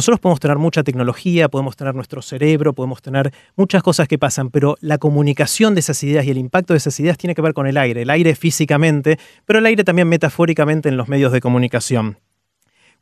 nosotros 0.00 0.18
podemos 0.18 0.40
tener 0.40 0.56
mucha 0.56 0.82
tecnología, 0.82 1.50
podemos 1.50 1.76
tener 1.76 1.94
nuestro 1.94 2.22
cerebro, 2.22 2.72
podemos 2.72 3.02
tener 3.02 3.34
muchas 3.54 3.82
cosas 3.82 4.08
que 4.08 4.16
pasan, 4.16 4.48
pero 4.48 4.78
la 4.80 4.96
comunicación 4.96 5.74
de 5.74 5.80
esas 5.80 6.02
ideas 6.02 6.24
y 6.24 6.30
el 6.30 6.38
impacto 6.38 6.72
de 6.72 6.78
esas 6.78 6.98
ideas 7.00 7.18
tiene 7.18 7.34
que 7.34 7.42
ver 7.42 7.52
con 7.52 7.66
el 7.66 7.76
aire, 7.76 8.00
el 8.00 8.08
aire 8.08 8.34
físicamente, 8.34 9.18
pero 9.44 9.58
el 9.58 9.66
aire 9.66 9.84
también 9.84 10.08
metafóricamente 10.08 10.88
en 10.88 10.96
los 10.96 11.08
medios 11.08 11.32
de 11.32 11.42
comunicación. 11.42 12.16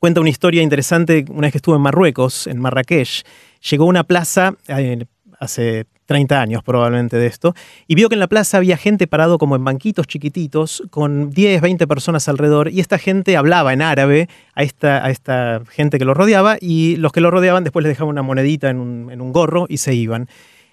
Cuenta 0.01 0.21
una 0.21 0.31
historia 0.31 0.61
interesante, 0.61 1.25
una 1.29 1.43
vez 1.43 1.53
que 1.53 1.59
estuvo 1.59 1.77
en 1.77 1.83
Marruecos, 1.83 2.49
en 2.49 2.59
Marrakech, 2.59 3.25
llegó 3.71 3.85
a 3.85 3.87
una 3.87 4.03
plaza, 4.03 4.57
eh, 4.67 5.05
hace 5.39 5.87
30 6.07 6.41
años 6.41 6.63
probablemente 6.63 7.17
de 7.17 7.27
esto, 7.27 7.55
y 7.87 7.95
vio 7.95 8.09
que 8.09 8.15
en 8.15 8.21
la 8.21 8.29
plaza 8.29 8.57
había 8.57 8.77
gente 8.77 9.07
parado 9.07 9.39
como 9.39 9.57
en 9.57 9.65
banquitos 9.65 10.07
chiquititos, 10.07 10.83
con 10.91 11.31
10, 11.31 11.61
20 11.61 11.87
personas 11.87 12.29
alrededor, 12.29 12.71
y 12.71 12.81
esta 12.81 12.99
gente 12.99 13.37
hablaba 13.37 13.73
en 13.73 13.83
árabe 13.83 14.29
a 14.55 14.63
esta, 14.63 15.05
a 15.05 15.11
esta 15.11 15.63
gente 15.71 15.99
que 15.99 16.05
lo 16.05 16.15
rodeaba, 16.15 16.57
y 16.61 16.97
los 16.97 17.13
que 17.13 17.21
lo 17.21 17.31
rodeaban 17.31 17.65
después 17.65 17.83
les 17.83 17.91
dejaban 17.91 18.13
una 18.13 18.23
monedita 18.23 18.71
en 18.71 18.79
un, 18.79 19.33
gorro 19.33 19.67
y 19.69 19.77
se 19.77 19.95
iban. 19.95 20.29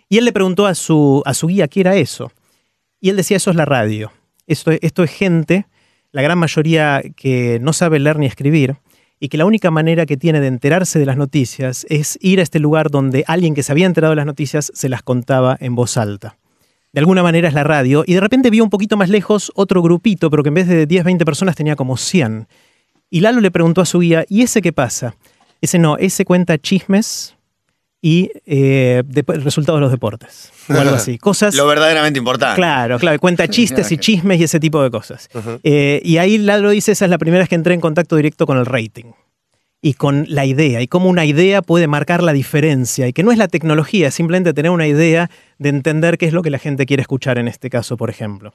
Y 0.08 0.18
él 0.18 0.26
le 0.26 0.32
preguntó 0.32 0.66
a 0.68 0.76
su, 0.76 1.22
a 1.26 1.34
su 1.34 1.48
guía 1.48 1.68
qué 1.68 1.82
era 1.82 1.96
eso. 1.96 2.32
Y 3.02 3.10
él 3.10 3.18
decía, 3.18 3.38
eso 3.38 3.50
es 3.50 3.58
la 3.58 3.66
radio. 3.66 4.14
Esto, 4.48 4.72
esto 4.72 5.04
es 5.04 5.12
gente, 5.12 5.68
la 6.12 6.22
gran 6.22 6.38
mayoría 6.38 7.04
que 7.18 7.60
no 7.62 7.74
sabe 7.74 8.00
leer 8.00 8.18
ni 8.18 8.26
escribir, 8.26 8.78
y 9.20 9.30
que 9.30 9.38
la 9.38 9.46
única 9.46 9.72
manera 9.72 10.06
que 10.06 10.18
tiene 10.18 10.40
de 10.40 10.48
enterarse 10.48 11.00
de 11.00 11.06
las 11.06 11.18
noticias 11.18 11.86
es 11.90 12.18
ir 12.22 12.40
a 12.40 12.44
este 12.44 12.60
lugar 12.60 12.90
donde 12.92 13.24
alguien 13.28 13.56
que 13.56 13.64
se 13.64 13.72
había 13.72 13.86
enterado 13.86 14.12
de 14.12 14.18
las 14.18 14.26
noticias 14.26 14.72
se 14.74 14.90
las 14.90 15.04
contaba 15.04 15.58
en 15.60 15.76
voz 15.76 15.98
alta. 15.98 16.38
De 16.92 17.00
alguna 17.00 17.24
manera 17.24 17.48
es 17.48 17.54
la 17.54 17.64
radio, 17.66 18.04
y 18.08 18.14
de 18.14 18.22
repente 18.22 18.50
vio 18.50 18.64
un 18.64 18.70
poquito 18.70 18.96
más 18.96 19.10
lejos 19.10 19.52
otro 19.56 19.82
grupito, 19.82 20.30
pero 20.30 20.44
que 20.44 20.50
en 20.50 20.56
vez 20.56 20.68
de 20.68 20.86
10, 20.86 21.04
20 21.04 21.26
personas 21.26 21.56
tenía 21.56 21.76
como 21.76 21.98
100. 21.98 22.48
Y 23.10 23.20
Lalo 23.20 23.42
le 23.42 23.52
preguntó 23.52 23.82
a 23.82 23.86
su 23.86 24.00
guía, 24.00 24.26
¿y 24.30 24.44
ese 24.44 24.62
qué 24.62 24.72
pasa? 24.72 25.16
Ese 25.60 25.78
no, 25.78 25.98
ese 25.98 26.24
cuenta 26.24 26.58
chismes, 26.58 27.36
y 28.06 28.30
eh, 28.46 29.02
resultados 29.26 29.80
de 29.80 29.82
los 29.82 29.90
deportes. 29.90 30.52
O 30.70 30.74
algo 30.74 30.94
así. 30.94 31.18
Cosas. 31.28 31.56
Lo 31.56 31.66
verdaderamente 31.66 32.20
importante. 32.20 32.56
Claro, 32.56 33.00
claro. 33.00 33.18
Cuenta 33.18 33.48
chistes 33.48 33.92
y 33.92 33.98
chismes 33.98 34.40
y 34.40 34.44
ese 34.44 34.60
tipo 34.60 34.84
de 34.84 34.92
cosas. 34.92 35.28
Eh, 35.64 36.02
y 36.06 36.18
ahí 36.18 36.38
Lalo 36.38 36.70
dice: 36.70 36.92
esa 36.92 37.06
es 37.06 37.10
la 37.10 37.18
primera 37.18 37.42
vez 37.42 37.50
que 37.50 37.56
entré 37.56 37.74
en 37.74 37.82
contacto 37.82 38.16
directo 38.16 38.46
con 38.46 38.60
el 38.60 38.68
rating 38.68 39.06
y 39.82 39.96
con 39.96 40.28
la 40.30 40.46
idea 40.46 40.84
y 40.84 40.88
cómo 40.88 41.10
una 41.10 41.26
idea 41.26 41.64
puede 41.64 41.88
marcar 41.88 42.22
la 42.22 42.32
diferencia 42.32 43.08
y 43.08 43.14
que 43.14 43.24
no 43.24 43.32
es 43.32 43.40
la 43.40 43.48
tecnología, 43.48 44.10
es 44.10 44.14
simplemente 44.14 44.54
tener 44.54 44.70
una 44.70 44.86
idea 44.86 45.32
de 45.58 45.70
entender 45.70 46.20
qué 46.20 46.28
es 46.28 46.34
lo 46.34 46.44
que 46.44 46.52
la 46.52 46.60
gente 46.60 46.86
quiere 46.86 47.02
escuchar 47.02 47.40
en 47.40 47.48
este 47.48 47.72
caso, 47.72 47.98
por 47.98 48.12
ejemplo. 48.12 48.54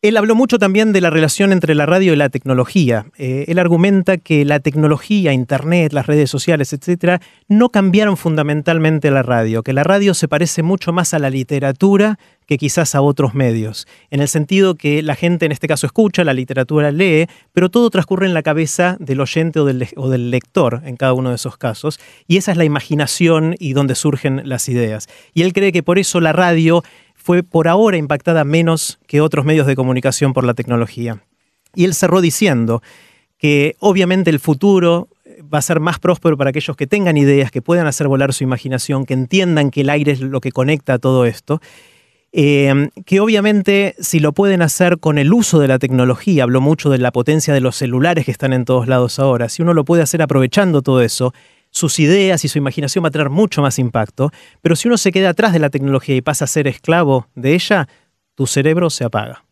Él 0.00 0.16
habló 0.16 0.36
mucho 0.36 0.60
también 0.60 0.92
de 0.92 1.00
la 1.00 1.10
relación 1.10 1.50
entre 1.50 1.74
la 1.74 1.84
radio 1.84 2.12
y 2.12 2.16
la 2.16 2.28
tecnología. 2.28 3.06
Eh, 3.18 3.46
él 3.48 3.58
argumenta 3.58 4.16
que 4.16 4.44
la 4.44 4.60
tecnología, 4.60 5.32
Internet, 5.32 5.92
las 5.92 6.06
redes 6.06 6.30
sociales, 6.30 6.72
etcétera, 6.72 7.20
no 7.48 7.70
cambiaron 7.70 8.16
fundamentalmente 8.16 9.10
la 9.10 9.24
radio, 9.24 9.64
que 9.64 9.72
la 9.72 9.82
radio 9.82 10.14
se 10.14 10.28
parece 10.28 10.62
mucho 10.62 10.92
más 10.92 11.14
a 11.14 11.18
la 11.18 11.30
literatura 11.30 12.16
que 12.46 12.58
quizás 12.58 12.94
a 12.94 13.02
otros 13.02 13.34
medios, 13.34 13.88
en 14.10 14.20
el 14.20 14.28
sentido 14.28 14.76
que 14.76 15.02
la 15.02 15.16
gente 15.16 15.46
en 15.46 15.52
este 15.52 15.66
caso 15.66 15.86
escucha, 15.86 16.24
la 16.24 16.32
literatura 16.32 16.92
lee, 16.92 17.26
pero 17.52 17.68
todo 17.68 17.90
transcurre 17.90 18.26
en 18.26 18.34
la 18.34 18.42
cabeza 18.42 18.96
del 19.00 19.20
oyente 19.20 19.58
o 19.60 19.64
del, 19.64 19.86
o 19.96 20.08
del 20.08 20.30
lector 20.30 20.80
en 20.86 20.96
cada 20.96 21.12
uno 21.12 21.28
de 21.28 21.34
esos 21.34 21.58
casos, 21.58 22.00
y 22.26 22.38
esa 22.38 22.52
es 22.52 22.56
la 22.56 22.64
imaginación 22.64 23.56
y 23.58 23.74
donde 23.74 23.96
surgen 23.96 24.48
las 24.48 24.68
ideas. 24.68 25.08
Y 25.34 25.42
él 25.42 25.52
cree 25.52 25.72
que 25.72 25.82
por 25.82 25.98
eso 25.98 26.20
la 26.20 26.32
radio 26.32 26.84
fue 27.28 27.42
por 27.42 27.68
ahora 27.68 27.98
impactada 27.98 28.42
menos 28.42 28.98
que 29.06 29.20
otros 29.20 29.44
medios 29.44 29.66
de 29.66 29.76
comunicación 29.76 30.32
por 30.32 30.44
la 30.44 30.54
tecnología. 30.54 31.22
Y 31.74 31.84
él 31.84 31.92
cerró 31.92 32.22
diciendo 32.22 32.82
que 33.36 33.76
obviamente 33.80 34.30
el 34.30 34.40
futuro 34.40 35.08
va 35.52 35.58
a 35.58 35.62
ser 35.62 35.78
más 35.78 35.98
próspero 35.98 36.38
para 36.38 36.48
aquellos 36.48 36.74
que 36.74 36.86
tengan 36.86 37.18
ideas, 37.18 37.50
que 37.50 37.60
puedan 37.60 37.86
hacer 37.86 38.08
volar 38.08 38.32
su 38.32 38.44
imaginación, 38.44 39.04
que 39.04 39.12
entiendan 39.12 39.70
que 39.70 39.82
el 39.82 39.90
aire 39.90 40.12
es 40.12 40.20
lo 40.20 40.40
que 40.40 40.52
conecta 40.52 40.94
a 40.94 40.98
todo 40.98 41.26
esto. 41.26 41.60
Eh, 42.32 42.88
que 43.04 43.20
obviamente 43.20 43.94
si 43.98 44.20
lo 44.20 44.32
pueden 44.32 44.62
hacer 44.62 44.98
con 44.98 45.18
el 45.18 45.30
uso 45.34 45.58
de 45.58 45.68
la 45.68 45.78
tecnología, 45.78 46.44
habló 46.44 46.62
mucho 46.62 46.88
de 46.88 46.96
la 46.96 47.12
potencia 47.12 47.52
de 47.52 47.60
los 47.60 47.76
celulares 47.76 48.24
que 48.24 48.30
están 48.30 48.54
en 48.54 48.64
todos 48.64 48.88
lados 48.88 49.18
ahora, 49.18 49.50
si 49.50 49.60
uno 49.60 49.74
lo 49.74 49.84
puede 49.84 50.02
hacer 50.02 50.22
aprovechando 50.22 50.80
todo 50.80 51.02
eso, 51.02 51.34
sus 51.78 51.98
ideas 51.98 52.44
y 52.44 52.48
su 52.48 52.58
imaginación 52.58 53.04
va 53.04 53.08
a 53.08 53.12
tener 53.12 53.30
mucho 53.30 53.62
más 53.62 53.78
impacto, 53.78 54.30
pero 54.60 54.76
si 54.76 54.88
uno 54.88 54.98
se 54.98 55.12
queda 55.12 55.30
atrás 55.30 55.52
de 55.52 55.60
la 55.60 55.70
tecnología 55.70 56.16
y 56.16 56.20
pasa 56.20 56.44
a 56.44 56.48
ser 56.48 56.66
esclavo 56.66 57.28
de 57.34 57.54
ella, 57.54 57.88
tu 58.34 58.46
cerebro 58.46 58.90
se 58.90 59.04
apaga. 59.04 59.44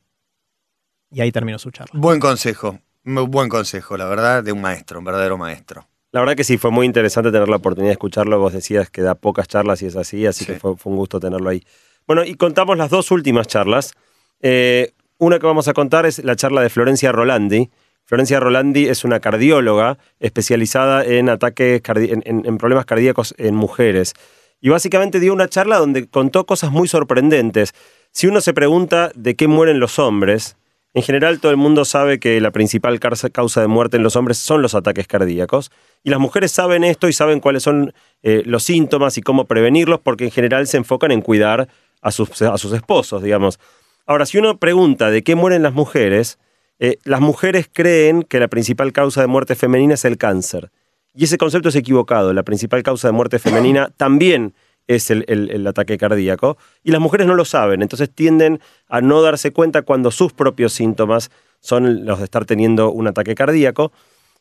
Y 1.10 1.20
ahí 1.20 1.32
terminó 1.32 1.58
su 1.58 1.70
charla. 1.70 1.98
Buen 1.98 2.20
consejo, 2.20 2.80
buen 3.04 3.48
consejo, 3.48 3.96
la 3.96 4.06
verdad, 4.06 4.42
de 4.42 4.52
un 4.52 4.60
maestro, 4.60 4.98
un 4.98 5.04
verdadero 5.04 5.38
maestro. 5.38 5.86
La 6.12 6.20
verdad 6.20 6.34
que 6.34 6.44
sí, 6.44 6.58
fue 6.58 6.70
muy 6.70 6.86
interesante 6.86 7.30
tener 7.30 7.48
la 7.48 7.56
oportunidad 7.56 7.90
de 7.90 7.92
escucharlo. 7.92 8.38
Vos 8.38 8.52
decías 8.52 8.90
que 8.90 9.02
da 9.02 9.14
pocas 9.14 9.48
charlas 9.48 9.82
y 9.82 9.86
es 9.86 9.96
así, 9.96 10.26
así 10.26 10.44
que 10.44 10.58
fue, 10.58 10.74
un 10.84 10.96
gusto 10.96 11.20
tenerlo 11.20 11.48
ahí. 11.48 11.62
Bueno, 12.06 12.24
y 12.24 12.34
contamos 12.34 12.76
las 12.76 12.90
dos 12.90 13.10
últimas 13.10 13.46
charlas. 13.46 13.92
Eh, 14.40 14.92
una 15.18 15.38
que 15.38 15.46
vamos 15.46 15.68
a 15.68 15.74
contar 15.74 16.06
es 16.06 16.24
la 16.24 16.34
charla 16.36 16.62
de 16.62 16.70
Florencia 16.70 17.12
Rolandi, 17.12 17.70
Florencia 18.06 18.38
Rolandi 18.38 18.86
es 18.86 19.04
una 19.04 19.18
cardióloga 19.18 19.98
especializada 20.20 21.04
en 21.04 21.28
ataques, 21.28 21.82
en, 21.84 22.58
problemas 22.58 22.86
cardíacos 22.86 23.34
en 23.36 23.56
mujeres. 23.56 24.14
Y 24.60 24.68
básicamente 24.68 25.18
dio 25.18 25.32
una 25.32 25.48
charla 25.48 25.78
donde 25.78 26.06
contó 26.06 26.46
cosas 26.46 26.70
muy 26.70 26.86
sorprendentes. 26.86 27.74
Si 28.12 28.28
uno 28.28 28.40
se 28.40 28.54
pregunta 28.54 29.10
de 29.16 29.34
qué 29.34 29.48
mueren 29.48 29.80
los 29.80 29.98
hombres, 29.98 30.56
en 30.94 31.02
general 31.02 31.40
todo 31.40 31.50
el 31.50 31.56
mundo 31.56 31.84
sabe 31.84 32.20
que 32.20 32.40
la 32.40 32.52
principal 32.52 33.00
causa 33.00 33.60
de 33.60 33.66
muerte 33.66 33.96
en 33.96 34.04
los 34.04 34.14
hombres 34.14 34.38
son 34.38 34.62
los 34.62 34.76
ataques 34.76 35.08
cardíacos. 35.08 35.72
Y 36.04 36.10
las 36.10 36.20
mujeres 36.20 36.52
saben 36.52 36.84
esto 36.84 37.08
y 37.08 37.12
saben 37.12 37.40
cuáles 37.40 37.64
son 37.64 37.92
eh, 38.22 38.44
los 38.46 38.62
síntomas 38.62 39.18
y 39.18 39.20
cómo 39.20 39.46
prevenirlos 39.46 39.98
porque 39.98 40.26
en 40.26 40.30
general 40.30 40.68
se 40.68 40.76
enfocan 40.76 41.10
en 41.10 41.22
cuidar 41.22 41.68
a 42.02 42.12
sus, 42.12 42.40
a 42.40 42.56
sus 42.56 42.72
esposos, 42.72 43.20
digamos. 43.20 43.58
Ahora, 44.06 44.26
si 44.26 44.38
uno 44.38 44.58
pregunta 44.58 45.10
de 45.10 45.24
qué 45.24 45.34
mueren 45.34 45.64
las 45.64 45.72
mujeres, 45.72 46.38
eh, 46.78 46.98
las 47.04 47.20
mujeres 47.20 47.68
creen 47.72 48.22
que 48.22 48.40
la 48.40 48.48
principal 48.48 48.92
causa 48.92 49.20
de 49.20 49.26
muerte 49.26 49.54
femenina 49.54 49.94
es 49.94 50.04
el 50.04 50.18
cáncer. 50.18 50.70
Y 51.14 51.24
ese 51.24 51.38
concepto 51.38 51.70
es 51.70 51.76
equivocado. 51.76 52.32
La 52.32 52.42
principal 52.42 52.82
causa 52.82 53.08
de 53.08 53.12
muerte 53.12 53.38
femenina 53.38 53.90
también 53.96 54.54
es 54.86 55.10
el, 55.10 55.66
ataque 55.66 55.98
cardíaco. 55.98 56.58
Y 56.84 56.92
las 56.92 57.00
mujeres 57.00 57.26
no 57.26 57.34
lo 57.34 57.44
saben, 57.44 57.82
entonces 57.82 58.10
tienden 58.10 58.60
a 58.88 59.00
no 59.00 59.22
darse 59.22 59.52
cuenta 59.52 59.82
cuando 59.82 60.10
sus 60.10 60.32
propios 60.32 60.72
síntomas 60.72 61.30
son 61.60 62.04
los 62.04 62.18
de 62.18 62.24
estar 62.24 62.44
teniendo 62.44 62.92
un 62.92 63.08
ataque 63.08 63.34
cardíaco. 63.34 63.92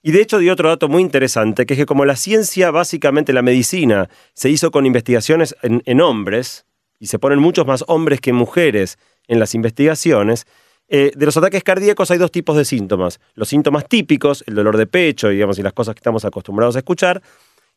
Y 0.04 0.12
de 0.12 0.21
hecho 0.21 0.38
dio 0.38 0.54
otro 0.54 0.69
dato 0.69 0.88
muy 0.88 1.02
interesante, 1.02 1.65
que 1.65 1.74
es 1.74 1.80
que 1.80 1.86
como 1.88 2.06
la 2.06 2.15
ciencia, 2.15 2.69
básicamente 2.69 3.34
la 3.34 3.41
medicina, 3.41 4.08
se 4.34 4.50
hizo 4.50 4.69
con 4.69 4.86
investigaciones 4.86 5.56
en 5.63 6.02
hombres, 6.02 6.65
y 7.00 7.08
se 7.08 7.19
ponen 7.19 7.39
muchos 7.39 7.65
más 7.67 7.84
hombres 7.88 8.21
que 8.21 8.34
mujeres 8.34 8.98
en 9.28 9.39
las 9.39 9.56
investigaciones, 9.56 10.48
eh, 10.88 11.12
de 11.15 11.26
los 11.26 11.36
ataques 11.38 11.63
cardíacos 11.63 12.12
hay 12.12 12.17
dos 12.17 12.32
tipos 12.32 12.56
de 12.56 12.65
síntomas. 12.65 13.19
Los 13.34 13.50
síntomas 13.50 13.88
típicos, 13.88 14.43
el 14.48 14.56
dolor 14.56 14.78
de 14.78 14.88
pecho 14.88 15.30
digamos, 15.30 15.58
y 15.60 15.63
las 15.63 15.74
cosas 15.74 15.95
que 15.95 16.00
estamos 16.00 16.26
acostumbrados 16.26 16.76
a 16.76 16.80
escuchar, 16.80 17.21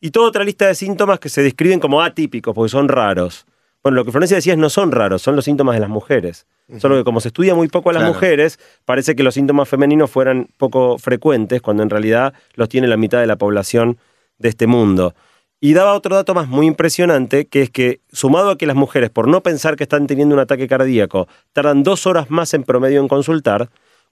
y 0.01 0.11
toda 0.11 0.29
otra 0.29 0.44
lista 0.44 0.66
de 0.66 0.75
síntomas 0.75 1.18
que 1.18 1.29
se 1.29 1.42
describen 1.42 1.81
como 1.81 2.03
atípicos, 2.03 2.55
porque 2.55 2.68
son 2.68 2.88
raros. 2.88 3.47
Bueno, 3.83 3.97
lo 3.97 4.05
que 4.05 4.11
Florencia 4.11 4.37
decía 4.37 4.53
es 4.53 4.59
no 4.59 4.71
son 4.71 4.92
raros, 4.92 5.23
son 5.23 5.37
los 5.37 5.44
síntomas 5.44 5.75
de 5.75 5.81
las 5.81 5.88
mujeres. 5.88 6.47
Solo 6.79 6.97
que 6.97 7.05
como 7.05 7.21
se 7.21 7.29
estudia 7.29 7.55
muy 7.55 7.68
poco 7.68 7.88
a 7.88 7.92
las 7.94 8.03
mujeres, 8.03 8.59
parece 8.85 9.16
que 9.16 9.23
los 9.23 9.35
síntomas 9.35 9.68
femeninos 9.68 10.11
fueran 10.11 10.49
poco 10.59 10.99
frecuentes, 10.99 11.62
cuando 11.62 11.83
en 11.83 11.88
realidad 11.88 12.35
los 12.55 12.68
tiene 12.68 12.87
la 12.87 12.99
mitad 12.99 13.21
de 13.21 13.27
la 13.27 13.37
población 13.37 13.99
de 14.37 14.51
este 14.51 14.66
mundo. 14.66 15.14
Y 15.61 15.73
daba 15.73 15.94
otro 15.94 16.14
dato 16.14 16.35
más 16.35 16.47
muy 16.49 16.66
impresionante, 16.66 17.47
que 17.49 17.62
es 17.62 17.71
que 17.71 18.01
sumado 18.12 18.51
a 18.51 18.59
que 18.59 18.66
las 18.66 18.77
mujeres, 18.77 19.11
por 19.11 19.27
no 19.27 19.42
pensar 19.42 19.75
que 19.75 19.83
están 19.83 20.07
teniendo 20.07 20.35
un 20.35 20.40
ataque 20.40 20.68
cardíaco, 20.68 21.27
tardan 21.53 21.83
dos 21.83 22.07
horas 22.07 22.31
más 22.31 22.55
en 22.55 22.62
promedio 22.62 23.01
en 23.01 23.09
consultar, 23.09 23.68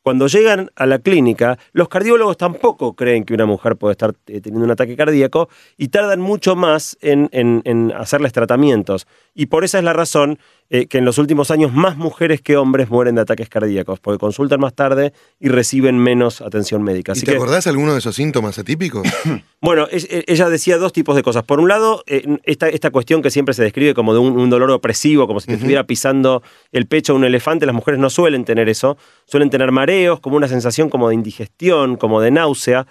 cuando 0.07 0.29
llegan 0.29 0.71
a 0.77 0.87
la 0.87 1.01
clínica, 1.01 1.59
los 1.73 1.89
cardiólogos 1.89 2.37
tampoco 2.37 2.95
creen 2.95 3.25
que 3.25 3.35
una 3.35 3.45
mujer 3.45 3.75
puede 3.75 3.91
estar 3.91 4.15
eh, 4.29 4.41
teniendo 4.41 4.65
un 4.65 4.71
ataque 4.71 4.95
cardíaco 4.95 5.49
y 5.77 5.89
tardan 5.89 6.21
mucho 6.21 6.55
más 6.55 6.97
en, 7.01 7.29
en, 7.33 7.93
hacerles 7.93 8.33
tratamientos. 8.33 9.09
Y 9.35 9.47
por 9.47 9.65
esa 9.65 9.79
es 9.79 9.85
la 9.85 9.93
razón 9.93 10.39
eh, 10.69 10.87
que 10.87 10.99
en 10.99 11.05
los 11.05 11.19
últimos 11.19 11.51
años 11.51 11.73
más 11.73 11.97
mujeres 11.97 12.41
que 12.41 12.57
hombres 12.57 12.91
mueren 12.91 13.15
de 13.15 13.21
ataques 13.21 13.49
cardíacos, 13.49 14.01
porque 14.01 14.19
consultan 14.19 14.59
más 14.59 14.75
tarde 14.75 15.13
y 15.39 15.49
reciben 15.49 15.97
menos 15.99 16.41
atención 16.41 16.83
médica. 16.83 17.13
¿Y 17.15 17.21
te 17.21 17.37
acordás 17.37 17.69
alguno 17.69 17.93
de 17.93 18.01
esos 18.01 18.17
síntomas 18.17 18.59
atípicos? 18.59 19.07
bueno, 19.61 19.87
e, 19.91 20.25
ella 20.27 20.49
decía 20.49 20.79
dos 20.79 20.93
tipos 20.93 21.15
de 21.15 21.23
cosas. 21.23 21.45
Por 21.45 21.61
un 21.61 21.69
lado, 21.69 22.03
eh, 22.07 22.39
esta, 22.45 22.69
esta, 22.69 22.91
cuestión 22.91 23.23
que 23.23 23.31
siempre 23.31 23.55
se 23.55 23.63
describe 23.63 23.95
como 23.95 24.13
de 24.13 24.19
un, 24.19 24.51
dolor 24.51 24.71
opresivo, 24.71 25.27
como 25.27 25.41
si 25.41 25.47
te 25.47 25.55
estuviera 25.55 25.85
pisando 25.85 26.43
el 26.73 26.87
pecho 26.87 27.15
un 27.15 27.25
elefante, 27.25 27.67
las 27.67 27.75
mujeres 27.75 28.01
no 28.01 28.11
suelen 28.11 28.45
tener 28.45 28.69
eso, 28.69 28.97
suelen 29.27 29.51
tener 29.51 29.71
mareos, 29.71 30.19
como 30.21 30.37
una 30.37 30.49
sensación 30.49 30.91
como 30.91 31.09
de 31.09 31.15
indigestión, 31.15 31.97
como 31.97 32.21
de 32.21 32.31
náusea. 32.31 32.87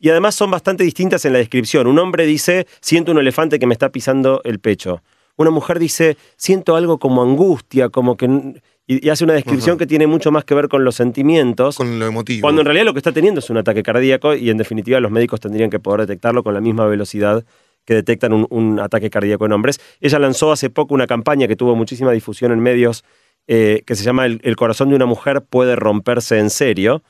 Y 0.00 0.08
además 0.08 0.34
son 0.34 0.50
bastante 0.50 0.82
distintas 0.82 1.24
en 1.26 1.34
la 1.34 1.38
descripción. 1.38 1.86
Un 1.86 1.98
hombre 1.98 2.24
dice, 2.24 2.66
siento 2.80 3.12
un 3.12 3.18
elefante 3.18 3.58
que 3.58 3.66
me 3.66 3.74
está 3.74 3.90
pisando 3.90 4.40
el 4.44 4.58
pecho. 4.58 5.02
Una 5.42 5.50
mujer 5.50 5.78
dice, 5.78 6.16
siento 6.36 6.76
algo 6.76 6.98
como 6.98 7.22
angustia, 7.22 7.88
como 7.88 8.16
que... 8.16 8.60
Y, 8.86 9.08
hace 9.08 9.22
una 9.22 9.34
descripción 9.34 9.78
que 9.78 9.86
tiene 9.86 10.06
mucho 10.08 10.32
más 10.32 10.44
que 10.44 10.54
ver 10.54 10.68
con 10.68 10.84
los 10.84 10.96
sentimientos. 10.96 11.76
Con 11.76 11.98
lo 12.00 12.06
emotivo. 12.06 12.42
Cuando 12.42 12.62
en 12.62 12.66
realidad 12.66 12.86
lo 12.86 12.92
que 12.92 12.98
está 12.98 13.12
teniendo 13.12 13.38
es 13.38 13.48
un 13.48 13.56
ataque 13.56 13.82
cardíaco 13.82 14.34
y 14.34 14.50
en 14.50 14.56
definitiva 14.56 14.98
los 14.98 15.12
médicos 15.12 15.38
tendrían 15.38 15.70
que 15.70 15.78
poder 15.78 16.00
detectarlo 16.00 16.42
con 16.42 16.54
la 16.54 16.60
misma 16.60 16.86
velocidad 16.86 17.44
que 17.84 17.94
detectan 17.94 18.46
un, 18.50 18.80
ataque 18.80 19.08
cardíaco 19.08 19.46
en 19.46 19.52
hombres. 19.52 19.80
Ella 20.00 20.18
lanzó 20.18 20.52
hace 20.52 20.70
poco 20.70 20.94
una 20.94 21.06
campaña 21.06 21.46
que 21.46 21.56
tuvo 21.56 21.76
muchísima 21.76 22.12
difusión 22.12 22.52
en 22.52 22.60
medios 22.60 23.04
eh, 23.46 23.82
que 23.86 23.94
se 23.94 24.04
llama 24.04 24.26
el, 24.26 24.56
corazón 24.56 24.90
de 24.90 24.96
una 24.96 25.06
mujer 25.06 25.42
puede 25.42 25.76
romperse 25.76 26.38
en 26.38 26.50
serio. 26.50 27.02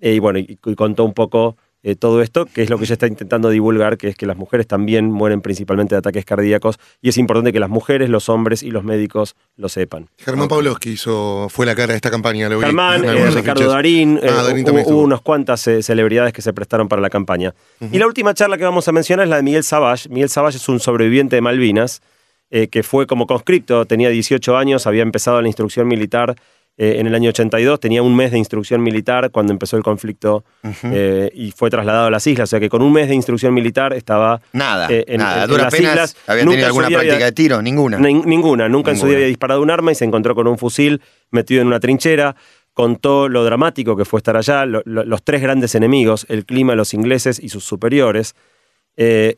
Eh, 0.00 0.14
y 0.14 0.18
bueno, 0.18 0.38
y 0.38 0.56
contó 0.76 1.04
un 1.04 1.14
poco 1.14 1.56
eh, 1.84 1.96
todo 1.96 2.22
esto, 2.22 2.46
que 2.46 2.62
es 2.62 2.70
lo 2.70 2.78
que 2.78 2.84
ella 2.84 2.92
está 2.92 3.08
intentando 3.08 3.50
divulgar, 3.50 3.98
que 3.98 4.06
es 4.06 4.16
que 4.16 4.24
las 4.24 4.36
mujeres 4.36 4.68
también 4.68 5.10
mueren 5.10 5.40
principalmente 5.40 5.96
de 5.96 5.98
ataques 5.98 6.24
cardíacos 6.24 6.78
y 7.00 7.08
es 7.08 7.18
importante 7.18 7.52
que 7.52 7.58
las 7.58 7.70
mujeres, 7.70 8.08
los 8.08 8.28
hombres 8.28 8.62
y 8.62 8.70
los 8.70 8.84
médicos 8.84 9.34
lo 9.56 9.68
sepan. 9.68 10.08
Germán 10.18 10.48
que 10.80 10.90
hizo, 10.90 11.48
fue 11.48 11.66
la 11.66 11.74
cara 11.74 11.88
de 11.88 11.96
esta 11.96 12.10
campaña, 12.10 12.48
lo 12.48 12.60
Germán, 12.60 13.04
eh, 13.04 13.30
Ricardo 13.30 13.68
Darín, 13.68 14.20
ah, 14.22 14.48
eh, 14.54 14.84
hubo, 14.86 15.02
unas 15.02 15.22
cuantas 15.22 15.60
celebridades 15.60 16.32
que 16.32 16.40
se 16.40 16.52
prestaron 16.52 16.86
para 16.86 17.02
la 17.02 17.10
campaña. 17.10 17.52
Y 17.90 17.98
la 17.98 18.06
última 18.06 18.32
charla 18.32 18.56
que 18.56 18.64
vamos 18.64 18.86
a 18.86 18.92
mencionar 18.92 19.24
es 19.24 19.30
la 19.30 19.36
de 19.36 19.42
Miguel 19.42 19.64
Savage. 19.64 20.08
Miguel 20.08 20.28
Savage 20.28 20.58
es 20.58 20.68
un 20.68 20.78
sobreviviente 20.78 21.34
de 21.34 21.42
Malvinas, 21.42 22.00
que 22.48 22.82
fue 22.84 23.08
como 23.08 23.26
conscripto, 23.26 23.86
tenía 23.86 24.10
18 24.10 24.56
años, 24.56 24.86
había 24.86 25.02
empezado 25.02 25.40
la 25.40 25.48
instrucción 25.48 25.88
militar 25.88 26.36
eh, 26.78 26.96
en 26.98 27.06
el 27.06 27.14
año 27.14 27.28
82, 27.28 27.80
tenía 27.80 28.02
un 28.02 28.16
mes 28.16 28.30
de 28.32 28.38
instrucción 28.38 28.82
militar 28.82 29.30
cuando 29.30 29.52
empezó 29.52 29.76
el 29.76 29.82
conflicto 29.82 30.42
eh, 30.84 31.30
y 31.34 31.50
fue 31.50 31.68
trasladado 31.68 32.06
a 32.06 32.10
las 32.10 32.26
islas. 32.26 32.48
O 32.48 32.50
sea 32.50 32.60
que 32.60 32.70
con 32.70 32.80
un 32.80 32.92
mes 32.92 33.08
de 33.08 33.14
instrucción 33.14 33.52
militar 33.52 33.92
estaba 33.92 34.40
nada, 34.54 34.88
eh, 34.90 35.04
en, 35.06 35.18
nada. 35.18 35.46
las 35.46 35.78
islas. 35.78 36.16
¿Había 36.26 36.44
tenido 36.44 36.66
alguna 36.66 36.88
práctica 36.88 37.24
de 37.26 37.32
tiro? 37.32 37.60
Ninguna. 37.60 37.98
ninguna. 37.98 38.68
Nunca 38.70 38.90
en 38.90 38.96
su 38.96 39.06
día 39.06 39.16
había 39.16 39.26
disparado 39.26 39.60
un 39.60 39.70
arma 39.70 39.92
y 39.92 39.94
se 39.94 40.06
encontró 40.06 40.34
con 40.34 40.46
un 40.48 40.56
fusil 40.56 41.02
metido 41.30 41.60
en 41.60 41.66
una 41.66 41.78
trinchera. 41.78 42.36
Contó 42.72 43.28
lo 43.28 43.44
dramático 43.44 43.94
que 43.94 44.06
fue 44.06 44.18
estar 44.18 44.38
allá, 44.38 44.64
los 44.64 45.22
tres 45.22 45.42
grandes 45.42 45.74
enemigos, 45.74 46.24
el 46.30 46.46
clima, 46.46 46.74
los 46.74 46.94
ingleses 46.94 47.38
y 47.38 47.50
sus 47.50 47.64
superiores. 47.64 48.34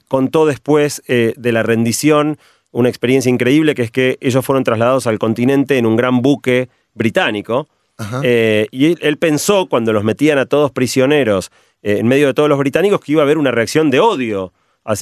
contó 0.06 0.46
después 0.46 1.02
de 1.08 1.52
la 1.52 1.64
rendición 1.64 2.38
una 2.70 2.88
experiencia 2.88 3.28
increíble 3.28 3.74
que 3.74 3.82
es 3.82 3.90
que 3.90 4.18
ellos 4.20 4.44
fueron 4.44 4.62
trasladados 4.62 5.08
al 5.08 5.18
continente 5.18 5.78
en 5.78 5.86
un 5.86 5.96
gran 5.96 6.22
buque 6.22 6.68
británico. 6.94 7.68
Eh, 8.24 8.66
y 8.72 8.96
él, 9.06 9.18
pensó, 9.18 9.66
cuando 9.66 9.92
los 9.92 10.02
metían 10.02 10.38
a 10.38 10.46
todos 10.46 10.72
prisioneros 10.72 11.52
eh, 11.82 11.98
en 11.98 12.08
medio 12.08 12.26
de 12.26 12.34
todos 12.34 12.48
los 12.48 12.58
británicos, 12.58 13.00
que 13.00 13.12
iba 13.12 13.22
a 13.22 13.24
haber 13.24 13.38
una 13.38 13.50
reacción 13.50 13.90
de 13.90 14.00
odio 14.00 14.52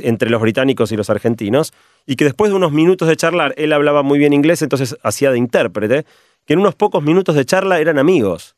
entre 0.00 0.31
los 0.31 0.40
británicos 0.40 0.92
y 0.92 0.96
los 0.96 1.11
argentinos, 1.11 1.72
y 2.07 2.16
que 2.16 2.24
después 2.24 2.50
de 2.50 2.57
unos 2.57 2.72
minutos 2.72 3.09
de 3.09 3.16
charlar, 3.16 3.55
él 3.57 3.72
hablaba 3.72 4.02
muy 4.02 4.18
bien 4.18 4.33
inglés, 4.33 4.62
entonces 4.62 4.96
hacía 5.02 5.31
de 5.31 5.38
intérprete, 5.38 6.05
que 6.46 6.52
en 6.52 6.61
unos 6.61 6.74
pocos 6.74 7.02
minutos 7.02 7.35
de 7.35 7.44
charla 7.44 7.81
eran 7.81 7.98
amigos. 7.98 8.57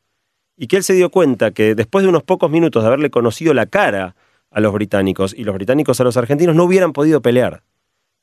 Y 0.57 0.67
que 0.67 0.77
él 0.77 0.85
se 0.85 0.95
dio 0.95 1.11
cuenta 1.11 1.51
que 1.51 1.75
después 1.75 2.03
de 2.03 2.09
unos 2.09 2.23
pocos 2.23 2.51
minutos 2.51 2.83
de 2.83 2.89
haberle 2.89 3.11
conocido 3.11 3.55
la 3.55 3.67
cara 3.67 4.17
a 4.51 4.61
los 4.61 4.73
británicos 4.73 5.35
y 5.37 5.45
los 5.45 5.55
británicos 5.55 6.01
a 6.01 6.05
los 6.05 6.17
argentinos, 6.17 6.55
no 6.55 6.65
hubieran 6.65 6.93
podido 6.93 7.21
pelear 7.21 7.63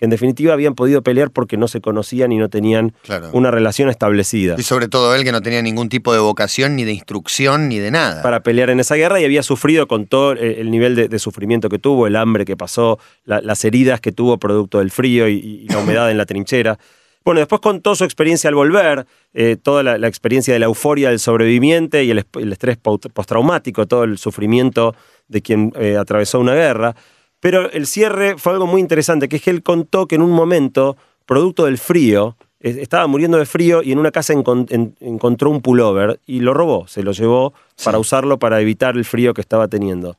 en 0.01 0.09
definitiva 0.09 0.53
habían 0.53 0.73
podido 0.73 1.03
pelear 1.03 1.29
porque 1.29 1.57
no 1.57 1.67
se 1.67 1.79
conocían 1.79 2.31
y 2.31 2.37
no 2.37 2.49
tenían 2.49 2.93
una 3.31 3.51
relación 3.51 3.87
establecida. 3.87 4.55
Y 4.57 4.63
sobre 4.63 4.87
todo 4.87 5.15
él 5.15 5.23
que 5.23 5.31
no 5.31 5.41
tenía 5.41 5.61
ningún 5.61 5.89
tipo 5.89 6.11
de 6.11 6.19
vocación, 6.19 6.75
ni 6.75 6.83
de 6.83 6.91
instrucción, 6.91 7.69
ni 7.69 7.77
de 7.77 7.91
nada. 7.91 8.23
Para 8.23 8.41
pelear 8.41 8.71
en 8.71 8.79
esa 8.79 8.95
guerra 8.95 9.21
y 9.21 9.25
había 9.25 9.43
sufrido 9.43 9.87
con 9.87 10.07
todo 10.07 10.33
el 10.33 10.71
nivel 10.71 10.95
de, 10.95 11.19
sufrimiento 11.19 11.69
que 11.69 11.77
tuvo, 11.77 12.07
el 12.07 12.15
hambre 12.15 12.45
que 12.45 12.57
pasó, 12.57 12.97
las 13.25 13.63
heridas 13.63 14.01
que 14.01 14.11
tuvo 14.11 14.39
producto 14.39 14.79
del 14.79 14.89
frío 14.89 15.29
y, 15.29 15.67
la 15.69 15.77
humedad 15.77 16.09
en 16.09 16.17
la 16.17 16.25
trinchera. 16.25 16.79
Bueno, 17.23 17.39
después 17.39 17.61
contó 17.61 17.93
su 17.95 18.03
experiencia 18.03 18.47
al 18.47 18.55
volver, 18.55 19.05
eh, 19.35 19.55
toda 19.61 19.83
la, 19.83 20.07
experiencia 20.07 20.53
de 20.55 20.59
la 20.59 20.65
euforia 20.65 21.09
del 21.09 21.19
sobreviviente 21.19 22.03
y 22.03 22.09
el, 22.09 22.25
estrés 22.51 22.77
postraumático, 22.77 23.85
todo 23.85 24.03
el 24.03 24.17
sufrimiento 24.17 24.95
de 25.27 25.43
quien 25.43 25.71
eh, 25.75 25.97
atravesó 25.97 26.39
una 26.39 26.55
guerra. 26.55 26.95
Pero 27.41 27.69
el 27.71 27.87
cierre 27.87 28.37
fue 28.37 28.53
algo 28.53 28.67
muy 28.67 28.79
interesante, 28.79 29.27
que 29.27 29.35
es 29.37 29.41
que 29.41 29.49
él 29.49 29.63
contó 29.63 30.07
que 30.07 30.15
en 30.15 30.21
un 30.21 30.31
momento, 30.31 30.95
producto 31.25 31.65
del 31.65 31.77
frío, 31.77 32.37
estaba 32.61 33.07
muriendo 33.07 33.37
de 33.37 33.47
frío 33.47 33.81
y 33.81 33.91
en 33.91 33.97
una 33.97 34.11
casa 34.11 34.33
encontró 34.33 35.49
un 35.49 35.61
pullover 35.61 36.19
y 36.27 36.41
lo 36.41 36.53
robó, 36.53 36.87
se 36.87 37.01
lo 37.01 37.11
llevó 37.11 37.53
para 37.83 37.97
usarlo 37.97 38.37
para 38.37 38.61
evitar 38.61 38.95
el 38.95 39.03
frío 39.03 39.33
que 39.33 39.41
estaba 39.41 39.67
teniendo. 39.67 40.17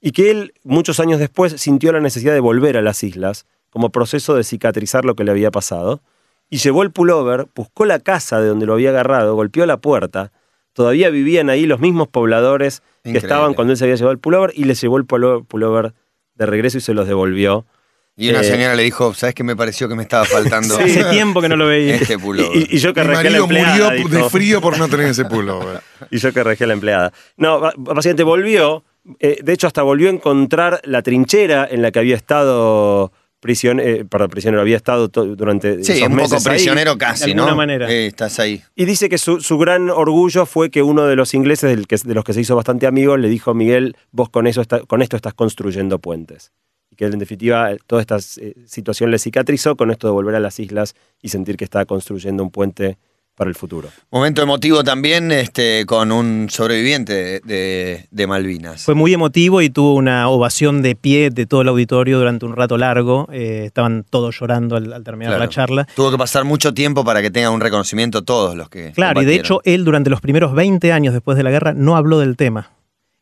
Y 0.00 0.12
que 0.12 0.30
él, 0.30 0.54
muchos 0.64 0.98
años 0.98 1.20
después, 1.20 1.52
sintió 1.60 1.92
la 1.92 2.00
necesidad 2.00 2.32
de 2.32 2.40
volver 2.40 2.78
a 2.78 2.82
las 2.82 3.04
islas 3.04 3.46
como 3.70 3.90
proceso 3.90 4.34
de 4.34 4.42
cicatrizar 4.42 5.04
lo 5.04 5.14
que 5.14 5.24
le 5.24 5.30
había 5.30 5.50
pasado. 5.50 6.00
Y 6.48 6.56
llevó 6.56 6.82
el 6.82 6.90
pullover, 6.90 7.48
buscó 7.54 7.84
la 7.84 7.98
casa 7.98 8.40
de 8.40 8.48
donde 8.48 8.66
lo 8.66 8.72
había 8.72 8.90
agarrado, 8.90 9.34
golpeó 9.34 9.64
la 9.66 9.76
puerta. 9.76 10.32
Todavía 10.72 11.10
vivían 11.10 11.50
ahí 11.50 11.66
los 11.66 11.80
mismos 11.80 12.08
pobladores 12.08 12.82
que 13.04 13.18
estaban 13.18 13.52
cuando 13.52 13.72
él 13.72 13.76
se 13.76 13.84
había 13.84 13.96
llevado 13.96 14.12
el 14.12 14.18
pullover 14.18 14.52
y 14.54 14.64
le 14.64 14.74
llevó 14.74 14.96
el 14.96 15.04
pullover 15.04 15.92
de 16.34 16.46
regreso 16.46 16.78
y 16.78 16.80
se 16.80 16.94
los 16.94 17.06
devolvió. 17.06 17.66
Y 18.14 18.28
una 18.28 18.42
eh, 18.42 18.44
señora 18.44 18.74
le 18.74 18.82
dijo, 18.82 19.14
¿sabes 19.14 19.34
qué 19.34 19.42
me 19.42 19.56
pareció 19.56 19.88
que 19.88 19.94
me 19.94 20.02
estaba 20.02 20.24
faltando? 20.24 20.76
Hace 20.80 21.04
tiempo 21.04 21.40
que 21.40 21.48
no 21.48 21.56
lo 21.56 21.66
veía. 21.66 21.94
Este 21.94 22.18
pullover. 22.18 22.50
Y, 22.54 22.78
yo 22.78 22.92
que 22.92 23.02
regé 23.02 23.28
a 23.28 23.30
la 23.30 23.38
empleada. 23.38 23.90
murió 23.98 24.08
de 24.08 24.30
frío 24.30 24.60
por 24.60 24.78
no 24.78 24.88
tener 24.88 25.06
ese 25.06 25.24
pullover. 25.24 25.80
y 26.10 26.18
yo 26.18 26.32
que 26.32 26.40
a 26.40 26.66
la 26.66 26.72
empleada. 26.74 27.12
No, 27.36 27.60
básicamente 27.76 28.22
volvió, 28.22 28.84
eh, 29.18 29.38
de 29.42 29.52
hecho 29.52 29.66
hasta 29.66 29.82
volvió 29.82 30.08
a 30.08 30.12
encontrar 30.12 30.80
la 30.84 31.02
trinchera 31.02 31.66
en 31.70 31.80
la 31.80 31.90
que 31.90 32.00
había 32.00 32.16
estado 32.16 33.12
prisionero, 33.42 33.88
eh, 33.88 34.04
perdón, 34.04 34.30
prisionero, 34.30 34.60
había 34.62 34.76
estado 34.76 35.08
durante 35.08 35.82
sí, 35.82 36.00
un 36.04 36.16
poco 36.16 36.40
prisionero 36.40 36.96
casi, 36.96 37.30
de 37.30 37.34
¿no? 37.34 37.56
manera. 37.56 37.90
estás 37.90 38.38
ahí. 38.38 38.62
Y 38.76 38.84
dice 38.84 39.08
que 39.08 39.18
su, 39.18 39.58
gran 39.58 39.90
orgullo 39.90 40.46
fue 40.46 40.70
que 40.70 40.84
uno 40.84 41.06
de 41.06 41.16
los 41.16 41.34
ingleses, 41.34 41.76
de 42.04 42.14
los 42.14 42.24
que 42.24 42.32
se 42.34 42.40
hizo 42.40 42.54
bastante 42.54 42.86
amigo, 42.86 43.16
le 43.16 43.28
dijo, 43.28 43.52
Miguel, 43.52 43.96
vos 44.12 44.28
con, 44.28 44.46
eso 44.46 44.62
con 44.86 45.02
esto 45.02 45.16
estás 45.16 45.34
construyendo 45.34 45.98
puentes. 45.98 46.52
Y 46.88 46.94
que 46.94 47.06
en 47.06 47.18
definitiva 47.18 47.70
toda 47.88 48.00
esta 48.00 48.18
eh, 48.40 48.54
situación 48.66 49.10
le 49.10 49.18
cicatrizó 49.18 49.76
con 49.76 49.90
esto 49.90 50.06
de 50.06 50.12
volver 50.12 50.36
a 50.36 50.40
las 50.40 50.60
islas 50.60 50.94
y 51.20 51.30
sentir 51.30 51.56
que 51.56 51.64
estaba 51.64 51.84
construyendo 51.84 52.44
un 52.44 52.52
puente 52.52 52.96
para 53.34 53.48
el 53.48 53.54
futuro. 53.54 53.88
Momento 54.10 54.42
emotivo 54.42 54.84
también 54.84 55.32
este, 55.32 55.84
con 55.86 56.12
un 56.12 56.48
sobreviviente 56.50 57.40
de, 57.40 58.26
Malvinas. 58.26 58.84
Fue 58.84 58.94
muy 58.94 59.12
emotivo 59.12 59.62
y 59.62 59.70
tuvo 59.70 59.94
una 59.94 60.28
ovación 60.28 60.82
de 60.82 60.94
pie 60.94 61.30
de 61.30 61.46
todo 61.46 61.62
el 61.62 61.68
auditorio 61.68 62.18
durante 62.18 62.46
un 62.46 62.54
rato 62.54 62.78
largo. 62.78 63.28
Eh, 63.32 63.64
estaban 63.66 64.04
todos 64.08 64.38
llorando 64.38 64.76
al, 64.76 65.02
terminar 65.02 65.38
la 65.38 65.48
charla. 65.48 65.88
Tuvo 65.96 66.10
que 66.10 66.18
pasar 66.18 66.44
mucho 66.44 66.72
tiempo 66.74 67.04
para 67.04 67.22
que 67.22 67.30
tengan 67.30 67.52
un 67.52 67.60
reconocimiento 67.60 68.22
todos 68.22 68.54
los 68.54 68.68
que... 68.68 68.92
Claro, 68.92 69.22
y 69.22 69.24
de 69.24 69.34
hecho 69.34 69.60
él 69.64 69.84
durante 69.84 70.10
los 70.10 70.20
primeros 70.20 70.54
20 70.54 70.92
años 70.92 71.14
después 71.14 71.36
de 71.36 71.42
la 71.42 71.50
guerra 71.50 71.72
no 71.74 71.96
habló 71.96 72.18
del 72.18 72.36
tema. 72.36 72.70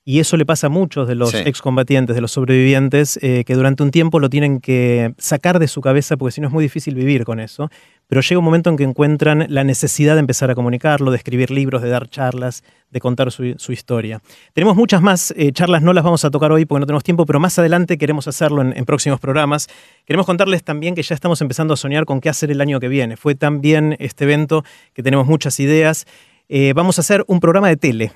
Y 0.03 0.19
eso 0.19 0.39
le 0.39 0.47
pasa 0.47 0.69
a 0.69 0.71
muchos 0.71 1.07
de 1.07 1.15
los 1.15 1.35
excombatientes, 1.35 2.17
de 2.17 2.23
los 2.23 2.33
sobrevivientes, 2.33 3.19
eh, 3.23 3.45
que 3.45 3.55
durante 3.55 3.83
un 3.83 3.91
tiempo 3.91 4.19
lo 4.19 4.31
tienen 4.31 4.61
que 4.61 5.13
sacar 5.19 5.59
de 5.59 5.69
su 5.69 5.83
cabeza 5.83 6.17
porque 6.17 6.33
si 6.33 6.41
no 6.41 6.47
es 6.47 6.55
muy 6.55 6.65
difícil 6.65 6.95
vivir 6.95 7.25
con 7.25 7.39
eso. 7.39 7.71
Pero 8.09 8.23
llega 8.23 8.39
un 8.39 8.45
momento 8.45 8.71
en 8.71 8.77
que 8.79 8.85
encuentran 8.85 9.47
la 9.51 9.63
necesidad 9.63 10.15
de 10.15 10.21
empezar 10.21 10.51
a 10.51 10.55
comunicarlo, 10.55 11.11
de 11.11 11.19
escribir 11.19 11.51
libros, 11.51 11.83
de 11.83 11.91
dar 11.91 12.09
charlas, 12.09 12.65
de 12.91 12.99
contar 12.99 13.31
su, 13.31 13.73
historia. 13.73 14.23
Tenemos 14.55 14.75
muchas 14.75 15.03
más 15.03 15.35
eh, 15.37 15.53
charlas, 15.53 15.83
no 15.83 15.93
las 15.93 16.03
vamos 16.03 16.25
a 16.25 16.31
tocar 16.31 16.51
hoy 16.51 16.65
porque 16.65 16.81
no 16.81 16.87
tenemos 16.87 17.05
tiempo, 17.05 17.27
pero 17.27 17.39
más 17.39 17.59
adelante 17.59 17.99
queremos 17.99 18.27
hacerlo 18.27 18.63
en, 18.63 18.85
próximos 18.87 19.21
programas. 19.21 19.69
Queremos 20.07 20.25
contarles 20.25 20.65
también 20.65 20.95
que 20.95 21.03
ya 21.03 21.15
estamos 21.15 21.43
empezando 21.43 21.75
a 21.75 21.77
soñar 21.77 22.07
con 22.07 22.23
qué 22.23 22.31
hacer 22.31 22.51
el 22.51 22.63
año 22.63 22.81
que 22.81 22.89
viene. 22.89 23.19
Fue 23.19 23.35
también 23.35 23.97
este 24.01 24.25
evento 24.25 24.65
que 24.95 25.03
tenemos 25.03 25.27
muchas 25.27 25.61
ideas. 25.61 26.07
Eh, 26.49 26.73
vamos 26.75 26.99
a 26.99 27.03
hacer 27.03 27.23
un 27.29 27.39
programa 27.39 27.69
de 27.69 27.77
tele 27.77 28.13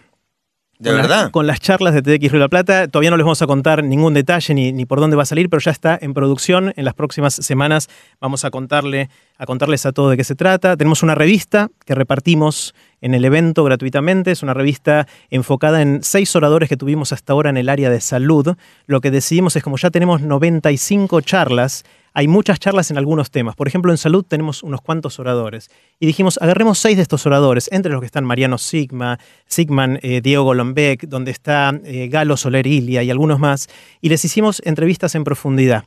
¿De 0.79 0.93
verdad? 0.93 1.31
con 1.31 1.47
las 1.47 1.61
charlas 1.61 1.95
de 1.95 2.03
TX 2.03 2.33
Río 2.33 2.33
de 2.33 2.39
la 2.41 2.49
Plata. 2.49 2.89
Todavía 2.89 3.11
no 3.11 3.17
les 3.17 3.25
vamos 3.25 3.41
a 3.43 3.47
contar 3.47 3.85
ningún 3.85 4.15
detalle 4.15 4.55
ni, 4.55 4.73
ni, 4.73 4.87
por 4.87 5.01
dónde 5.01 5.17
va 5.17 5.23
a 5.23 5.27
salir, 5.27 5.49
pero 5.49 5.61
ya 5.61 5.71
está 5.71 5.99
en 6.01 6.15
producción. 6.15 6.73
En 6.77 6.85
las 6.85 6.95
próximas 6.95 7.35
semanas 7.35 7.89
vamos 8.21 8.45
a, 8.45 8.51
contarle, 8.51 9.09
a 9.37 9.47
contarles 9.47 9.87
a 9.87 9.93
todos 9.93 10.11
de 10.11 10.17
qué 10.17 10.25
se 10.25 10.35
trata. 10.35 10.77
Tenemos 10.77 11.03
una 11.03 11.15
revista 11.15 11.71
que 11.85 11.95
repartimos 11.95 12.75
en 13.01 13.15
el 13.15 13.25
evento 13.25 13.65
gratuitamente. 13.65 14.31
Es 14.31 14.43
una 14.43 14.55
revista 14.55 15.07
enfocada 15.31 15.83
en 15.83 16.03
seis 16.03 16.35
oradores 16.37 16.69
que 16.69 16.77
tuvimos 16.77 17.13
hasta 17.13 17.33
ahora 17.33 17.51
en 17.51 17.57
el 17.57 17.69
área 17.69 17.91
de 17.91 18.01
salud. 18.01 18.57
Lo 18.87 19.01
que 19.01 19.11
decidimos 19.11 19.57
es 19.57 19.63
como 19.63 19.77
ya 19.77 19.91
tenemos 19.91 20.21
95 20.21 21.21
charlas 21.21 21.85
hay 22.17 22.29
muchas 22.29 22.61
charlas 22.61 22.93
en 22.93 22.97
algunos 22.97 23.33
temas. 23.33 23.57
Por 23.57 23.67
ejemplo, 23.67 23.91
en 23.91 23.99
salud 23.99 24.25
tenemos 24.25 24.63
unos 24.63 24.81
cuantos 24.81 25.19
oradores. 25.19 25.69
Y 25.99 26.07
dijimos, 26.07 26.39
agarremos 26.41 26.79
seis 26.79 26.97
de 26.97 27.03
estos 27.03 27.27
oradores, 27.27 27.69
entre 27.73 27.91
los 27.91 28.01
que 28.01 28.07
están 28.07 28.25
Mariano 28.25 28.57
Sigma, 28.57 29.19
Sigman, 29.49 29.99
eh, 30.01 30.21
Diego 30.23 30.45
Golombek, 30.45 31.09
donde 31.09 31.33
está 31.33 31.73
eh, 31.85 32.09
Galo 32.09 32.37
Soler 32.37 32.69
Ilia 32.69 33.03
y 33.03 33.11
algunos 33.11 33.41
más, 33.41 33.69
y 34.01 34.11
les 34.11 34.25
hicimos 34.25 34.63
entrevistas 34.65 35.17
en 35.17 35.25
profundidad. 35.25 35.85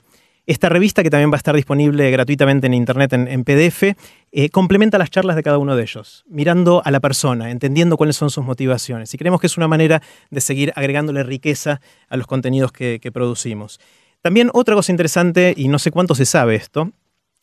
Esta 0.47 0.69
revista, 0.69 1.03
que 1.03 1.10
también 1.10 1.29
va 1.29 1.36
a 1.36 1.38
estar 1.38 1.55
disponible 1.55 2.10
gratuitamente 2.10 2.67
en 2.67 2.73
Internet 2.73 3.12
en, 3.13 3.43
PDF, 3.43 3.83
eh, 4.31 4.49
complementa 4.49 4.97
las 4.97 5.10
charlas 5.10 5.36
de 5.36 5.43
cada 5.43 5.57
uno 5.57 5.75
de 5.75 5.83
ellos, 5.83 6.23
mirando 6.29 6.81
a 6.86 6.89
la 6.89 7.01
persona, 7.01 7.51
entendiendo 7.51 7.97
cuáles 7.97 8.15
son 8.15 8.29
sus 8.29 8.45
motivaciones. 8.45 9.13
Y 9.13 9.17
creemos 9.17 9.41
que 9.41 9.47
es 9.47 9.57
una 9.57 9.67
manera 9.67 10.01
de 10.31 10.39
seguir 10.39 10.71
agregándole 10.75 11.21
riqueza 11.23 11.81
a 12.07 12.15
los 12.15 12.27
contenidos 12.27 12.71
que 12.71 13.12
producimos. 13.13 13.79
También 14.21 14.49
otra 14.53 14.75
cosa 14.75 14.91
interesante, 14.91 15.53
y 15.55 15.67
no 15.67 15.79
sé 15.79 15.91
cuánto 15.91 16.15
se 16.15 16.25
sabe 16.25 16.55
esto, 16.55 16.91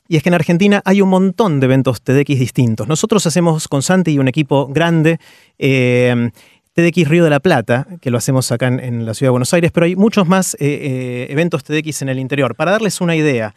Y 0.07 0.17
es 0.19 0.23
que 0.23 0.29
en 0.29 0.35
Argentina 0.35 0.83
hay 0.85 1.01
un 1.01 1.09
montón 1.09 1.61
de 1.61 1.65
eventos 1.65 2.03
TEDx 2.03 2.39
distintos. 2.39 2.87
Nosotros 2.87 3.27
hacemos 3.27 3.69
con 3.69 3.81
Santi 3.81 4.13
y 4.13 4.19
un 4.19 4.29
equipo 4.29 4.67
grande 4.67 5.19
eh, 5.59 6.31
TEDx 6.75 7.09
Río 7.09 7.25
de 7.25 7.31
la 7.31 7.41
Plata, 7.41 7.87
que 8.01 8.11
lo 8.11 8.19
hacemos 8.19 8.53
acá 8.53 8.69
en, 8.69 9.07
la 9.07 9.15
ciudad 9.15 9.29
de 9.29 9.33
Buenos 9.33 9.55
Aires, 9.55 9.73
pero 9.73 9.87
hay 9.87 9.97
muchos 9.97 10.29
más 10.29 10.55
eh, 10.55 10.59
eh, 10.61 11.27
eventos 11.31 11.65
TEDx 11.65 12.03
en 12.03 12.11
el 12.11 12.19
interior. 12.19 12.55
Para 12.55 12.73
darles 12.73 13.01
una 13.01 13.17
idea, 13.17 13.55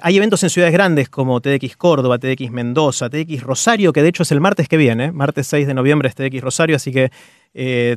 hay 0.00 0.16
eventos 0.16 0.40
en 0.44 0.50
ciudades 0.50 0.72
grandes 0.72 1.08
como 1.08 1.40
TEDx 1.40 1.76
Córdoba, 1.76 2.18
TEDx 2.18 2.52
Mendoza, 2.52 3.10
TEDx 3.10 3.42
Rosario, 3.42 3.92
que 3.92 4.02
de 4.02 4.10
hecho 4.10 4.22
es 4.22 4.30
el 4.30 4.40
martes 4.40 4.68
que 4.68 4.76
viene, 4.76 5.10
martes 5.10 5.48
6 5.48 5.66
de 5.66 5.74
noviembre 5.74 6.08
es 6.08 6.14
TEDx 6.14 6.40
Rosario, 6.40 6.76
así 6.76 6.92
que 6.92 7.10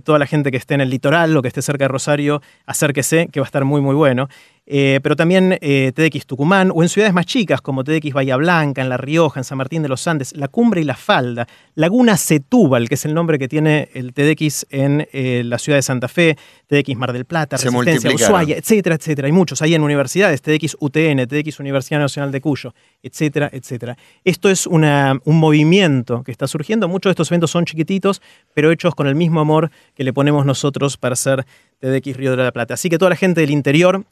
toda 0.03 0.19
la 0.19 0.27
gente 0.27 0.51
que 0.51 0.57
esté 0.57 0.73
en 0.73 0.81
el 0.81 0.89
litoral 0.89 1.35
o 1.35 1.41
que 1.41 1.47
esté 1.47 1.61
cerca 1.61 1.85
de 1.85 1.89
Rosario, 1.89 2.41
acérquese, 2.65 3.27
que 3.31 3.39
va 3.39 3.45
a 3.45 3.47
estar 3.47 3.65
muy, 3.65 3.81
muy 3.81 3.95
bueno. 3.95 4.27
Eh, 4.67 4.99
pero 5.03 5.15
también 5.15 5.57
eh, 5.61 5.91
TDX 5.93 6.25
Tucumán, 6.25 6.71
o 6.73 6.81
en 6.81 6.89
ciudades 6.89 7.13
más 7.13 7.27
chicas 7.27 7.61
como 7.61 7.83
TDX 7.83 8.13
Bahía 8.13 8.35
Blanca, 8.35 8.81
en 8.81 8.89
La 8.89 8.97
Rioja, 8.97 9.39
en 9.39 9.43
San 9.43 9.59
Martín 9.59 9.83
de 9.83 9.89
los 9.89 10.07
Andes, 10.07 10.35
La 10.35 10.47
Cumbre 10.47 10.81
y 10.81 10.83
La 10.83 10.95
Falda, 10.95 11.47
Laguna 11.75 12.17
Setúbal, 12.17 12.89
que 12.89 12.95
es 12.95 13.05
el 13.05 13.13
nombre 13.13 13.37
que 13.37 13.47
tiene 13.47 13.89
el 13.93 14.13
TDX 14.13 14.65
en 14.71 15.07
eh, 15.13 15.43
la 15.45 15.59
ciudad 15.59 15.77
de 15.77 15.83
Santa 15.83 16.07
Fe, 16.07 16.35
TDX 16.67 16.95
Mar 16.95 17.13
del 17.13 17.25
Plata, 17.25 17.57
Resistencia, 17.57 18.11
Ushuaia, 18.11 18.57
etcétera, 18.57 18.95
etcétera. 18.95 19.27
Hay 19.27 19.31
muchos, 19.31 19.61
hay 19.61 19.75
en 19.75 19.83
universidades, 19.83 20.41
TDX 20.41 20.77
UTN, 20.79 21.27
TDX 21.27 21.59
Universidad 21.59 21.99
Nacional 21.99 22.31
de 22.31 22.41
Cuyo, 22.41 22.73
etcétera, 23.03 23.51
etcétera. 23.53 23.95
Esto 24.23 24.49
es 24.49 24.65
un 24.65 25.21
movimiento 25.25 26.23
que 26.23 26.31
está 26.31 26.47
surgiendo, 26.47 26.87
muchos 26.87 27.11
de 27.11 27.11
estos 27.11 27.29
eventos 27.29 27.51
son 27.51 27.65
chiquititos, 27.65 28.19
pero 28.55 28.71
hechos 28.71 28.95
con 28.95 29.05
el 29.05 29.13
mismo 29.13 29.44
amor 29.45 29.71
que 29.93 30.03
le 30.03 30.11
ponemos 30.11 30.45
nosotros 30.45 30.97
para 30.97 31.13
hacer 31.13 31.45
TDX 31.79 32.17
Río 32.17 32.35
de 32.35 32.43
la 32.43 32.51
Plata. 32.51 32.73
Así 32.73 32.89
que 32.89 32.97
toda 32.97 33.09
la 33.09 33.15
gente 33.15 33.41
del 33.41 33.51
interior 33.51 34.03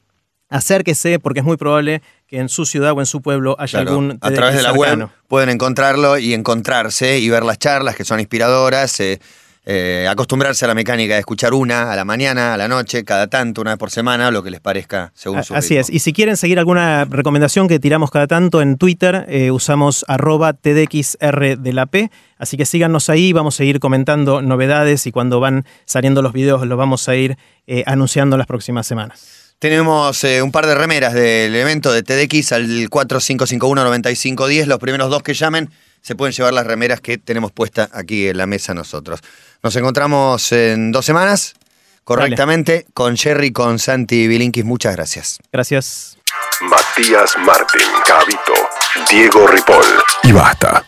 acérquese 0.50 1.19
porque 1.19 1.39
es 1.39 1.46
muy 1.46 1.58
probable 1.58 2.02
que 2.28 2.38
en 2.38 2.48
su 2.48 2.65
ciudad 2.65 2.91
o 2.91 3.00
en 3.00 3.06
su 3.06 3.22
pueblo 3.22 3.56
haya 3.60 3.80
algún 3.80 4.19
a 4.22 4.32
través 4.32 4.56
de 4.56 4.62
la 4.62 4.74
web 4.74 5.10
pueden 5.28 5.50
encontrarlo 5.50 6.17
y 6.17 6.34
encontrarse 6.34 7.17
y 7.17 7.30
ver 7.30 7.43
las 7.43 7.58
charlas 7.58 7.96
que 7.96 8.06
son 8.06 8.19
inspiradoras 8.19 9.00
eh, 9.00 9.19
eh, 9.65 10.08
acostumbrarse 10.10 10.65
a 10.65 10.67
la 10.67 10.76
mecánica 10.76 11.13
de 11.13 11.19
escuchar 11.19 11.54
una 11.54 11.91
a 11.91 11.95
la 11.95 12.06
mañana, 12.06 12.54
a 12.54 12.58
la 12.58 12.67
noche, 12.67 13.04
cada 13.04 13.28
tanto, 13.28 13.62
una 13.62 13.71
vez 13.71 13.78
por 13.78 13.91
semana, 13.91 14.32
lo 14.32 14.43
que 14.43 14.52
les 14.52 14.60
parezca 14.60 15.12
según 15.15 15.43
su 15.43 15.56
Así 15.56 15.78
es. 15.78 15.89
Y 15.89 15.99
si 15.99 16.13
quieren 16.13 16.38
seguir 16.38 16.60
alguna 16.60 17.06
recomendación 17.06 17.67
que 17.67 17.80
tiramos 17.80 18.12
cada 18.12 18.28
tanto 18.28 18.62
en 18.62 18.78
Twitter, 18.78 19.26
eh, 19.30 19.52
usamos 19.52 20.06
arroba 20.08 20.54
TDXR 20.54 21.58
de 21.58 21.73
la 21.73 21.86
P. 21.86 22.12
Así 22.38 22.58
que 22.58 22.65
síganos 22.65 23.10
ahí, 23.10 23.34
vamos 23.34 23.60
a 23.60 23.63
ir 23.63 23.80
comentando 23.80 24.41
novedades 24.41 25.08
y 25.08 25.12
cuando 25.12 25.39
van 25.39 25.65
saliendo 25.86 26.21
los 26.21 26.34
videos 26.34 26.65
los 26.67 26.78
vamos 26.78 27.08
a 27.08 27.15
ir 27.15 27.38
anunciando 27.86 28.38
las 28.38 28.47
próximas 28.47 28.86
semanas. 28.86 29.43
Tenemos 29.63 30.21
eh, 30.26 30.41
un 30.41 30.52
par 30.52 30.67
de 30.67 30.76
remeras 30.76 31.13
del 31.13 31.56
evento 31.56 31.93
de 31.93 32.04
TDX 32.04 32.52
al 32.52 32.89
4551-9510. 32.89 34.65
Los 34.65 34.78
primeros 34.78 35.10
dos 35.10 35.23
que 35.23 35.34
llamen 35.34 35.69
se 36.02 36.15
pueden 36.15 36.34
llevar 36.34 36.54
las 36.54 36.67
remeras 36.67 36.99
que 36.99 37.17
tenemos 37.17 37.54
puesta 37.54 37.89
aquí 37.93 38.28
en 38.28 38.36
la 38.36 38.45
mesa 38.45 38.73
nosotros. 38.73 39.21
Nos 39.63 39.78
encontramos 39.78 40.52
en 40.52 40.91
dos 40.91 41.06
semanas, 41.06 41.56
correctamente, 42.04 42.86
con 42.93 43.15
Jerry, 43.15 43.54
con 43.54 43.80
Santi 43.80 44.28
Bilinkis. 44.28 44.65
Muchas 44.65 44.93
gracias. 44.93 45.39
Gracias. 45.54 46.17
Matías 46.62 47.38
Martín, 47.45 47.88
Cabito, 48.06 48.54
Diego 49.10 49.47
Ripoll. 49.47 49.86
Y 50.23 50.34
basta. 50.34 50.86